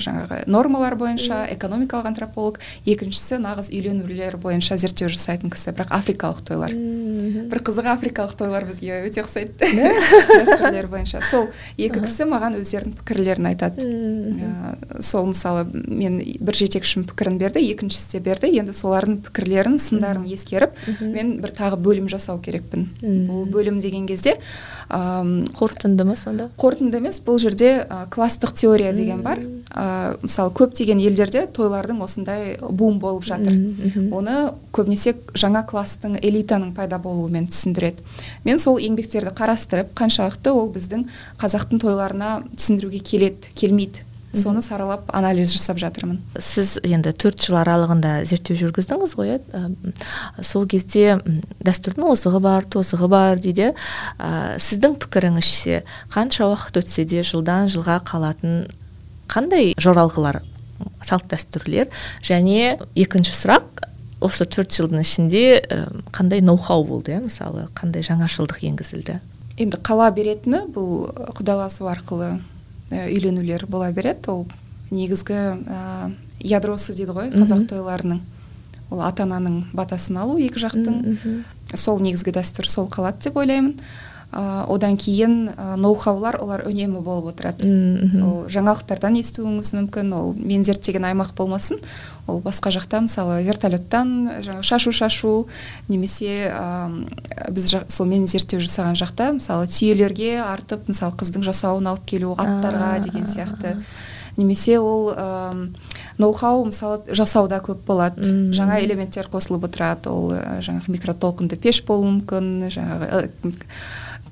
жаңағы 0.00 0.44
нормалар 0.48 0.94
бойынша 0.96 1.44
экономикалық 1.52 2.06
антрополог 2.08 2.60
екіншісі 2.88 3.36
нағыз 3.42 3.68
үйленулер 3.74 4.38
бойынша 4.40 4.78
зерттеу 4.80 5.10
жасайтын 5.12 5.52
кісі 5.52 5.74
бірақ 5.76 5.90
африкалық 5.92 6.40
тойлар. 6.46 6.72
Бір 6.72 7.60
қызығы 7.66 7.90
африкалық 7.92 8.36
тойлар 8.38 8.64
бізге 8.68 9.02
өте 9.04 9.24
ұқсайды. 9.24 9.68
Дәстүрлер 9.74 10.88
бойынша. 10.88 11.20
Сол 11.28 11.50
екі 11.76 12.00
кісі 12.04 12.28
маған 12.30 12.56
өздерінің 12.62 12.96
пікірлерін 13.02 13.50
айтады. 13.50 13.88
Сол 15.04 15.28
мысалы 15.34 15.66
мен 15.74 16.20
бір 16.40 16.60
жетекшім 16.62 17.04
пікірін 17.10 17.36
берді 17.42 17.64
екіншісі 17.74 18.16
де 18.16 18.24
берді. 18.24 18.52
Енді 18.56 18.72
солардың 18.76 19.20
пікірлерін 19.28 19.76
сындарын 19.82 20.24
ескеріп 20.32 20.72
мен 21.02 21.36
бір 21.44 21.52
тағы 21.58 21.76
бөлім 21.76 22.08
жасау 22.12 22.40
керекпін. 22.40 22.88
Бұл 23.02 23.44
бөлім 23.52 23.82
деген 23.84 24.08
кезде 24.08 24.38
қорытынды 24.88 26.04
ма 26.04 26.16
сонда? 26.16 26.48
қорытынды 26.60 26.98
емес 27.00 27.20
бұл 27.24 27.38
жерде 27.38 27.86
ә, 27.88 28.04
класстық 28.10 28.54
теория 28.54 28.92
деген 28.92 29.22
бар. 29.22 29.40
Ә, 29.70 30.16
мысалы 30.22 30.52
көптеген 30.54 31.00
елдерде 31.02 31.46
тойлардың 31.46 32.02
осындай 32.04 32.56
бум 32.60 32.98
болып 33.00 33.24
жатыр. 33.24 33.56
Оны 34.12 34.52
көбінесе 34.72 35.16
жаңа 35.34 35.64
класстың 35.66 36.18
элитаның 36.20 36.74
пайда 36.76 36.98
болуымен 36.98 37.48
түсіндіреді. 37.48 38.04
Мен 38.44 38.58
сол 38.58 38.78
еңбектерді 38.78 39.34
қарастырып 39.34 39.94
қаншалықты 39.96 40.52
ол 40.52 40.70
біздің 40.74 41.08
қазақтың 41.40 41.80
тойларына 41.80 42.42
түсіндіруге 42.56 43.00
келеді 43.00 43.54
келмейді. 43.54 44.04
Соны 44.38 44.62
саралап 44.62 45.08
анализ 45.14 45.52
жасап 45.54 45.78
жатырмын. 45.82 46.20
Сіз 46.38 46.76
енді 46.84 47.12
төрт 47.16 47.42
жыл 47.44 47.58
аралығында 47.60 48.14
зерттеу 48.28 48.56
жүргіздіңіз 48.60 49.14
ғой 49.18 49.34
иә? 49.34 49.66
Сол 50.42 50.66
кезде 50.70 51.18
дәстүрдің 51.64 52.08
озығы 52.10 52.40
бар 52.44 52.66
тозығы 52.66 53.08
бар 53.12 53.42
дейді. 53.42 53.72
Ә, 54.18 54.56
сіздің 54.62 54.98
пікіріңізше 55.02 55.82
қанша 56.14 56.48
уақыт 56.50 56.82
өтсе 56.82 57.06
де 57.08 57.22
жылдан 57.26 57.70
жылға 57.72 58.00
қалатын 58.08 58.66
қандай 59.30 59.72
жоралғылар 59.80 60.42
салт 61.04 61.28
дәстүрлер? 61.32 61.90
Және 62.24 62.78
екінші 62.98 63.34
сұрақ 63.36 63.84
осы 64.24 64.46
төрт 64.48 64.72
жылдың 64.74 65.04
ішінде 65.04 65.44
қандай 66.14 66.42
ноу 66.44 66.58
хау 66.60 66.84
болды 66.86 67.14
иә 67.14 67.22
мысалы 67.24 67.68
қандай 67.76 68.04
жаңашылдық 68.06 68.64
енгізілді? 68.70 69.20
Енді 69.60 69.78
қала 69.86 70.08
беретіні 70.14 70.64
бұл 70.74 71.06
құдаласу 71.36 71.86
арқылы 71.90 72.38
үйленулер 73.08 73.66
бола 73.66 73.90
береді 73.92 74.30
ол 74.32 74.46
негізгі 74.90 75.34
ә, 75.34 76.10
ядросы 76.40 76.94
дейді 76.94 77.12
ғой 77.16 77.30
қазақ 77.34 77.66
тойларының. 77.72 78.20
Ол 78.92 79.00
ата 79.02 79.24
ананың 79.24 79.64
батасын 79.74 80.18
алу 80.20 80.38
екі 80.38 80.60
жақтың. 80.62 80.98
Сол 81.74 81.98
негізгі 82.04 82.34
дәстүр 82.36 82.68
сол 82.68 82.88
қалады 82.92 83.24
деп 83.26 83.36
ойлаймын. 83.40 83.78
Ә, 84.34 84.66
одан 84.68 84.96
кейін 84.98 85.54
ә, 85.54 85.76
ноу 85.78 85.94
хаулар 85.94 86.40
олар 86.42 86.64
үнемі 86.66 87.00
болып 87.04 87.30
отырады. 87.32 87.70
Ол 88.18 88.48
жаңалықтардан 88.50 89.18
естуіңіз 89.20 89.74
мүмкін 89.78 90.12
ол 90.16 90.34
мен 90.34 90.64
зерттеген 90.66 91.06
аймақ 91.06 91.34
болмасын 91.38 91.78
ол 92.26 92.40
басқа 92.42 92.72
жақта 92.74 93.04
мысалы 93.04 93.42
вертолеттан 93.44 94.42
жаңағы 94.42 94.64
шашу 94.66 94.92
шашу 94.92 95.34
немесе 95.88 96.50
ә, 96.50 96.90
біз 97.50 97.70
жа, 97.70 97.84
сол 97.88 98.08
мен 98.10 98.26
зерттеу 98.26 98.62
жасаған 98.64 98.98
жақта 98.98 99.30
мысалы 99.38 99.68
түйелерге 99.70 100.40
артып 100.42 100.88
мысалы 100.88 101.14
қыздың 101.20 101.44
жасауын 101.46 101.92
алып 101.92 102.04
келу 102.08 102.34
аттарға 102.34 102.98
деген 103.04 103.28
сияқты. 103.30 103.76
Немесе 104.36 104.80
ол 104.80 105.12
ә, 105.14 105.68
ноу 106.18 106.32
хау 106.34 106.64
мысалы 106.66 107.04
жасауда 107.14 107.60
көп 107.62 107.84
болады. 107.86 108.24
Жаңа 108.56 108.80
элементтер 108.82 109.28
қосылып 109.30 109.68
отырады. 109.68 110.10
Ол 110.10 110.32
жаңағы 110.64 110.96
микротолқынды 110.96 111.60
пеш 111.60 111.84
болуы 111.86 112.16
мүмкін 112.16 112.70
жаңағы 112.74 113.28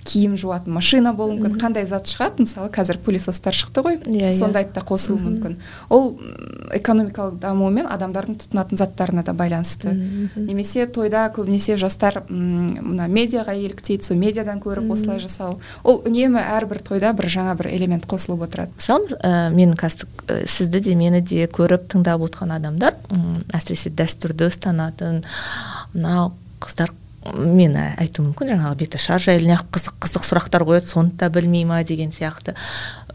киім 0.05 0.37
жуатын 0.41 0.75
машина 0.75 1.13
болуы 1.17 1.39
мүмкін. 1.39 1.59
Қандай 1.61 1.87
зат 1.87 2.11
шығады? 2.11 2.47
Мысалы 2.47 2.71
қазір 2.75 2.99
пылесостар 3.05 3.55
шықты 3.55 3.85
ғой. 3.85 3.99
Yeah, 4.03 4.29
иә, 4.29 4.33
иә. 4.33 4.39
сондайды 4.39 4.75
да 4.75 4.83
қосуы 4.87 5.19
мүмкін. 5.21 5.57
Ол 5.89 6.17
экономикалық 6.75 7.39
даму 7.43 7.71
мен 7.71 7.87
адамдардың 7.87 8.39
тұтынатын 8.43 8.81
заттарына 8.81 9.25
да 9.27 9.35
байланысты. 9.37 9.95
Немесе 10.37 10.87
тойда 10.87 11.27
көбінесе 11.35 11.77
жастар 11.81 12.23
мына 12.29 13.09
медиаға 13.09 13.55
еліктейді 13.59 14.09
сол 14.09 14.19
медиадан 14.21 14.63
көріп 14.63 14.91
осылай 14.93 15.23
жасау. 15.23 15.61
Ол 15.85 16.03
үнемі 16.07 16.43
әрбір 16.43 16.83
тойда 16.83 17.13
бір 17.17 17.31
жаңа 17.33 17.57
бір 17.59 17.71
элемент 17.73 18.07
қосылып 18.11 18.47
отырады. 18.49 18.75
Мысалы 18.79 19.19
ә, 19.21 19.51
мен 19.55 19.75
қазір 19.79 20.09
сізді 20.47 20.81
де 20.81 20.97
мені 20.99 21.23
де 21.23 21.47
көріп 21.47 21.89
тыңдап 21.93 22.25
отырған 22.27 22.57
адамдар 22.59 22.99
әсіресе 23.53 23.93
дәстүрді 23.95 24.49
ұстанатын 24.51 25.23
мынау 25.95 26.33
қыздар 26.63 26.93
мені 27.31 27.93
айтуы 28.01 28.27
мүмкін 28.29 28.53
жаңағы 28.55 28.79
беташар 28.83 29.23
жайлы 29.23 29.55
қызық 29.73 29.99
қызық 30.03 30.27
сұрақтар 30.27 30.65
қояды 30.67 30.91
соны 30.91 31.13
да 31.19 31.29
білмей 31.31 31.65
ма 31.65 31.83
деген 31.85 32.11
сияқты. 32.11 32.57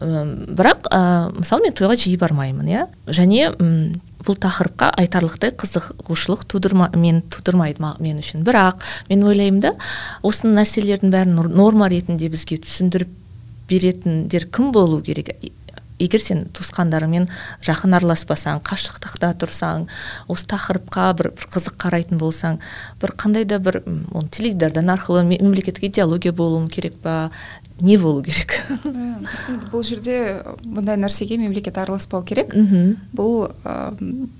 Бірақ 0.00 0.88
ә, 0.88 1.00
мысалы 1.36 1.68
мен 1.68 1.76
тойға 1.76 1.96
жиі 1.98 2.16
бармаймын 2.20 2.70
иә. 2.72 2.86
Және 3.06 3.52
м 3.58 4.00
бұл 4.24 4.38
тақырыпқа 4.40 4.90
айтарлықтай 4.98 5.52
қызығушылық 5.60 6.46
тудырма 6.50 6.90
мен 6.96 7.22
тудырмайды 7.30 7.84
мен 8.00 8.18
үшін. 8.18 8.44
Бірақ 8.44 8.82
мен 9.08 9.24
ойлаймын 9.24 9.60
да 9.60 9.74
осы 10.22 10.48
нәрселердің 10.48 11.12
бәрін 11.12 11.38
норма 11.54 11.88
ретінде 11.88 12.28
бізге 12.28 12.58
түсіндіріп 12.64 13.12
беретіндер 13.68 14.48
кім 14.50 14.72
болу 14.72 15.00
керек? 15.02 15.36
Егер 15.98 16.22
сен 16.22 16.44
туысқандарыңмен 16.56 17.28
жақын 17.66 17.96
араласпасаң 17.98 18.62
қашықтықта 18.66 19.32
тұрсаң 19.42 19.86
осы 20.30 20.46
тақырыпқа 20.52 21.06
бір, 21.18 21.30
бір 21.36 21.48
қызық 21.54 21.78
қарайтын 21.82 22.20
болсаң 22.20 22.60
бір 23.02 23.14
қандай 23.18 23.46
да 23.48 23.58
бір 23.58 23.82
оны 23.84 24.28
теледидардан 24.30 24.90
арқылы 24.94 25.24
мемлекеттік 25.26 25.90
идеология 25.90 26.32
болуы 26.32 26.68
керек 26.68 26.98
па 27.02 27.30
не 27.80 27.98
болу 27.98 28.22
керек 28.26 28.58
бұл 29.72 29.84
жерде 29.86 30.42
бұндай 30.62 30.98
нәрсеге 30.98 31.38
мемлекет 31.40 31.78
араласпау 31.78 32.24
керек. 32.26 32.54
Бұл 33.16 33.48
ә, 33.64 33.94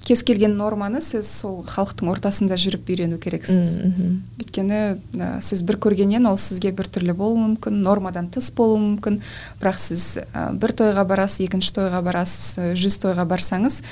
кез 0.05 0.22
келген 0.26 0.57
норманы 0.59 1.01
сіз 1.05 1.28
сол 1.30 1.62
халықтың 1.66 2.11
ортасында 2.12 2.59
жүріп 2.61 2.91
үйрену 2.93 3.18
керексіз. 3.22 3.78
Өйткені 4.41 4.80
ә, 5.18 5.30
сіз 5.45 5.62
бір 5.66 5.78
көргеннен 5.84 6.28
ол 6.30 6.39
сізге 6.41 6.72
біртүрлі 6.76 7.14
болуы 7.18 7.41
мүмкін 7.45 7.82
нормадан 7.84 8.30
тыс 8.34 8.51
болуы 8.55 8.80
мүмкін. 8.84 9.20
Бірақ 9.62 9.80
сіз 9.82 10.07
ә, 10.24 10.51
бір 10.59 10.74
тойға 10.78 11.07
барасыз 11.09 11.47
екінші 11.49 11.74
тойға 11.78 12.03
барасыз 12.07 12.74
жүз 12.78 13.01
тойға 13.05 13.26
барсаңыз 13.28 13.82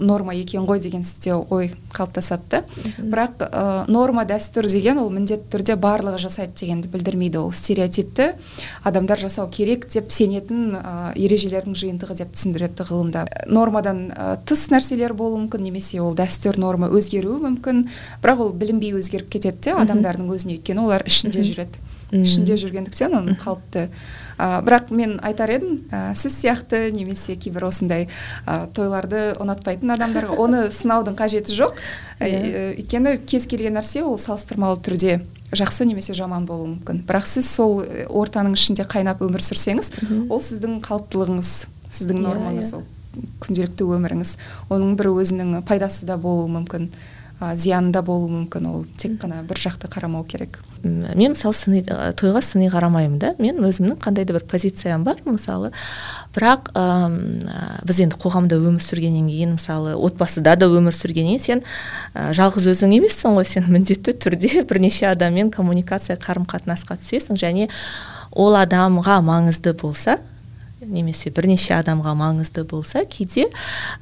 норма 0.00 0.32
екен 0.32 0.64
ғой 0.64 0.80
деген 0.80 1.04
сізде 1.04 1.34
ой 1.36 1.70
қалыптасады 1.92 2.48
да. 2.48 2.62
Бірақ 2.96 3.44
норма 3.92 4.24
дәстүр 4.28 4.68
деген 4.70 5.00
ол 5.02 5.10
міндетті 5.12 5.50
түрде 5.52 5.76
барлығы 5.76 6.22
жасайды 6.22 6.56
дегенді 6.62 6.88
білдірмейді 6.88 7.42
ол 7.42 7.52
стереотипті. 7.52 8.32
Адамдар 8.86 9.20
жасау 9.20 9.48
керек 9.52 9.88
деп 9.92 10.12
сенетін 10.14 10.76
ә, 10.78 11.12
ережелердің 11.18 11.76
жиынтығы 11.78 12.18
деп 12.22 12.32
түсіндіреді 12.36 12.86
ғылымда. 12.88 13.26
Нормадан 13.50 14.08
ә, 14.12 14.30
тыс 14.48 14.68
нәрселер 14.72 15.14
болуы 15.18 15.44
мүмкін 15.44 15.66
немесе 15.68 16.00
ол 16.04 16.16
дәстүр 16.18 16.58
норма 16.60 16.90
өзгеруі 16.92 17.42
мүмкін. 17.44 17.84
Бірақ 18.22 18.46
ол 18.46 18.52
білінбей 18.52 18.96
өзгеріп 18.98 19.30
кетеді 19.36 19.70
де 19.70 19.76
адамдардың 19.76 20.32
өзіне. 20.34 20.58
Өйткені 20.58 20.84
олар 20.86 21.06
ішінде 21.06 21.44
жүреді. 21.46 21.84
Ішінде 22.08 22.56
жүргендіктен 22.56 23.18
оның 23.18 23.36
қалыпты. 23.42 23.88
Ә, 24.38 24.62
бірақ 24.64 24.92
мен 24.94 25.16
айтар 25.20 25.50
едім 25.52 25.82
ә, 25.92 26.14
сіз 26.16 26.38
сияқты 26.40 26.88
немесе 26.94 27.34
кейбір 27.36 27.66
осындай 27.68 28.06
ә, 28.46 28.68
тойларды 28.72 29.34
ұнатпайтын 29.42 29.92
адамдарға 29.96 30.38
оны 30.40 30.62
сынаудың 30.72 31.18
қажеті 31.18 31.56
жоқ. 31.58 31.82
Ә, 32.22 32.30
өйткені 32.78 33.18
кез 33.28 33.48
келген 33.50 33.76
нәрсе 33.76 34.06
ол 34.06 34.16
салыстырмалы 34.22 34.80
түрде 34.80 35.18
жақсы 35.52 35.86
немесе 35.88 36.14
жаман 36.14 36.46
болуы 36.46 36.74
мүмкін. 36.74 37.02
Бірақ 37.08 37.26
сіз 37.30 37.48
сол 37.48 37.82
ортаның 38.08 38.56
ішінде 38.58 38.84
қайнап 38.88 39.22
өмір 39.24 39.44
сүрсеңіз 39.44 39.92
ол 40.28 40.42
сіздің 40.44 40.80
қалыптылығыңыз 40.84 41.52
сіздің 41.88 42.22
нормаңыз 42.24 42.74
ол 42.78 42.84
күнделікті 43.42 43.86
өміріңіз 43.96 44.34
оның 44.68 44.96
бір 44.98 45.10
өзінің 45.14 45.62
пайдасы 45.66 46.06
да 46.06 46.18
болуы 46.20 46.50
мүмкін. 46.52 46.90
Зияны 47.38 47.92
да 47.94 48.02
болуы 48.02 48.30
мүмкін 48.32 48.66
ол. 48.66 48.84
Тек 48.98 49.18
қана 49.22 49.44
бір 49.46 49.60
жақты 49.62 49.86
қарамау 49.90 50.24
керек. 50.26 50.58
Мен 50.82 51.34
мысалы 51.34 51.54
сыни 51.54 51.82
тойға 51.86 52.42
сыни 52.42 52.66
қарамаймын 52.70 53.18
да. 53.22 53.32
Мен 53.38 53.60
өзімнің 53.62 53.98
қандай 54.02 54.26
да 54.26 54.34
бір 54.34 54.44
позициям 54.50 55.04
бар 55.06 55.20
мысалы. 55.24 55.70
Бірақ 56.34 56.72
ә, 56.74 56.84
біз 57.86 58.00
енді 58.02 58.18
қоғамда 58.18 58.58
өмір 58.58 58.82
сүргеннен 58.82 59.28
кейін 59.30 59.54
мысалы 59.54 59.94
отбасыда 59.94 60.56
да 60.58 60.66
өмір 60.66 60.96
сүргеннен 60.96 61.38
кейін 61.38 61.44
сен 61.44 61.62
ә, 62.14 62.32
жалғыз 62.34 62.66
өзің 62.74 62.96
емессің 62.98 63.38
ғой. 63.38 63.46
Сен 63.46 63.70
міндетті 63.70 64.16
түрде 64.18 64.64
бірнеше 64.68 65.06
адаммен 65.12 65.52
коммуникация 65.54 66.18
қарым 66.18 66.48
қатынасқа 66.50 66.98
түсесің 66.98 67.38
және 67.38 67.68
ол 68.32 68.58
адамға 68.58 69.22
маңызды 69.22 69.74
болса 69.78 70.18
немесе 70.80 71.30
бірнеше 71.34 71.74
адамға 71.78 72.14
маңызды 72.18 72.62
болса 72.68 73.02
кейде 73.08 73.48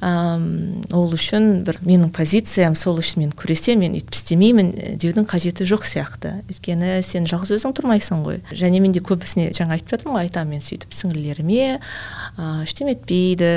әм, 0.03 0.83
ол 0.93 1.13
үшін 1.15 1.63
бір 1.67 1.79
менің 1.85 2.11
позициям 2.15 2.75
сол 2.77 2.99
үшін 3.01 3.23
мен 3.25 3.33
күресемін 3.37 3.87
мен 3.87 3.97
өйтіп 3.97 4.17
істемеймін 4.17 4.71
деудің 5.01 5.27
қажеті 5.29 5.65
жоқ 5.67 5.85
сияқты. 5.87 6.33
Өйткені 6.51 6.99
сен 7.05 7.27
жалғыз 7.29 7.55
өзің 7.57 7.73
тұрмайсың 7.77 8.23
ғой. 8.25 8.41
Және 8.51 8.81
мен 8.83 8.93
де 8.95 9.01
көбісіне 9.01 9.49
жаңа 9.55 9.77
айтып 9.77 9.93
жатырмын 9.95 10.17
ғой 10.17 10.27
айтамын 10.27 10.57
мен 10.57 10.63
сөйтіп 10.65 10.93
сіңлілеріме 10.97 11.77
ә, 11.77 12.49
ештеме 12.63 12.95
етпейді 12.97 13.51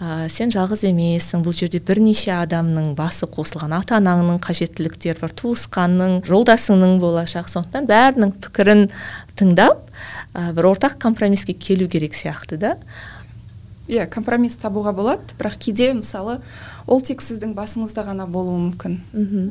ә, 0.00 0.28
сен 0.32 0.52
жалғыз 0.52 0.84
емессің. 0.90 1.44
Бұл 1.44 1.56
жерде 1.56 1.80
бірнеше 1.80 2.32
адамның 2.36 2.94
басы 2.98 3.28
қосылған 3.30 3.76
ата 3.78 3.98
анаңның 4.00 4.40
қажеттіліктері 4.44 5.20
бар 5.22 5.34
туысқанның 5.40 6.20
жолдасыңның 6.28 6.98
болашағы. 7.02 7.52
Сондықтан 7.56 7.88
бәрінің 7.90 8.34
пікірін 8.44 8.86
тыңдап 9.38 9.82
ә, 10.34 10.52
бір 10.52 10.70
ортақ 10.72 10.98
компромиске 10.98 11.52
келу 11.52 11.88
керек 11.88 12.14
сияқты 12.14 12.56
да. 12.56 12.76
Иә 13.90 14.06
компромисс 14.06 14.54
табуға 14.60 14.92
болады 14.94 15.34
бірақ 15.38 15.56
кейде 15.58 15.92
мысалы 15.98 16.38
ол 16.86 17.00
тек 17.02 17.22
сіздің 17.22 17.56
басыңызда 17.56 18.04
ғана 18.06 18.26
болуы 18.30 18.58
мүмкін. 18.68 18.98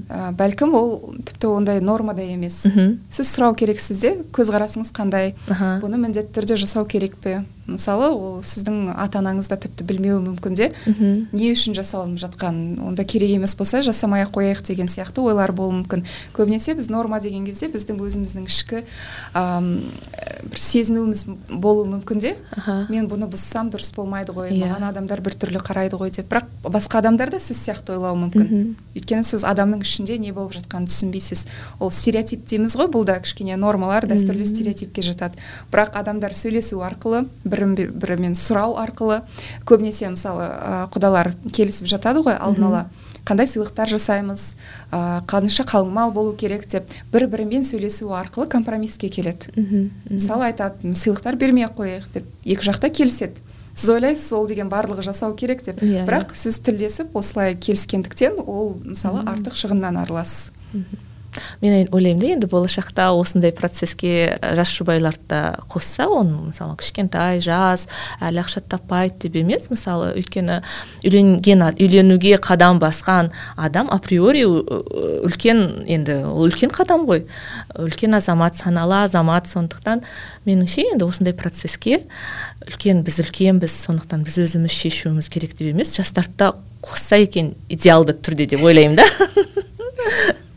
Ә, 0.08 0.32
бәлкім 0.32 0.76
ол 0.80 1.16
тіпті 1.28 1.52
ондай 1.52 1.82
нормада 1.82 2.24
емес. 2.24 2.64
Сіз 3.10 3.34
сұрау 3.36 3.56
керексіз 3.56 4.00
де 4.00 4.16
көзқарасыңыз 4.32 4.94
қандай 4.96 5.34
бұны 5.50 6.00
міндетті 6.00 6.40
түрде 6.40 6.56
жасау 6.56 6.86
керек 6.86 7.18
пе? 7.20 7.44
Мысалы 7.76 8.10
ол 8.14 8.40
сіздің 8.44 8.94
ата 8.96 9.20
анаңыз 9.22 9.50
да 9.52 9.58
тіпті 9.60 9.86
білмеуі 9.90 10.22
мүмкін 10.26 10.58
де. 10.58 10.72
Не 11.32 11.52
үшін 11.54 11.76
жасалынып 11.78 12.20
жатқанын 12.24 12.82
онда 12.90 13.06
керек 13.06 13.36
емес 13.36 13.56
болса 13.60 13.82
жасамай 13.86 14.26
ақ 14.26 14.34
қояйық 14.40 14.64
деген 14.68 14.90
сияқты 14.92 15.22
ойлар 15.22 15.52
болуы 15.52 15.84
мүмкін. 15.84 16.06
Көбінесе 16.34 16.76
біз 16.78 16.90
норма 16.90 17.20
деген 17.20 17.46
кезде 17.46 17.70
біздің 17.72 18.02
өзіміздің 18.02 18.48
ішкі 18.50 18.84
әм, 19.38 19.70
бір 20.50 20.60
сезінуіміз 20.60 21.26
болуы 21.50 21.88
мүмкін 21.94 22.24
де. 22.24 22.36
Мен 22.90 23.10
бұны 23.12 23.30
бұзсам 23.30 23.72
дұрыс 23.74 23.94
болмайды 23.96 24.34
ғой 24.34 24.50
yeah. 24.52 24.60
Иә. 24.60 24.70
маған 24.70 24.88
адамдар 24.90 25.22
біртүрлі 25.26 25.62
қарайды 25.64 26.00
ғой 26.00 26.12
деп. 26.16 26.30
Бірақ 26.32 26.48
басқа 26.64 27.02
адамдар 27.04 27.32
да 27.34 27.40
сіз 27.40 27.60
сияқты 27.64 27.96
ойлауы 27.96 28.18
мүмкін. 28.26 28.76
Өйткені 28.96 29.28
сіз 29.28 29.46
адамның 29.48 29.84
ішінде 29.86 30.18
не 30.22 30.32
болып 30.34 30.56
жатқанын 30.58 30.90
түсінбейсіз. 30.90 31.46
Ол 31.80 31.92
стереотип 31.92 32.46
дейміз 32.50 32.76
ғой 32.80 32.90
бұл 32.94 33.06
да 33.06 33.20
кішкене 33.24 33.58
нормалар 33.60 34.08
дәстүрлі 34.10 34.48
стереотипке 34.50 35.04
жатады. 35.06 35.40
Бірақ 35.72 35.98
адамдар 36.00 36.34
сөйлесу 36.38 36.82
арқылы 36.86 37.26
бір 37.44 37.59
бірін 37.60 37.76
бірімен 37.76 38.40
сұрау 38.40 38.80
арқылы 38.80 39.22
көбінесе 39.68 40.10
мысалы 40.16 40.48
құдалар 40.96 41.34
келісіп 41.52 41.92
жатады 41.92 42.24
ғой 42.24 42.40
алдын 42.40 42.70
ала. 42.72 42.84
Қандай 43.28 43.46
сыйлықтар 43.52 43.92
жасаймыз 43.92 44.56
қанша 44.90 45.66
қалыңмал 45.68 46.14
болу 46.16 46.32
керек 46.40 46.64
деп 46.72 46.88
бір 47.12 47.28
бірімен 47.30 47.68
сөйлесу 47.68 48.10
арқылы 48.16 48.48
компромисске 48.50 49.10
келеді. 49.12 49.52
Мысалы 50.10 50.50
айтады 50.50 50.96
сыйлықтар 50.96 51.36
бермей 51.36 51.68
ақ 51.68 51.76
қояйық 51.84 52.08
деп 52.16 52.32
екі 52.46 52.72
жақта 52.72 52.90
келіседі. 52.90 53.44
Сіз 53.76 53.92
ойлайсыз 53.94 54.32
ол 54.34 54.48
деген 54.48 54.72
барлығы 54.72 55.04
жасау 55.06 55.36
керек 55.36 55.62
деп. 55.64 55.84
Yeah, 55.84 56.02
иә, 56.02 56.08
бірақ 56.08 56.34
иә. 56.34 56.40
сіз 56.42 56.58
тілдесіп 56.66 57.14
осылай 57.16 57.54
келіскендіктен 57.56 58.42
ол 58.42 58.74
мысалы 58.84 59.22
артық 59.24 59.56
шығыннан 59.56 60.02
арыласыз 60.02 60.50
мен 61.62 61.88
ойлаймын 61.92 62.20
да 62.20 62.32
енді 62.36 62.52
болашақта 62.52 63.10
осындай 63.16 63.52
процеске 63.56 64.38
жас 64.58 64.74
жұбайларды 64.76 65.24
да 65.30 65.42
қосса 65.72 66.10
оны 66.12 66.50
мысалы 66.52 66.76
кішкентай 66.80 67.40
жас 67.44 67.88
әлі 68.20 68.44
ақша 68.44 68.62
таппайды 68.68 69.30
деп 69.30 69.40
емес 69.44 69.70
мысалы 69.72 70.14
өйткені 70.20 70.62
үйленген 71.06 71.66
үйленуге 71.80 72.38
қадам 72.44 72.82
басқан 72.84 73.32
адам 73.56 73.90
априори 73.94 74.44
үлкен 74.46 75.86
енді 75.88 76.22
ол 76.28 76.50
үлкен 76.50 76.74
қадам 76.74 77.06
ғой. 77.08 77.26
Үлкен 77.78 78.18
азамат 78.18 78.58
саналы 78.60 79.04
азамат 79.06 79.48
сондықтан 79.50 80.04
меніңше 80.48 80.88
енді 80.94 81.08
осындай 81.08 81.36
процеске 81.38 82.04
үлкен 82.66 83.04
біз 83.06 83.22
үлкенбіз 83.24 83.76
сондықтан 83.86 84.26
біз 84.28 84.40
өзіміз 84.46 84.74
шешуіміз 84.74 85.30
керек 85.32 85.56
деп 85.58 85.72
емес 85.74 85.96
жастарды 85.98 86.36
да 86.38 86.52
қосса 86.84 87.22
екен 87.22 87.54
идеалды 87.70 88.18
түрде 88.18 88.50
деп 88.56 88.64
ойлаймын 88.66 89.00
да. 89.00 89.08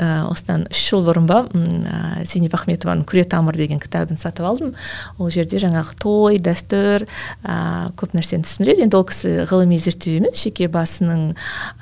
осыдан 0.00 0.66
үш 0.70 0.80
жыл 0.90 1.04
бұрын 1.06 1.26
ба 1.28 1.42
ә, 1.52 2.24
зейнеп 2.24 2.54
ахметованың 2.56 3.04
күре 3.08 3.24
тамыр 3.28 3.58
деген 3.58 3.80
кітабын 3.82 4.18
сатып 4.20 4.46
алдым. 4.48 4.72
Ол 5.18 5.30
жерде 5.32 5.60
жаңағы 5.60 5.96
той 6.00 6.38
дәстүр 6.42 7.04
ә, 7.44 7.90
көп 8.00 8.14
нәрсені 8.16 8.46
түсіндіреді. 8.46 8.86
Енді 8.86 8.98
ол 8.98 9.06
кісі 9.08 9.34
ғылыми 9.50 9.78
зерттеу 9.82 10.20
емес 10.20 10.40
жеке 10.40 10.70
басының 10.72 11.34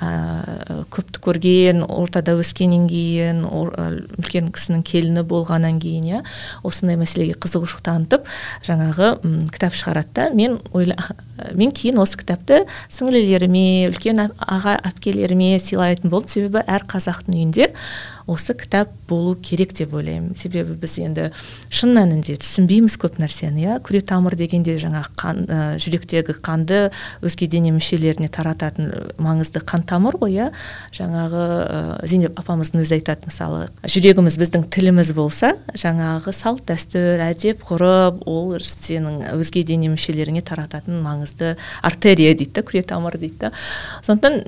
ә, 0.03 0.11
көпті 0.91 1.23
көрген 1.23 1.83
ортада 1.87 2.35
өскеннен 2.39 2.87
кейін 2.91 3.45
үлкен 3.47 4.51
кісінің 4.55 4.83
келіні 4.87 5.23
болғаннан 5.29 5.79
кейін 5.81 6.09
иә 6.09 6.23
осындай 6.67 6.99
мәселеге 6.99 7.37
қызығушылық 7.39 7.85
танытып 7.85 8.27
жаңағы 8.67 9.13
кітап 9.53 9.77
шығарады 9.77 10.13
да. 10.15 10.29
Мен 10.35 10.59
ойла 10.73 10.97
мен 11.59 11.71
кейін 11.75 12.01
осы 12.03 12.19
кітапты 12.19 12.65
сіңлілеріме 12.93 13.89
үлкен 13.89 14.25
аға 14.27 14.77
әпкелеріме 14.91 15.55
сыйлайтын 15.61 16.11
болдым. 16.11 16.29
Себебі 16.29 16.63
әр 16.67 16.85
қазақтың 16.89 17.37
үйінде 17.37 17.71
осы 18.27 18.53
кітап 18.57 18.91
болу 19.09 19.35
керек 19.35 19.73
деп 19.77 19.93
ойлаймын. 19.93 20.35
Себебі 20.39 20.75
біз 20.79 20.97
енді 21.01 21.29
шын 21.73 21.93
мәнінде 21.97 22.37
түсінбейміз 22.41 22.97
көп 23.01 23.19
нәрсені 23.21 23.65
иә? 23.65 23.77
Күре 23.85 24.01
тамыр 24.05 24.35
дегенде 24.39 24.77
жаңағы 24.81 25.13
қан 25.19 25.43
ә, 25.45 25.59
жүректегі 25.81 26.37
қанды 26.45 26.89
өзге 27.25 27.49
дене 27.51 27.73
мүшелеріне 27.75 28.29
тарататын 28.29 28.91
маңызды 29.17 29.63
қан 29.65 29.85
тамыр 29.89 30.19
ғой 30.21 30.37
иә? 30.37 30.49
Жаңағы 30.95 31.43
ә, 31.45 31.81
зейнеп 32.07 32.39
апамыздың 32.39 32.83
өзі 32.85 32.99
айтады 32.99 33.29
мысалы 33.29 33.67
жүрегіміз 33.83 34.39
біздің 34.39 34.67
тіліміз 34.73 35.13
болса 35.17 35.55
жаңағы 35.73 36.33
салт 36.35 36.65
дәстүр 36.69 37.21
әдеп 37.29 37.63
ғұрып 37.67 38.23
ол 38.29 38.55
сенің 38.63 39.21
өзге 39.35 39.63
дене 39.67 39.89
мүшелеріңе 39.93 40.43
тарататын 40.45 41.01
маңызды 41.03 41.55
артерия 41.81 42.35
дейді 42.35 42.59
да 42.59 42.65
күре 42.65 42.83
тамыр 42.85 43.17
дейді 43.19 43.37
да. 43.47 43.51
Сондықтан 44.05 44.43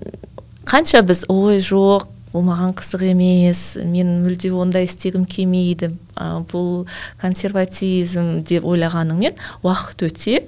қанша 0.65 1.01
біз 1.05 1.25
ой 1.29 1.59
жоқ 1.63 2.07
ол 2.31 2.45
маған 2.47 2.73
қызық 2.79 3.03
емес 3.11 3.75
мен 3.83 4.21
мүлде 4.23 4.53
ондай 4.55 4.87
істегім 4.87 5.25
келмейді. 5.25 5.91
Ә, 6.15 6.41
бұл 6.51 6.87
консерватизм 7.21 8.41
деп 8.47 8.65
ойлағаныңмен 8.67 9.39
уақыт 9.63 10.05
өте 10.07 10.41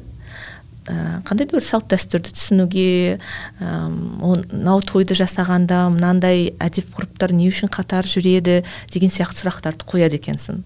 ә, 0.87 1.21
қандай 1.27 1.47
да 1.47 1.57
бір 1.57 1.63
салт 1.65 1.89
дәстүрді 1.91 2.33
түсінуге 2.35 3.19
мынау 3.59 4.83
тойды 4.83 5.15
жасағанда 5.17 5.87
мынандай 5.95 6.53
әдеп 6.63 6.91
ғұрыптар 6.97 7.33
не 7.35 7.49
үшін 7.51 7.71
қатар 7.73 8.07
жүреді 8.07 8.61
деген 8.93 9.11
сияқты 9.13 9.43
сұрақтарды 9.43 9.87
қояды 9.87 10.19
екенсің. 10.19 10.63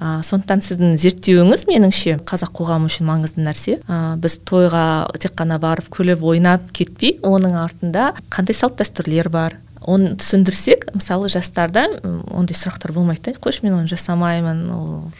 Ә, 0.00 0.22
сондықтан 0.24 0.62
сіздің 0.64 0.94
зерттеуіңіз 0.96 1.66
меніңше 1.68 2.14
қазақ 2.28 2.54
қоғамы 2.56 2.88
үшін 2.88 3.08
маңызды 3.10 3.44
нәрсе. 3.44 3.80
Ә, 3.84 4.16
біз 4.20 4.38
тойға 4.48 4.84
тек 5.20 5.34
қана 5.36 5.60
барып 5.60 5.90
күліп 5.92 6.24
ойнап 6.24 6.70
кетпей 6.72 7.18
оның 7.20 7.58
артында 7.60 8.14
қандай 8.32 8.56
салт 8.56 8.80
дәстүрлер 8.80 9.28
бар? 9.28 9.58
Оны 9.90 10.14
түсіндірсек 10.20 10.90
мысалы 10.94 11.30
жастарда 11.32 11.86
ондай 12.02 12.56
сұрақтар 12.58 12.94
болмайды 12.94 13.30
да. 13.30 13.38
Қойшы 13.42 13.64
мен 13.66 13.78
оны 13.80 13.90
жасамаймын 13.90 14.62
ол 14.74 15.10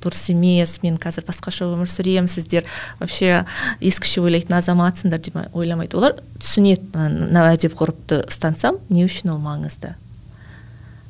дұрыс 0.00 0.30
емес 0.32 0.78
мен 0.84 0.96
қазір 1.00 1.26
басқаша 1.28 1.66
өмір 1.68 1.88
сүремін 1.90 2.30
сіздер 2.30 2.64
вообще 3.00 3.44
ескіше 3.80 4.22
ойлайтын 4.22 4.56
азаматсыңдар 4.60 5.20
деп 5.20 5.36
ойламайды. 5.52 5.96
Олар 5.98 6.16
түсінеді 6.38 6.94
мына 6.94 7.50
әдеп 7.52 7.74
ғұрыпты 7.78 8.22
ұстансам 8.30 8.78
не 8.88 9.04
үшін 9.04 9.34
ол 9.34 9.40
маңызды? 9.42 9.96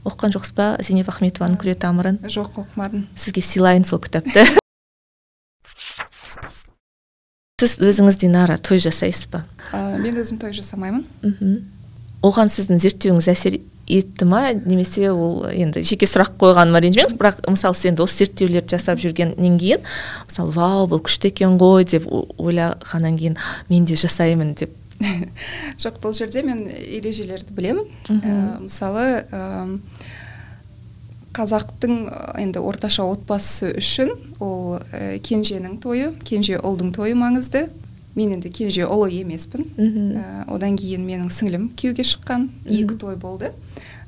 Оқыған 0.09 0.33
жоқсыз 0.35 0.57
ба 0.57 0.67
зейнеп 0.81 1.11
ахметованың 1.13 1.61
күре 1.61 1.75
тамырын 1.77 2.19
жоқ 2.25 2.65
оқымадым. 2.65 3.05
Сізге 3.15 3.45
сыйлайын 3.45 3.85
сол 3.85 4.01
кітапты. 4.01 4.47
Сіз 7.61 7.77
өзіңіз 7.85 8.17
динара 8.23 8.57
той 8.57 8.81
жасайсыз 8.81 9.29
ба? 9.29 9.45
Ә, 9.77 10.01
мен 10.01 10.17
өзім 10.17 10.41
той 10.41 10.57
жасамаймын. 10.57 11.05
Мхм. 11.21 11.59
Оған 12.27 12.51
сіздің 12.53 12.81
зерттеуіңіз 12.83 13.29
әсер 13.33 13.59
етті 13.91 14.27
ма? 14.29 14.43
Немесе 14.53 15.11
ол 15.11 15.47
енді 15.51 15.83
жеке 15.87 16.09
сұрақ 16.09 16.37
қойғаныма 16.41 16.83
ренжімеңіз 16.85 17.17
бірақ 17.19 17.41
мысалы 17.51 17.79
сіз 17.79 17.91
енді 17.91 18.05
осы 18.05 18.25
зерттеулерді 18.25 18.77
жасап 18.77 19.01
жүргеннен 19.03 19.57
кейін 19.61 19.83
мысалы 20.29 20.55
вау 20.55 20.87
бұл 20.91 21.03
күшті 21.07 21.33
екен 21.33 21.57
ғой! 21.61 21.89
деп 21.89 22.07
ойлағаннан 22.11 23.19
кейін 23.19 23.41
мен 23.71 23.89
де 23.89 23.99
жасаймын! 23.99 24.55
деп. 24.55 24.77
Жоқ 25.81 26.01
бұл 26.03 26.15
жерде 26.17 26.43
мен 26.45 26.67
ережелерді 26.69 27.55
білемін. 27.57 27.87
Ә, 28.21 28.35
мысалы 28.61 29.05
ә, 29.33 29.43
қазақтың 31.37 32.03
енді 32.43 32.63
орташа 32.63 33.07
отбасы 33.09 33.73
үшін 33.81 34.13
ол 34.43 34.79
ә, 34.93 35.19
кенженің 35.25 35.79
тойы 35.83 36.13
кенже 36.29 36.61
ұлдың 36.61 36.93
тойы 36.97 37.17
маңызды. 37.19 37.69
Мен 38.17 38.35
енді 38.37 38.51
кенже 38.51 38.87
ұлы 38.89 39.11
емеспін. 39.21 39.67
Ә, 39.79 40.45
одан 40.51 40.77
кейін 40.81 41.07
менің 41.07 41.31
сіңлім 41.35 41.71
күйеуге 41.79 42.07
шыққан 42.07 42.49
екі 42.67 42.99
той 43.01 43.17
болды. 43.21 43.53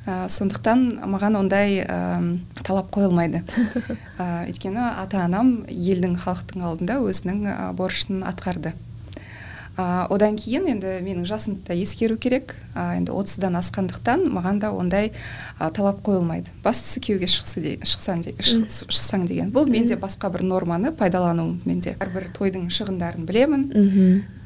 Ә, 0.02 0.26
сондықтан 0.32 1.04
маған 1.06 1.38
ондай 1.38 1.82
ә, 1.84 1.98
талап 2.66 2.90
қойылмайды. 2.94 3.44
Ә, 4.18 4.48
өйткені 4.50 4.82
ата 5.02 5.22
анам 5.26 5.62
елдің 5.70 6.16
халықтың 6.24 6.64
алдында 6.66 6.98
өзінің 7.06 7.44
ә, 7.46 7.58
борышын 7.78 8.24
атқарды. 8.26 8.74
Ә, 9.76 10.06
одан 10.12 10.36
кейін 10.36 10.66
енді 10.68 10.98
менің 11.04 11.26
жасымды 11.28 11.64
да 11.68 11.74
ескеру 11.74 12.16
керек. 12.20 12.54
Ә, 12.74 12.98
енді 12.98 13.12
отыздан 13.12 13.56
асқандықтан 13.56 14.26
маған 14.32 14.60
да 14.60 14.72
ондай 14.72 15.12
ә, 15.58 15.70
талап 15.72 16.02
қойылмайды. 16.04 16.52
Бастысы 16.64 17.00
күйеуге 17.00 17.28
шықсы 17.30 17.62
де, 17.64 17.72
шықсаң, 17.80 18.22
де, 18.26 18.34
шықсаң 18.42 19.26
деген. 19.28 19.52
Бұл 19.52 19.68
менде 19.70 19.96
басқа 20.00 20.30
бір 20.32 20.44
норманы 20.48 20.92
пайдалану 20.92 21.58
менде. 21.64 21.96
Әрбір 22.00 22.28
тойдың 22.36 22.68
шығындарын 22.72 23.26
білемін. 23.28 23.66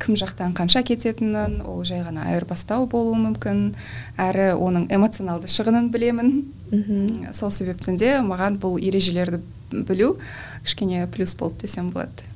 Кім 0.02 0.18
жақтан 0.20 0.54
қанша 0.56 0.82
кететінін 0.86 1.62
ол 1.64 1.82
жай 1.84 2.04
ғана 2.04 2.28
айырбастау 2.30 2.86
болуы 2.86 3.16
мүмкін. 3.22 3.74
Әрі 4.20 4.52
оның 4.54 4.90
эмоционалды 4.92 5.50
шығынын 5.50 5.90
білемін. 5.94 6.32
Мхм 6.70 7.32
сол 7.32 7.50
себептен 7.54 7.96
де 7.96 8.18
маған 8.26 8.58
бұл 8.60 8.80
ережелерді 8.82 9.40
білу 9.70 10.16
кішкене 10.64 11.06
плюс 11.06 11.34
болды 11.36 11.62
десем 11.62 11.90
болады. 11.90 12.26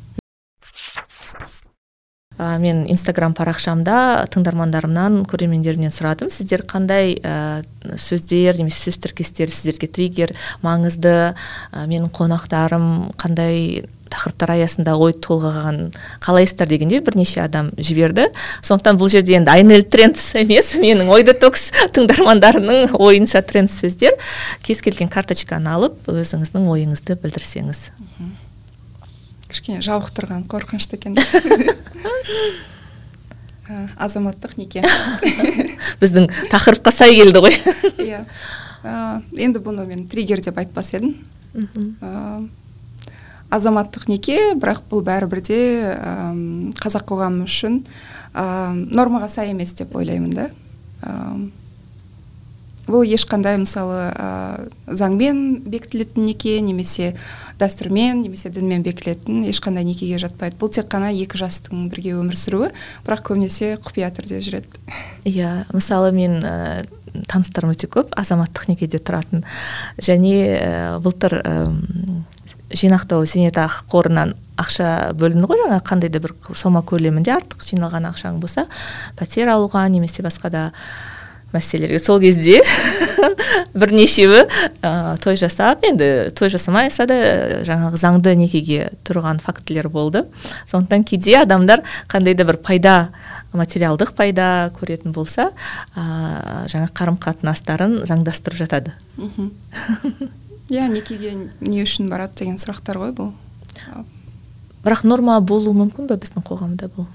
Ә, 2.40 2.56
мен 2.60 2.86
инстаграм 2.88 3.34
парақшамда 3.36 4.26
тыңдармандарымнан 4.32 5.20
көрермендерімнен 5.28 5.92
сұрадым. 5.92 6.32
Сіздер 6.32 6.64
қандай 6.68 7.14
ә, 7.20 7.62
сөздер 8.00 8.58
немесе 8.60 8.88
сөз 8.88 9.00
тіркестер 9.04 9.52
сіздерге 9.52 9.90
триггер 9.92 10.32
маңызды? 10.64 11.34
Ә, 11.36 11.86
менің 11.90 12.08
қонақтарым 12.16 12.86
қандай 13.20 13.84
тақырыптар 14.10 14.54
аясында 14.56 14.96
ой 14.98 15.14
толғаған? 15.14 15.92
Қалайсыздар? 16.24 16.70
дегенде 16.70 17.00
бірнеше 17.04 17.44
адам 17.44 17.70
жіберді. 17.78 18.28
Сондықтан 18.66 18.98
бұл 19.00 19.12
жерде 19.12 19.36
енді 19.38 19.52
айнель 19.52 19.84
тренд 19.84 20.18
емес 20.40 20.74
менің 20.80 21.10
ой 21.12 21.26
детокс 21.28 21.70
тыңдармандарының 21.94 22.96
ойынша 22.98 23.44
тренд 23.46 23.72
сөздер. 23.72 24.18
Кез 24.66 24.82
келген 24.82 25.12
карточканы 25.12 25.74
алып 25.76 26.10
өзіңіздің 26.10 26.70
ойыңызды 26.74 27.18
білдірсеңіз. 27.22 27.90
Кішкене 29.50 29.82
жабықтырған 29.84 30.46
қорқынышты 30.50 30.98
екен 30.98 31.18
азаматтық 33.98 34.56
неке. 34.58 34.82
Біздің 36.02 36.28
тақырыпқа 36.50 36.92
сай 36.94 37.14
келді 37.18 37.42
ғой. 37.44 37.56
Иә. 38.06 38.24
Енді 39.38 39.62
бұны 39.62 39.86
мен 39.88 40.06
триггер 40.10 40.42
деп 40.44 40.58
айтпас 40.60 40.94
едім. 40.96 41.14
Азаматтық 43.50 44.08
неке 44.10 44.38
бірақ 44.54 44.84
бұл 44.90 45.04
бәрібір 45.06 45.42
де 45.46 45.60
қазақ 46.80 47.08
қоғамы 47.10 47.46
үшін 47.48 47.82
нормаға 48.34 49.28
сай 49.30 49.50
емес 49.54 49.74
деп 49.78 49.96
ойлаймын 49.98 50.36
да. 50.36 50.50
Бұл 52.90 53.06
ешқандай 53.06 53.58
мысалы 53.62 54.10
ә, 54.10 54.68
заңмен 54.86 55.62
бекітілетін 55.70 56.26
неке 56.26 56.56
немесе 56.64 57.14
дәстүрмен 57.60 58.24
немесе 58.24 58.50
дінмен 58.52 58.84
бекітілетін 58.86 59.44
ешқандай 59.50 59.86
некеге 59.86 60.20
жатпайды. 60.22 60.58
Бұл 60.60 60.72
тек 60.74 60.90
қана 60.92 61.12
екі 61.14 61.40
жастың 61.40 61.88
бірге 61.92 62.16
өмір 62.18 62.38
сүруі 62.38 62.72
бірақ 63.06 63.24
көбінесе 63.30 63.76
құпия 63.84 64.10
түрде 64.14 64.42
жүреді. 64.44 64.82
Иә 65.28 65.64
мысалы 65.72 66.12
мен 66.16 66.40
ә, 66.42 66.84
таныстарым 67.30 67.74
өте 67.74 67.90
көп 67.90 68.12
азаматтық 68.18 68.70
некеде 68.72 68.98
тұратын. 68.98 69.46
Және 70.02 70.36
ә, 70.58 70.98
былтыр 71.02 71.40
ә, 71.40 71.56
жинақтау 72.70 73.24
зейнетақы 73.26 73.86
қорынан 73.90 74.34
ақша 74.60 75.12
бөлінді 75.18 75.48
ғой 75.50 75.62
жаңа 75.64 75.80
қандай 75.86 76.12
да 76.12 76.20
бір 76.22 76.34
сома 76.54 76.82
көлемінде 76.86 77.32
артық 77.34 77.64
жиналған 77.66 78.08
ақшаң 78.10 78.40
болса 78.42 78.66
пәтер 79.18 79.50
алуға 79.54 79.86
немесе 79.90 80.22
басқа 80.22 80.50
да 80.52 80.64
мәселелерге. 81.54 81.98
Сол 82.02 82.20
кезде 82.22 82.60
бірнешеуі 83.74 84.44
ә, 84.82 85.16
той 85.22 85.38
жасап 85.40 85.84
енді 85.86 86.30
той 86.36 86.50
жасамайса 86.52 87.06
да 87.10 87.18
жаңағы 87.66 88.00
заңды 88.00 88.34
некеге 88.38 88.90
тұрған 89.06 89.40
фактілер 89.42 89.88
болды. 89.92 90.24
Сондықтан 90.70 91.04
кейде 91.04 91.38
адамдар 91.40 91.82
қандай 92.10 92.36
да 92.38 92.46
бір 92.48 92.60
пайда 92.62 92.96
материалдық 93.52 94.14
пайда 94.16 94.70
көретін 94.78 95.14
болса 95.16 95.50
ә, 95.94 96.66
жаңа 96.70 96.90
қарым 96.94 97.18
қатынастарын 97.22 98.04
заңдастырып 98.06 98.60
жатады. 98.62 98.94
Иә 100.70 100.88
некеге 100.94 101.36
не 101.60 101.82
үшін 101.82 102.10
барады 102.12 102.44
деген 102.44 102.60
сұрақтар 102.62 103.00
ғой 103.02 103.14
бұл. 103.16 103.34
Бірақ 104.84 105.02
норма 105.04 105.40
болуы 105.44 105.74
мүмкін 105.76 106.08
ба 106.08 106.16
біздің 106.16 106.46
қоғамда 106.46 106.88
бұл? 106.94 107.10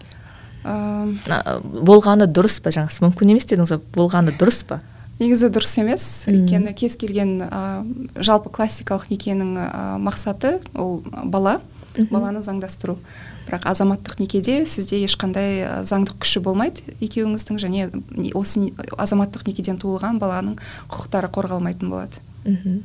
Болғаны 0.65 2.27
дұрыс 2.27 2.59
па 2.63 2.73
жаңа 2.73 2.89
мүмкін 3.05 3.35
емес 3.35 3.47
дедіңіз 3.51 3.75
ғой 3.75 3.81
болғаны 3.95 4.33
дұрыс 4.39 4.63
па? 4.67 4.81
Негізі 5.19 5.47
дұрыс 5.53 5.77
емес. 5.79 6.05
Өйткені 6.27 6.73
кез 6.75 6.97
келген 6.99 7.37
ә, 7.45 7.61
жалпы 8.19 8.51
классикалық 8.51 9.07
некенің 9.13 9.53
ә, 9.61 9.69
мақсаты 10.03 10.57
ол 10.73 10.99
бала. 11.23 11.61
Баланы 12.11 12.41
заңдастыру. 12.43 12.97
Бірақ 13.45 13.69
азаматтық 13.69 14.17
некеде 14.19 14.65
сізде 14.67 14.97
ешқандай 15.05 15.61
заңдық 15.87 16.17
күші 16.25 16.41
болмайды 16.43 16.83
екеуіңіздің 16.99 17.61
және 17.61 17.85
осы 18.35 18.65
азаматтық 18.99 19.45
некеден 19.47 19.79
туылған 19.79 20.19
баланың 20.19 20.57
құқықтары 20.91 21.29
қорғалмайтын 21.31 21.93
болады. 21.93 22.19
Мхм. 22.43 22.81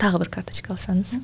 Тағы 0.00 0.24
бір 0.24 0.32
карточка 0.40 0.74
алсаңыз. 0.74 1.20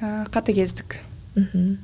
Ә, 0.00 0.26
қатыгездік. 0.34 0.98
Мхм. 1.38 1.76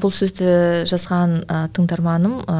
Бұл 0.00 0.12
сөзді 0.14 0.48
жазған 0.88 1.42
ә, 1.44 1.64
тыңдарманым 1.76 2.38
ә, 2.44 2.58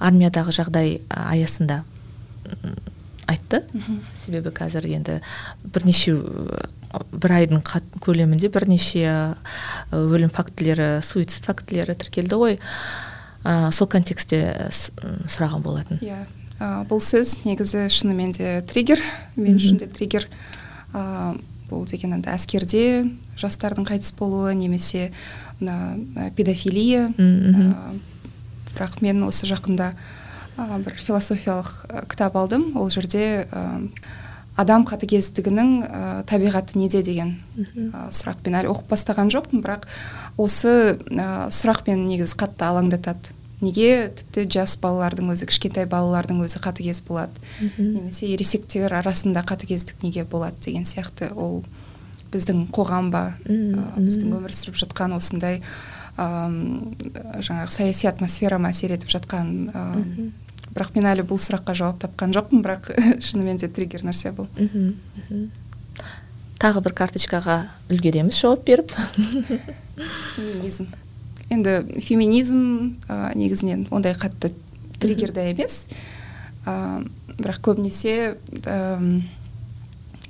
армиядағы 0.00 0.54
жағдай 0.56 1.00
аясында 1.08 1.82
айтты. 3.30 3.64
Себебі 4.16 4.52
қазір 4.54 4.86
енді 4.92 5.18
бірнеше 5.64 6.16
бір 7.10 7.36
айдың 7.40 7.64
көлемінде 8.04 8.50
бірнеше 8.52 9.34
өлім 9.92 10.30
фактілері 10.32 11.02
суицид 11.02 11.48
фактілері 11.48 11.96
тіркелді 11.98 12.40
ғой. 12.40 12.58
Ә, 13.44 13.72
сол 13.72 13.90
контекстте 13.92 14.70
сұраған 14.72 15.64
болатын. 15.64 16.00
Иә. 16.00 16.24
Yeah. 16.24 16.32
бұл 16.60 17.00
сөз 17.02 17.40
негізі 17.44 17.88
шынымен 17.90 18.32
де 18.36 18.62
триггер. 18.68 19.02
Мен 19.36 19.58
үшін 19.58 19.80
де 19.82 19.88
триггер. 19.90 20.28
Ә, 20.94 21.34
бұл 21.74 21.86
деген 21.90 22.14
енді 22.16 22.30
әскерде 22.30 23.10
жастардың 23.40 23.86
қайтыс 23.88 24.14
болуы 24.18 24.54
немесе 24.54 25.10
мына 25.60 26.30
педофилия. 26.36 27.08
Бірақ 28.74 29.00
мен 29.02 29.22
осы 29.26 29.46
жақында 29.50 29.92
ә, 30.58 30.78
бір 30.82 30.96
философиялық 30.98 32.06
кітап 32.10 32.36
алдым. 32.38 32.72
Ол 32.78 32.90
жерде 32.90 33.46
ә, 33.50 33.62
адам 34.56 34.86
қатыгездігінің 34.86 35.70
ә, 35.82 36.02
табиғаты 36.30 36.78
неде 36.78 37.02
деген 37.06 37.36
ә, 37.58 38.08
сұрақпен 38.14 38.58
әлі 38.58 38.72
оқып 38.72 38.90
бастаған 38.94 39.30
жоқпын 39.34 39.62
бірақ 39.62 39.86
осы 40.38 40.98
ә, 41.10 41.50
сұрақ 41.54 41.86
мені 41.86 42.06
негізі 42.14 42.38
қатты 42.38 42.66
алаңдатады. 42.66 43.34
Неге 43.62 44.10
тіпті 44.18 44.46
жас 44.50 44.76
балалардың 44.82 45.30
өзі 45.34 45.48
кішкентай 45.50 45.86
балалардың 45.90 46.42
өзі 46.44 46.62
қатыгез 46.64 47.02
болады? 47.06 47.34
Немесе 47.78 48.28
ересектер 48.32 48.94
арасында 48.94 49.44
қатыгездік 49.46 50.02
неге 50.02 50.24
болады 50.24 50.58
деген 50.64 50.86
сияқты 50.88 51.30
ол 51.32 51.62
біздің 52.34 52.68
қоғам 52.74 53.10
ба? 53.14 53.24
Біздің 53.46 54.34
өмір 54.38 54.54
сүріп 54.56 54.78
жатқан 54.82 55.14
осындай 55.16 55.60
ә, 56.18 56.26
жаңағы 57.42 57.70
саяси 57.70 58.08
атмосфера 58.10 58.58
ма 58.58 58.74
әсер 58.74 58.94
етіп 58.94 59.12
жатқан 59.14 59.52
ә, 59.70 59.84
бірақ 60.74 60.94
мен 60.96 61.06
әлі 61.10 61.26
бұл 61.28 61.38
сұраққа 61.42 61.76
жауап 61.78 62.00
тапқан 62.02 62.34
жоқпын 62.34 62.64
бірақ 62.64 62.90
шынымен 63.26 63.60
де 63.62 63.70
триггер 63.70 64.02
нәрсе 64.06 64.34
бұл. 64.34 64.48
Тағы 66.62 66.80
бір 66.84 66.94
карточкаға 66.96 67.56
үлгереміз 67.92 68.38
жауап 68.40 68.64
беріп. 68.66 68.94
енді 71.50 72.00
феминизм 72.00 73.00
ә, 73.08 73.34
негізінен 73.36 73.86
ондай 73.90 74.14
қатты 74.14 74.52
триггер 75.00 75.32
да 75.36 75.48
емес. 75.50 75.88
Ә, 76.64 77.04
бірақ 77.36 77.60
көбінесе 77.68 78.36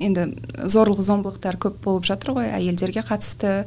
енді 0.03 0.25
зорлық 0.67 1.03
зомбылықтар 1.07 1.59
көп 1.63 1.79
болып 1.85 2.07
жатыр 2.09 2.35
ғой 2.39 2.51
әйелдерге 2.57 3.05
қатысты. 3.07 3.65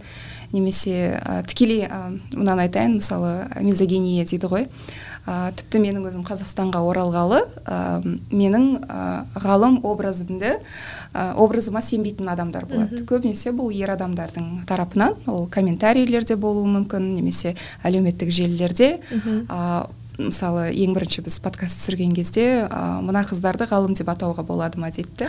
Немесе 0.51 1.19
ә, 1.19 1.41
тікелей 1.47 1.85
ә, 1.87 2.19
мынаны 2.35 2.67
айтайын 2.67 2.99
мысалы 2.99 3.47
мизогения 3.61 4.25
дейді 4.25 4.51
ғой. 4.51 4.67
Ә, 5.27 5.51
тіпті 5.59 5.81
менің 5.83 6.07
өзім 6.07 6.23
қазақстанға 6.27 6.81
оралғалы 6.87 7.41
ә, 7.67 7.79
менің 8.31 8.67
ә, 8.87 9.01
ғалым 9.43 9.81
образымды 9.87 10.55
ә, 10.55 11.33
образыма 11.35 11.83
сенбейтін 11.83 12.31
адамдар 12.31 12.65
болады. 12.69 13.03
Көбінесе 13.07 13.51
бұл 13.55 13.73
ер 13.75 13.91
адамдардың 13.97 14.63
тарапынан 14.69 15.19
ол 15.27 15.47
комментарийлерде 15.51 16.39
болуы 16.39 16.67
мүмкін 16.79 17.13
немесе 17.17 17.55
әлеуметтік 17.83 18.31
желілерде. 18.31 18.97
Мысалы 20.17 20.69
ең 20.73 20.95
бірінші 20.97 21.21
біз 21.25 21.37
подкаст 21.45 21.79
түсірген 21.81 22.13
кезде 22.17 22.45
ә, 22.65 22.99
мына 23.05 23.21
қыздарды 23.27 23.67
ғалым 23.69 23.93
деп 23.97 24.09
атауға 24.09 24.43
болады 24.47 24.81
ма 24.81 24.89
дейді 24.93 25.27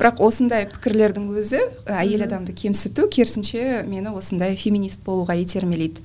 бірақ 0.00 0.22
осындай 0.24 0.64
пікірлердің 0.70 1.26
өзі 1.36 1.60
әйел 1.92 2.24
адамды 2.24 2.54
кемсіту 2.56 3.04
керісінше 3.12 3.82
мені 3.88 4.14
осындай 4.16 4.56
феминист 4.56 5.04
болуға 5.04 5.36
итермелейді. 5.42 6.00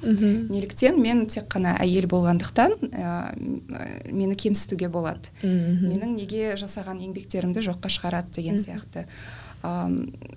Неліктен 0.51 0.99
мен 0.99 1.25
тек 1.31 1.47
қана 1.53 1.77
әйел 1.79 2.09
болғандықтан 2.11 2.75
ә, 2.91 3.15
мені 4.11 4.35
кемсітуге 4.35 4.89
болады. 4.91 5.31
Менің 5.41 6.17
неге 6.19 6.55
жасаған 6.59 6.99
еңбектерімді 7.07 7.63
жоққа 7.63 7.91
шығарады 7.91 8.35
деген 8.35 8.59
сияқты. 8.59 9.07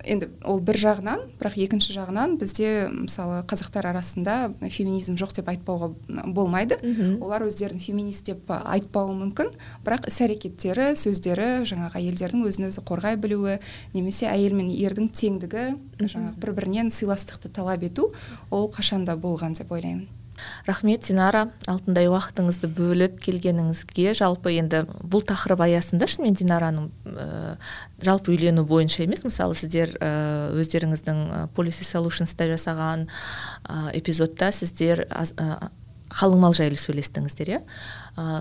Енді 0.03 0.29
ол 0.47 0.59
бір 0.65 0.79
жағынан 0.81 1.25
бірақ 1.39 1.57
екінші 1.65 1.93
жағынан 1.95 2.37
бізде 2.41 2.89
мысалы 2.89 3.41
қазақтар 3.49 3.89
арасында 3.91 4.53
феминизм 4.69 5.15
жоқ 5.19 5.35
деп 5.39 5.49
айтпауға 5.53 5.91
болмайды. 6.33 6.79
Олар 7.21 7.45
өздерін 7.47 7.79
феминист 7.79 8.25
деп 8.31 8.49
айтпауы 8.49 9.15
мүмкін. 9.23 9.53
Бірақ 9.85 10.09
іс 10.11 10.19
әрекеттері 10.25 10.91
сөздері 10.99 11.49
жаңағы 11.69 12.01
әйелдердің 12.01 12.45
өзін 12.49 12.69
өзі 12.69 12.85
қорғай 12.85 13.17
білуі 13.21 13.59
немесе 13.93 14.29
әйел 14.31 14.55
мен 14.57 14.69
ердің 14.73 15.11
теңдігі 15.13 15.65
жаңағы 16.03 16.37
бір 16.39 16.55
бірінен 16.59 16.93
сыйластықты 16.93 17.51
талап 17.53 17.83
ету 17.83 18.11
ол 18.51 18.71
қашанда 18.71 19.15
болған 19.19 19.57
деп 19.59 19.71
ойлаймын. 19.71 20.18
Рахмет 20.67 21.05
динара. 21.07 21.47
Алтындай 21.67 22.09
уақытыңызды 22.11 22.69
бөліп 22.75 23.19
келгеніңізге 23.23 24.13
жалпы 24.17 24.53
енді 24.57 24.83
бұл 25.03 25.23
тақырып 25.27 25.63
аясында 25.65 26.09
шынымен 26.09 26.37
динараның 26.39 26.89
ә, 27.05 27.57
жалпы 28.05 28.33
үйлену 28.35 28.65
бойынша 28.69 29.03
емес 29.05 29.25
мысалы 29.27 29.57
сіздер 29.59 29.95
ә, 29.99 30.11
өздеріңіздің 30.59 31.51
policy 31.55 31.87
солюшнста 31.87 32.49
жасаған 32.51 33.07
ә, 33.09 33.89
эпизодта 33.99 34.51
сіздер 34.55 35.05
ә, 35.09 35.71
қалыңмал 36.09 36.55
жайлы 36.57 36.77
сөйлестіңіздер 36.79 37.51
иә? 37.53 37.59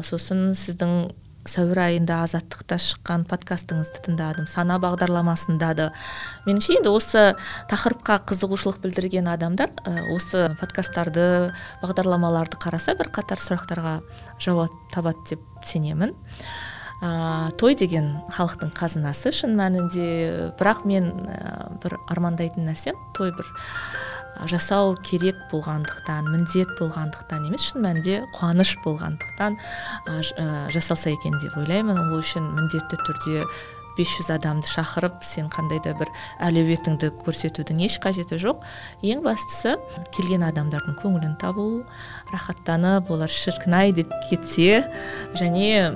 Сосын 0.06 0.54
сіздің 0.56 1.10
сәуір 1.46 1.80
айында 1.84 2.22
азаттықта 2.24 2.78
шыққан 2.82 3.24
подкастыңызды 3.30 4.02
тыңдадым 4.06 4.48
сана 4.50 4.78
бағдарламасында 4.82 5.68
да. 5.78 5.90
Меніңше 6.46 6.78
енді 6.78 6.92
осы 6.92 7.24
тақырыпқа 7.70 8.18
қызығушылық 8.28 8.80
білдірген 8.82 9.30
адамдар 9.32 9.72
осы 10.14 10.48
подкасттарды 10.60 11.52
бағдарламаларды 11.84 12.58
қараса 12.62 12.96
бірқатар 12.98 13.40
сұрақтарға 13.44 13.94
жауап 14.42 14.74
табады 14.94 15.24
деп 15.30 15.46
сенемін. 15.64 16.16
Ә, 16.98 17.52
той 17.54 17.76
деген 17.78 18.10
халықтың 18.34 18.72
қазынасы 18.74 19.30
шын 19.30 19.52
мәнінде. 19.54 20.06
Бірақ 20.58 20.82
мен 20.88 21.12
ә, 21.30 21.68
бір 21.78 21.94
армандайтын 22.10 22.66
нәрсем 22.66 22.98
той 23.14 23.30
бір 23.30 23.46
жасау 24.46 24.94
керек 25.02 25.38
болғандықтан 25.50 26.28
міндет 26.30 26.70
болғандықтан 26.78 27.48
емес 27.48 27.70
шын 27.70 27.82
мәнінде 27.86 28.20
қуаныш 28.36 28.76
болғандықтан 28.84 29.58
жасалса 30.74 31.10
екен 31.10 31.38
деп 31.42 31.56
ойлаймын. 31.58 31.98
Ол 31.98 32.20
үшін 32.20 32.52
міндетті 32.54 33.00
түрде 33.02 33.42
500 33.98 34.30
адамды 34.30 34.70
шақырып 34.70 35.24
сен 35.26 35.48
қандай 35.50 35.80
да 35.82 35.90
бір 35.98 36.12
әлеуетіңді 36.46 37.10
көрсетудің 37.24 37.82
еш 37.82 37.96
қажеті 37.98 38.38
жоқ. 38.38 38.62
Ең 39.02 39.24
бастысы 39.24 39.74
келген 40.14 40.46
адамдардың 40.46 41.00
көңілін 41.02 41.34
табу 41.42 41.82
рахаттанып 42.30 43.10
олар 43.10 43.32
шіркін 43.32 43.74
ай 43.74 43.90
деп 43.96 44.14
кетсе 44.28 44.84
және 45.34 45.90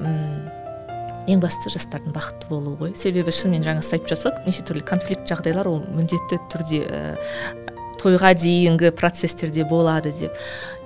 ең 1.31 1.39
бастысы 1.39 1.71
жастардың 1.77 2.11
бақытты 2.17 2.49
болуы 2.51 2.75
ғой. 2.81 2.97
Себебі 2.99 3.31
шынымен 3.31 3.63
жаңа 3.63 3.87
сіз 3.87 4.01
айтып 4.01 4.11
жатсыз 4.17 4.43
неше 4.49 4.67
түрлі 4.67 4.83
конфликт 4.83 5.31
жағдайлар 5.31 5.71
ол 5.71 5.79
міндетті 5.95 6.41
түрде 6.51 6.83
тойға 8.03 8.35
дейінгі 8.35 8.91
процестерде 8.99 9.65
болады 9.69 10.13
деп. 10.19 10.37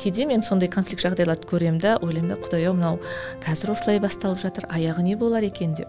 Кейде 0.02 0.26
мен 0.28 0.44
сондай 0.44 0.68
конфликт 0.68 1.02
жағдайларды 1.06 1.48
көремін 1.48 1.80
да 1.80 1.96
ойлаймын 2.04 2.34
да 2.34 2.40
құдай 2.42 2.68
ау 2.68 2.76
мынау 2.76 3.00
қазір 3.44 3.72
осылай 3.72 4.00
басталып 4.04 4.42
жатыр 4.42 4.68
аяғы 4.68 5.02
не 5.06 5.16
болар 5.16 5.46
екен? 5.46 5.74
деп. 5.74 5.88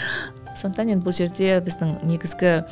Сондықтан 0.60 0.94
енді 0.94 1.04
бұл 1.04 1.16
жерде 1.16 1.60
біздің 1.64 1.98
негізгі 2.08 2.62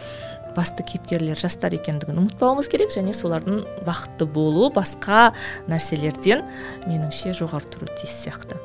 басты 0.57 0.84
кейіпкерлер 0.86 1.38
жастар 1.38 1.76
екендігін 1.76 2.20
ұмытпауымыз 2.24 2.68
керек 2.72 2.93
және 2.95 3.14
солардың 3.16 3.62
бақытты 3.86 4.28
болуы 4.28 4.72
басқа 4.74 5.30
нәрселерден 5.70 6.45
меніңше 6.88 7.36
жоғары 7.38 7.72
тұруы 7.72 7.97
тиіс 8.01 8.22
сияқты. 8.26 8.61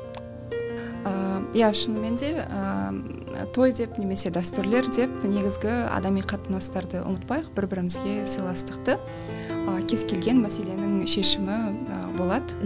Иә 1.56 1.70
шынымен 1.74 2.16
де 2.20 2.30
ә, 2.44 3.46
той 3.54 3.72
деп 3.72 3.96
немесе 3.98 4.30
дәстүрлер 4.34 4.88
деп 4.94 5.12
негізгі 5.24 5.70
адами 5.94 6.20
қатынастарды 6.20 7.00
ұмытпайық 7.04 7.50
бір 7.56 7.66
бірімізге 7.72 8.26
сыйластықты. 8.28 8.98
Ә, 8.98 9.78
кез 9.88 10.04
келген 10.08 10.42
мәселенің 10.44 11.06
шешімі 11.08 11.56
ә, 11.88 12.00
болады. 12.18 12.56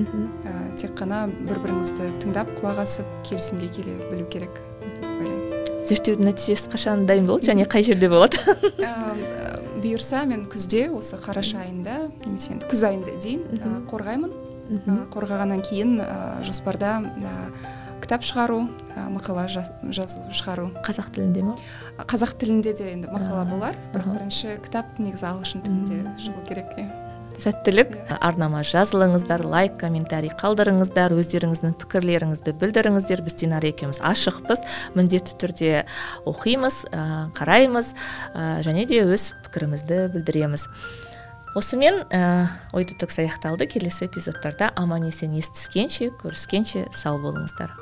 Ә, 0.45 0.75
тек 0.81 0.97
қана 0.99 1.25
бір 1.31 1.63
біріңізді 1.63 2.11
тыңдап 2.25 2.53
құлақ 2.59 2.83
асып 2.85 3.09
келісімге 3.29 3.71
келе 3.77 3.97
білу 4.11 4.27
керек 4.33 4.61
ойлаймын. 5.03 5.85
Зерттеудің 5.89 6.31
нәтижесі 6.31 6.73
қашан 6.73 7.07
дайын 7.07 7.29
болады 7.31 7.53
және 7.53 7.69
қай 7.69 7.87
жерде 7.87 8.11
болады? 8.13 8.43
Бұйырса 9.83 10.23
мен 10.31 10.45
күзде 10.47 10.89
осы 10.95 11.19
қараша 11.19 11.65
айында 11.65 12.09
немесе 12.25 12.53
енді 12.55 12.69
күз 12.71 12.85
айында 12.87 13.15
дейін 13.23 13.87
қорғаймын. 13.91 14.35
Қорғағаннан 15.13 15.61
кейін 15.67 15.97
жоспарда 16.47 17.01
кітап 18.03 18.27
шығару 18.27 18.65
мақала 19.15 19.47
жазу 19.49 20.25
шығару. 20.35 20.71
Қазақ 20.85 21.13
тілінде 21.15 21.47
ма? 21.47 21.55
Қазақ 22.11 22.35
тілінде 22.41 22.75
де 22.77 22.91
енді 22.93 23.13
мақала 23.13 23.47
болар 23.49 23.79
бірақ 23.95 24.11
бірінші 24.17 24.59
кітап 24.65 24.99
негізі 24.99 25.31
ағылшын 25.31 25.65
тілінде 25.65 26.03
шығу 26.21 26.45
керек 26.49 26.75
иә. 26.77 26.91
Сәттілік. 27.41 27.95
Арнама 28.21 28.61
жазылыңыздар 28.67 29.43
лайк 29.49 29.79
комментарий 29.81 30.31
қалдырыңыздар 30.37 31.15
өздеріңіздің 31.17 31.75
пікірлеріңізді 31.81 32.53
білдіріңіздер. 32.61 33.23
Біз 33.25 33.39
динара 33.41 33.71
екеуміз 33.73 34.03
ашықпыз 34.05 34.61
міндетті 34.95 35.39
түрде 35.41 35.71
оқимыз 36.29 36.83
ә, 36.93 37.33
қараймыз 37.39 37.95
ә, 38.37 38.61
және 38.67 38.85
де 38.87 39.01
өз 39.09 39.33
пікірімізді 39.47 40.13
білдіреміз. 40.13 40.69
Осымен 41.57 42.05
ә, 42.13 42.49
ой 42.77 42.85
детокс 42.85 43.19
аяқталды 43.25 43.67
келесі 43.67 44.07
эпизодтарда 44.07 44.71
аман 44.77 45.09
есен 45.09 45.33
естіскенше 45.37 46.13
көріскенше 46.21 46.87
сау 46.93 47.19
болыңыздар. 47.21 47.73